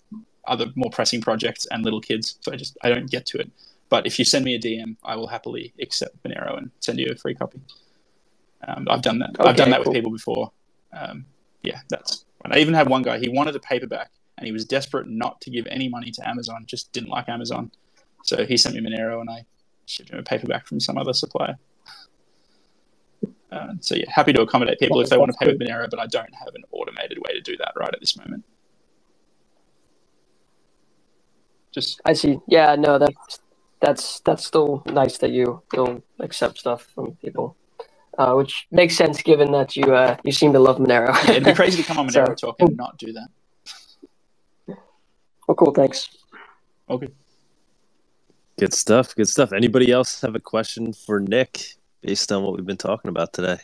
[0.47, 3.51] other more pressing projects and little kids, so I just I don't get to it.
[3.89, 7.07] But if you send me a DM, I will happily accept Monero and send you
[7.11, 7.59] a free copy.
[8.67, 9.31] Um, I've done that.
[9.39, 9.91] I've done that cool.
[9.91, 10.51] with people before.
[10.93, 11.25] Um,
[11.63, 12.25] yeah, that's.
[12.45, 13.19] And I even had one guy.
[13.19, 16.63] He wanted a paperback, and he was desperate not to give any money to Amazon.
[16.65, 17.71] Just didn't like Amazon,
[18.23, 19.45] so he sent me Monero, and I
[19.85, 21.57] shipped him a paperback from some other supplier.
[23.51, 25.99] Uh, so yeah, happy to accommodate people if they want to pay with Monero, but
[25.99, 28.43] I don't have an automated way to do that right at this moment.
[31.71, 32.39] Just I see.
[32.47, 33.39] Yeah, no, that's
[33.79, 37.55] that's that's still nice that you you'll accept stuff from people,
[38.17, 41.13] uh, which makes sense given that you uh, you seem to love Monero.
[41.25, 43.27] yeah, it'd be crazy to come on So- Monero talk and not do that.
[45.47, 45.71] Well, cool.
[45.73, 46.09] Thanks.
[46.89, 47.07] Okay.
[48.59, 49.15] Good stuff.
[49.15, 49.53] Good stuff.
[49.53, 53.57] Anybody else have a question for Nick based on what we've been talking about today?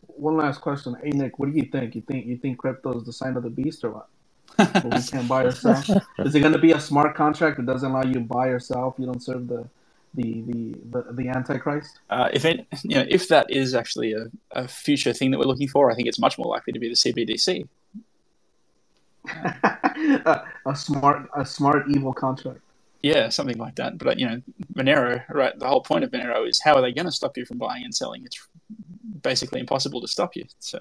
[0.00, 0.96] One last question.
[1.00, 1.94] Hey Nick, what do you think?
[1.94, 4.08] You think you think crypto is the sign of the beast or what?
[4.56, 5.80] Where we can't buy or sell?
[6.18, 8.58] Is it going to be a smart contract that doesn't allow you to buy or
[8.58, 9.68] sell if you don't serve the
[10.14, 12.00] the the the, the antichrist?
[12.10, 15.46] Uh, if it, you know, if that is actually a, a future thing that we're
[15.46, 17.68] looking for, I think it's much more likely to be the CBDC.
[19.26, 22.60] a, a smart a smart evil contract.
[23.04, 23.98] Yeah, something like that.
[23.98, 24.40] But you know,
[24.72, 25.56] Monero, right?
[25.58, 27.84] The whole point of Monero is how are they going to stop you from buying
[27.84, 28.24] and selling?
[28.24, 28.48] It's
[29.20, 30.46] basically impossible to stop you.
[30.58, 30.80] So,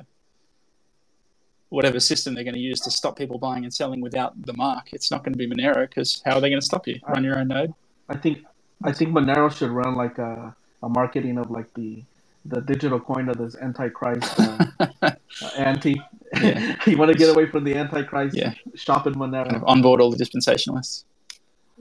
[1.68, 4.94] whatever system they're going to use to stop people buying and selling without the mark,
[4.94, 6.98] it's not going to be Monero because how are they going to stop you?
[7.10, 7.74] Run your own node?
[8.08, 8.46] I think
[8.86, 12.04] I think Monero should run like a, a marketing of like the
[12.46, 14.66] the digital coin of this antichrist uh,
[15.02, 15.12] uh,
[15.58, 16.02] anti.
[16.42, 16.78] Yeah.
[16.88, 18.38] you want to get away from the antichrist?
[18.38, 18.54] Yeah.
[18.76, 19.44] Shop in Monero.
[19.44, 21.04] Kind of onboard all the dispensationalists.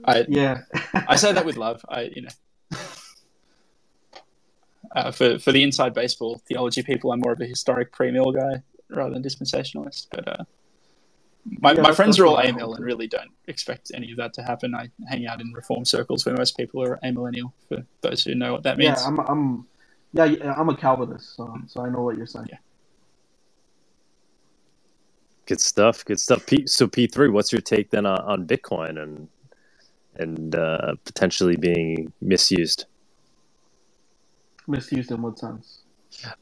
[0.03, 0.61] I yeah.
[0.93, 1.85] I say that with love.
[1.87, 2.29] I you know.
[4.95, 8.61] Uh, for for the inside baseball theology people, I'm more of a historic pre-mill guy
[8.89, 10.07] rather than dispensationalist.
[10.11, 10.43] But uh,
[11.45, 14.17] my Yeah, my friends are all what I amill and really don't expect any of
[14.17, 14.75] that to happen.
[14.75, 17.53] I hang out in reform circles where most people are amillennial.
[17.69, 18.99] For those who know what that means.
[18.99, 19.67] Yeah, I'm I'm
[20.13, 22.47] yeah, yeah, I'm a Calvinist, so so I know what you're saying.
[22.49, 22.57] Yeah.
[25.45, 26.05] Good stuff.
[26.05, 26.45] Good stuff.
[26.45, 29.27] P- so P three, what's your take then on, on Bitcoin and
[30.17, 32.85] and uh, potentially being misused?
[34.67, 35.83] Misused in what sense?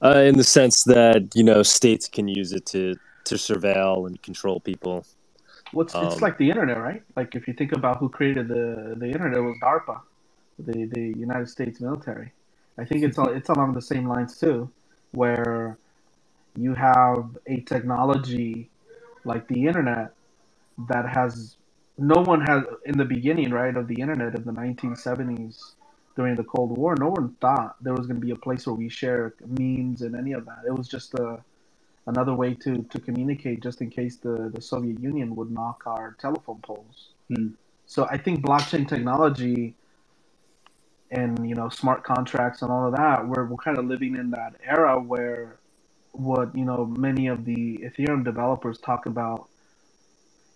[0.03, 2.95] Uh, in the sense that you know states can use it to
[3.25, 5.05] to surveil and control people.
[5.71, 7.03] What's Um, it's like the internet, right?
[7.15, 10.01] Like if you think about who created the the internet, it was DARPA,
[10.59, 12.31] the the United States military.
[12.77, 14.69] I think it's it's along the same lines too,
[15.11, 15.77] where
[16.57, 18.69] you have a technology
[19.23, 20.13] like the internet
[20.89, 21.55] that has
[21.97, 25.73] no one had in the beginning, right, of the internet of the 1970s
[26.15, 26.95] during the Cold War.
[26.95, 30.15] No one thought there was going to be a place where we share memes and
[30.15, 30.59] any of that.
[30.67, 31.43] It was just a
[32.07, 36.15] another way to, to communicate just in case the, the Soviet Union would knock our
[36.19, 37.09] telephone poles.
[37.27, 37.49] Hmm.
[37.85, 39.75] So I think blockchain technology
[41.11, 44.31] and you know smart contracts and all of that, we're we're kind of living in
[44.31, 45.59] that era where
[46.13, 49.47] what you know many of the Ethereum developers talk about.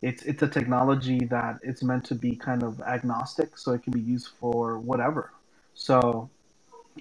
[0.02, 3.94] It's it's a technology that it's meant to be kind of agnostic, so it can
[3.94, 5.32] be used for whatever.
[5.76, 6.30] So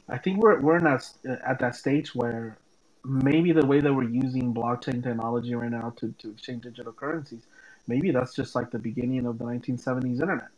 [0.08, 1.04] I think we're we're in that
[1.46, 2.58] at that stage where
[3.04, 7.42] maybe the way that we're using blockchain technology right now to, to exchange digital currencies,
[7.86, 10.48] maybe that's just like the beginning of the 1970s internet.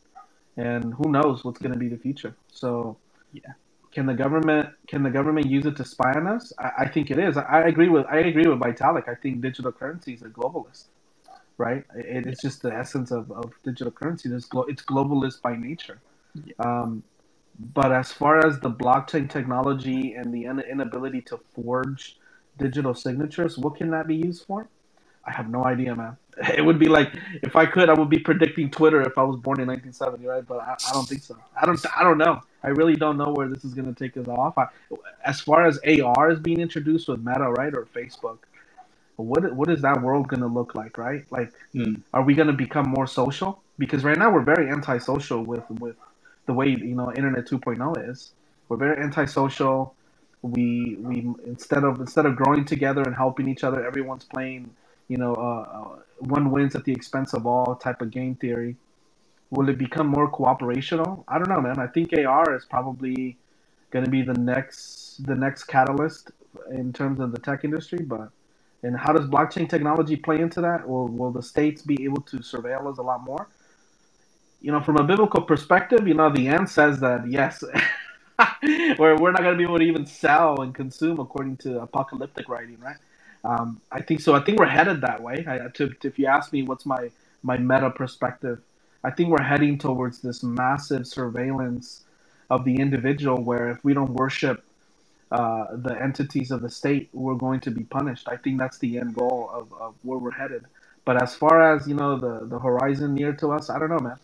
[0.56, 2.34] And who knows what's going to be the future.
[2.52, 2.98] So,
[3.32, 3.52] Yeah.
[3.92, 6.52] Can the government can the government use it to spy on us?
[6.58, 7.36] I, I think it is.
[7.38, 9.08] I, I agree with I agree with Vitalik.
[9.08, 10.86] I think digital currencies are globalist,
[11.58, 11.84] right?
[11.96, 14.30] It, it's just the essence of, of digital currency.
[14.32, 16.00] It's, glo- it's globalist by nature.
[16.58, 17.02] Um,
[17.74, 22.18] but as far as the blockchain technology and the in- inability to forge
[22.58, 24.68] digital signatures, what can that be used for?
[25.24, 26.16] I have no idea, man.
[26.54, 29.36] It would be like if I could, I would be predicting Twitter if I was
[29.40, 30.46] born in 1970, right?
[30.46, 31.34] But I, I don't think so.
[31.60, 31.80] I don't.
[31.96, 32.42] I don't know.
[32.62, 34.58] I really don't know where this is going to take us off.
[34.58, 34.66] I,
[35.24, 38.40] as far as AR is being introduced with Meta, right, or Facebook,
[39.16, 41.24] what what is that world going to look like, right?
[41.30, 42.02] Like, Mm.
[42.12, 43.62] are we going to become more social?
[43.78, 45.96] Because right now we're very antisocial with with
[46.46, 48.32] the way you know Internet 2.0 is.
[48.68, 49.94] We're very antisocial.
[50.42, 51.16] We we
[51.46, 54.70] instead of instead of growing together and helping each other, everyone's playing
[55.08, 58.76] you know uh, uh, one wins at the expense of all type of game theory.
[59.50, 61.24] Will it become more cooperational?
[61.28, 61.78] I don't know, man.
[61.78, 63.36] I think AR is probably
[63.90, 66.30] going to be the next the next catalyst
[66.70, 68.30] in terms of the tech industry, but
[68.82, 70.86] and how does blockchain technology play into that?
[70.88, 73.48] Will will the states be able to surveil us a lot more?
[74.60, 77.62] You know, from a biblical perspective, you know, the end says that yes,
[78.98, 82.48] we're we're not going to be able to even sell and consume according to apocalyptic
[82.48, 82.96] writing, right?
[83.44, 84.34] Um, I think so.
[84.34, 85.44] I think we're headed that way.
[85.48, 87.10] I, to, if you ask me, what's my
[87.42, 88.60] my meta perspective?
[89.04, 92.04] I think we're heading towards this massive surveillance
[92.50, 94.64] of the individual, where if we don't worship
[95.30, 98.28] uh, the entities of the state, we're going to be punished.
[98.28, 100.64] I think that's the end goal of, of where we're headed.
[101.04, 103.98] But as far as you know, the, the horizon near to us, I don't know,
[103.98, 104.18] man.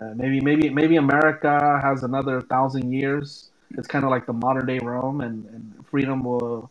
[0.00, 3.50] Uh, maybe maybe maybe America has another thousand years.
[3.76, 6.70] It's kind of like the modern day Rome, and, and freedom will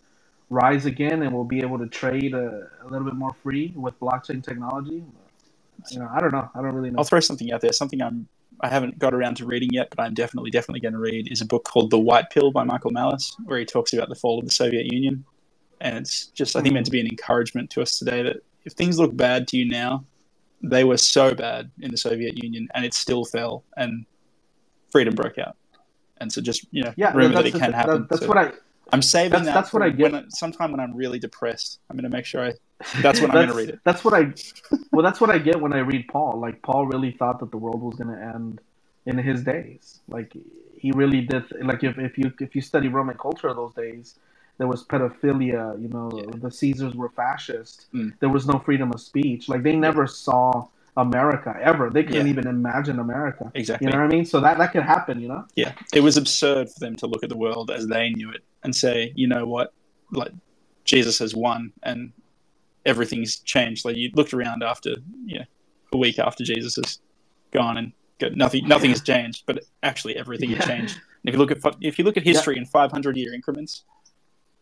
[0.50, 4.00] rise again, and we'll be able to trade a, a little bit more free with
[4.00, 5.04] blockchain technology.
[5.92, 6.50] You know, I don't know.
[6.56, 7.00] I don't really know.
[7.00, 7.74] I'll throw something out there.
[7.74, 8.28] Something I'm
[8.62, 11.42] I haven't got around to reading yet, but I'm definitely definitely going to read is
[11.42, 14.40] a book called The White Pill by Michael Malice, where he talks about the fall
[14.40, 15.24] of the Soviet Union,
[15.82, 18.74] and it's just I think meant to be an encouragement to us today that if
[18.74, 20.04] things look bad to you now,
[20.64, 24.06] they were so bad in the Soviet Union, and it still fell, and
[24.92, 25.56] freedom broke out.
[26.20, 28.08] And so just you know Yeah, remember that it can that- happen.
[28.10, 28.52] that's So what I.
[28.94, 29.54] I'm saving that's- that.
[29.54, 30.12] that's what I get.
[30.12, 32.54] When sometime when I'm really depressed, I'm going to make sure I.
[33.02, 33.80] That's when I'm going to read it.
[33.86, 34.32] That's what I.
[34.92, 36.40] Well, that's what I get when I read Paul.
[36.40, 38.62] Like Paul really thought that the world was going to end
[39.08, 40.00] in his days.
[40.08, 40.32] Like
[40.78, 41.44] he really did.
[41.60, 44.14] Like if, if you if you study Roman culture of those days,
[44.60, 45.82] there was pedophilia.
[45.82, 47.88] You know, the Caesars were fascist.
[47.96, 48.14] Mm.
[48.20, 49.50] There was no freedom of speech.
[49.50, 51.90] Like they never saw America ever.
[51.90, 52.32] They couldn't Yeah.
[52.32, 53.52] even imagine America.
[53.56, 53.86] Exactly.
[53.88, 54.26] You know what I mean?
[54.26, 55.20] So that that could happen.
[55.20, 55.46] You know.
[55.56, 58.44] Yeah, it was absurd for them to look at the world as they knew it
[58.68, 59.74] and say, you know what,
[60.12, 60.34] like
[60.84, 62.12] Jesus has won and
[62.86, 63.86] everything's changed.
[63.86, 64.96] Like you looked around after,
[65.26, 65.46] you know,
[65.94, 67.00] a week after Jesus has
[67.52, 70.96] gone and got nothing, nothing has changed, but actually everything has changed.
[70.96, 73.84] And if you look at if you look at history in 500 year increments,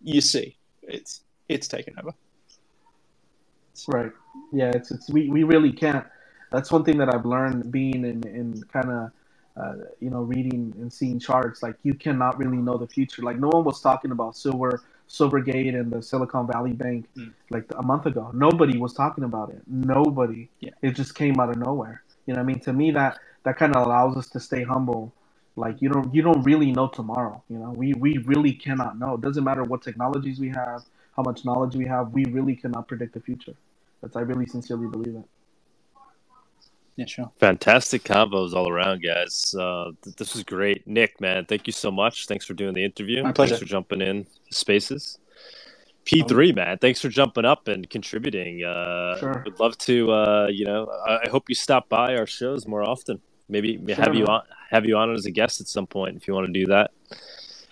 [0.03, 2.13] you see it's it's taken over.
[3.87, 4.11] Right.
[4.53, 6.05] Yeah, it's it's we, we really can't.
[6.51, 9.11] That's one thing that I've learned being in in kind of
[9.57, 11.63] uh, you know reading and seeing charts.
[11.63, 13.21] Like you cannot really know the future.
[13.21, 17.31] Like no one was talking about silver Silvergate and the Silicon Valley Bank Mm.
[17.51, 18.31] like a month ago.
[18.33, 19.61] Nobody was talking about it.
[19.67, 20.49] Nobody.
[20.59, 20.71] Yeah.
[20.81, 22.01] It just came out of nowhere.
[22.25, 24.63] You know, what I mean, to me that that kind of allows us to stay
[24.63, 25.13] humble.
[25.55, 27.43] Like you don't you don't really know tomorrow.
[27.49, 29.13] You know, we we really cannot know.
[29.15, 30.83] It doesn't matter what technologies we have,
[31.15, 32.11] how much knowledge we have.
[32.11, 33.55] We really cannot predict the future.
[34.01, 35.25] That's I really sincerely believe that.
[36.95, 37.31] Yeah, sure.
[37.39, 39.53] Fantastic combos all around, guys.
[39.53, 40.87] Uh, th- this was great.
[40.87, 42.25] Nick, man, thank you so much.
[42.27, 43.21] Thanks for doing the interview.
[43.23, 43.55] My pleasure.
[43.55, 45.17] Thanks for jumping in spaces.
[46.05, 48.63] P3, man, thanks for jumping up and contributing.
[48.63, 49.41] Uh, Sure.
[49.45, 52.87] Would love to, uh, you know, I, I hope you stop by our shows more
[52.87, 53.19] often.
[53.49, 56.27] Maybe Sure, have you on have you on as a guest at some point if
[56.27, 56.91] you want to do that.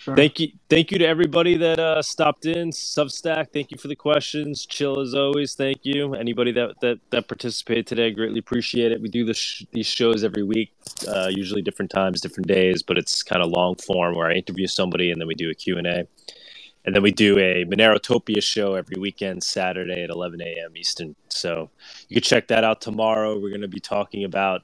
[0.04, 0.18] Sure.
[0.18, 2.72] Thank you, thank you to everybody that uh, stopped in.
[2.72, 4.66] Substack, thank you for the questions.
[4.66, 6.14] Chill as always, thank you.
[6.14, 9.00] Anybody that that, that participated today, greatly appreciate it.
[9.00, 10.74] We do this these shows every week,
[11.08, 14.68] uh, usually different times, different days, but it's kind of long form where I interview
[14.68, 16.06] somebody and then we do a Q and A,
[16.84, 20.76] and then we do a Monerotopia show every weekend, Saturday at 11 a.m.
[20.76, 21.16] Eastern.
[21.30, 21.70] So
[22.10, 23.40] you can check that out tomorrow.
[23.40, 24.64] We're going to be talking about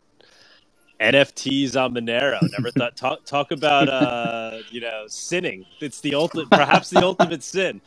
[1.00, 2.40] NFTs on Monero.
[2.52, 5.66] Never thought talk talk about uh you know sinning.
[5.80, 7.82] It's the ultimate, perhaps the ultimate sin.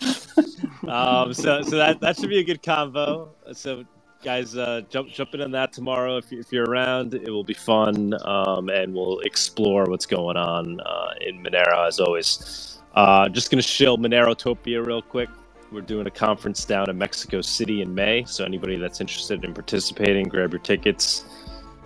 [0.89, 3.29] Um, so so that that should be a good convo.
[3.53, 3.85] So
[4.23, 7.15] guys, uh, jump jump in on that tomorrow if, you, if you're around.
[7.15, 12.01] It will be fun, um, and we'll explore what's going on uh, in Monero as
[12.01, 12.79] always.
[12.95, 15.29] Uh, just gonna shill Monerotopia real quick.
[15.71, 18.25] We're doing a conference down in Mexico City in May.
[18.25, 21.25] So anybody that's interested in participating, grab your tickets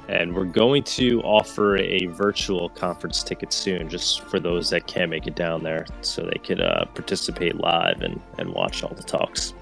[0.09, 5.11] and we're going to offer a virtual conference ticket soon just for those that can't
[5.11, 9.03] make it down there so they could uh, participate live and, and watch all the
[9.03, 9.55] talks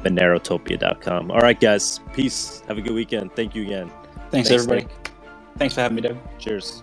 [0.00, 3.90] monerotopia.com all right guys peace have a good weekend thank you again
[4.30, 4.82] Thanks, everybody.
[4.82, 5.10] Nick.
[5.56, 6.18] Thanks for having me, Dave.
[6.38, 6.82] cheers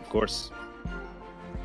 [0.00, 0.50] of course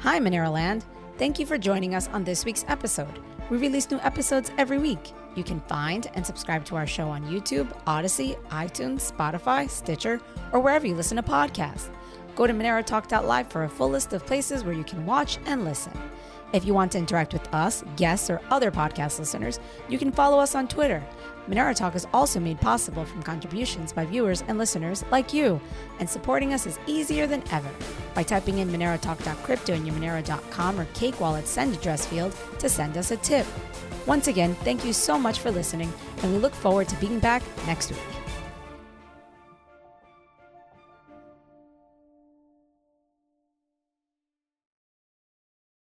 [0.02, 0.84] Hi, Monero Land.
[1.20, 3.20] Thank you for joining us on this week's episode.
[3.52, 5.14] We release new episodes every week.
[5.36, 10.20] You can find and subscribe to our show on YouTube, Odysee, iTunes, Spotify, Stitcher,
[10.52, 11.90] or wherever you listen to podcasts.
[12.36, 15.94] Go to MoneroTalk.live for a full list of places where you can watch and listen.
[16.54, 20.38] If you want to interact with us, guests, or other podcast listeners, you can follow
[20.38, 21.02] us on Twitter.
[21.48, 25.62] Monero Talk is also made possible from contributions by viewers and listeners like you,
[26.00, 27.70] and supporting us is easier than ever
[28.14, 32.98] by typing in monerotalk.crypto in your monero.com or Cake Wallet send address field to send
[32.98, 33.48] us a tip.
[34.08, 35.92] Once again, thank you so much for listening,
[36.24, 38.21] and we look forward to being back next week.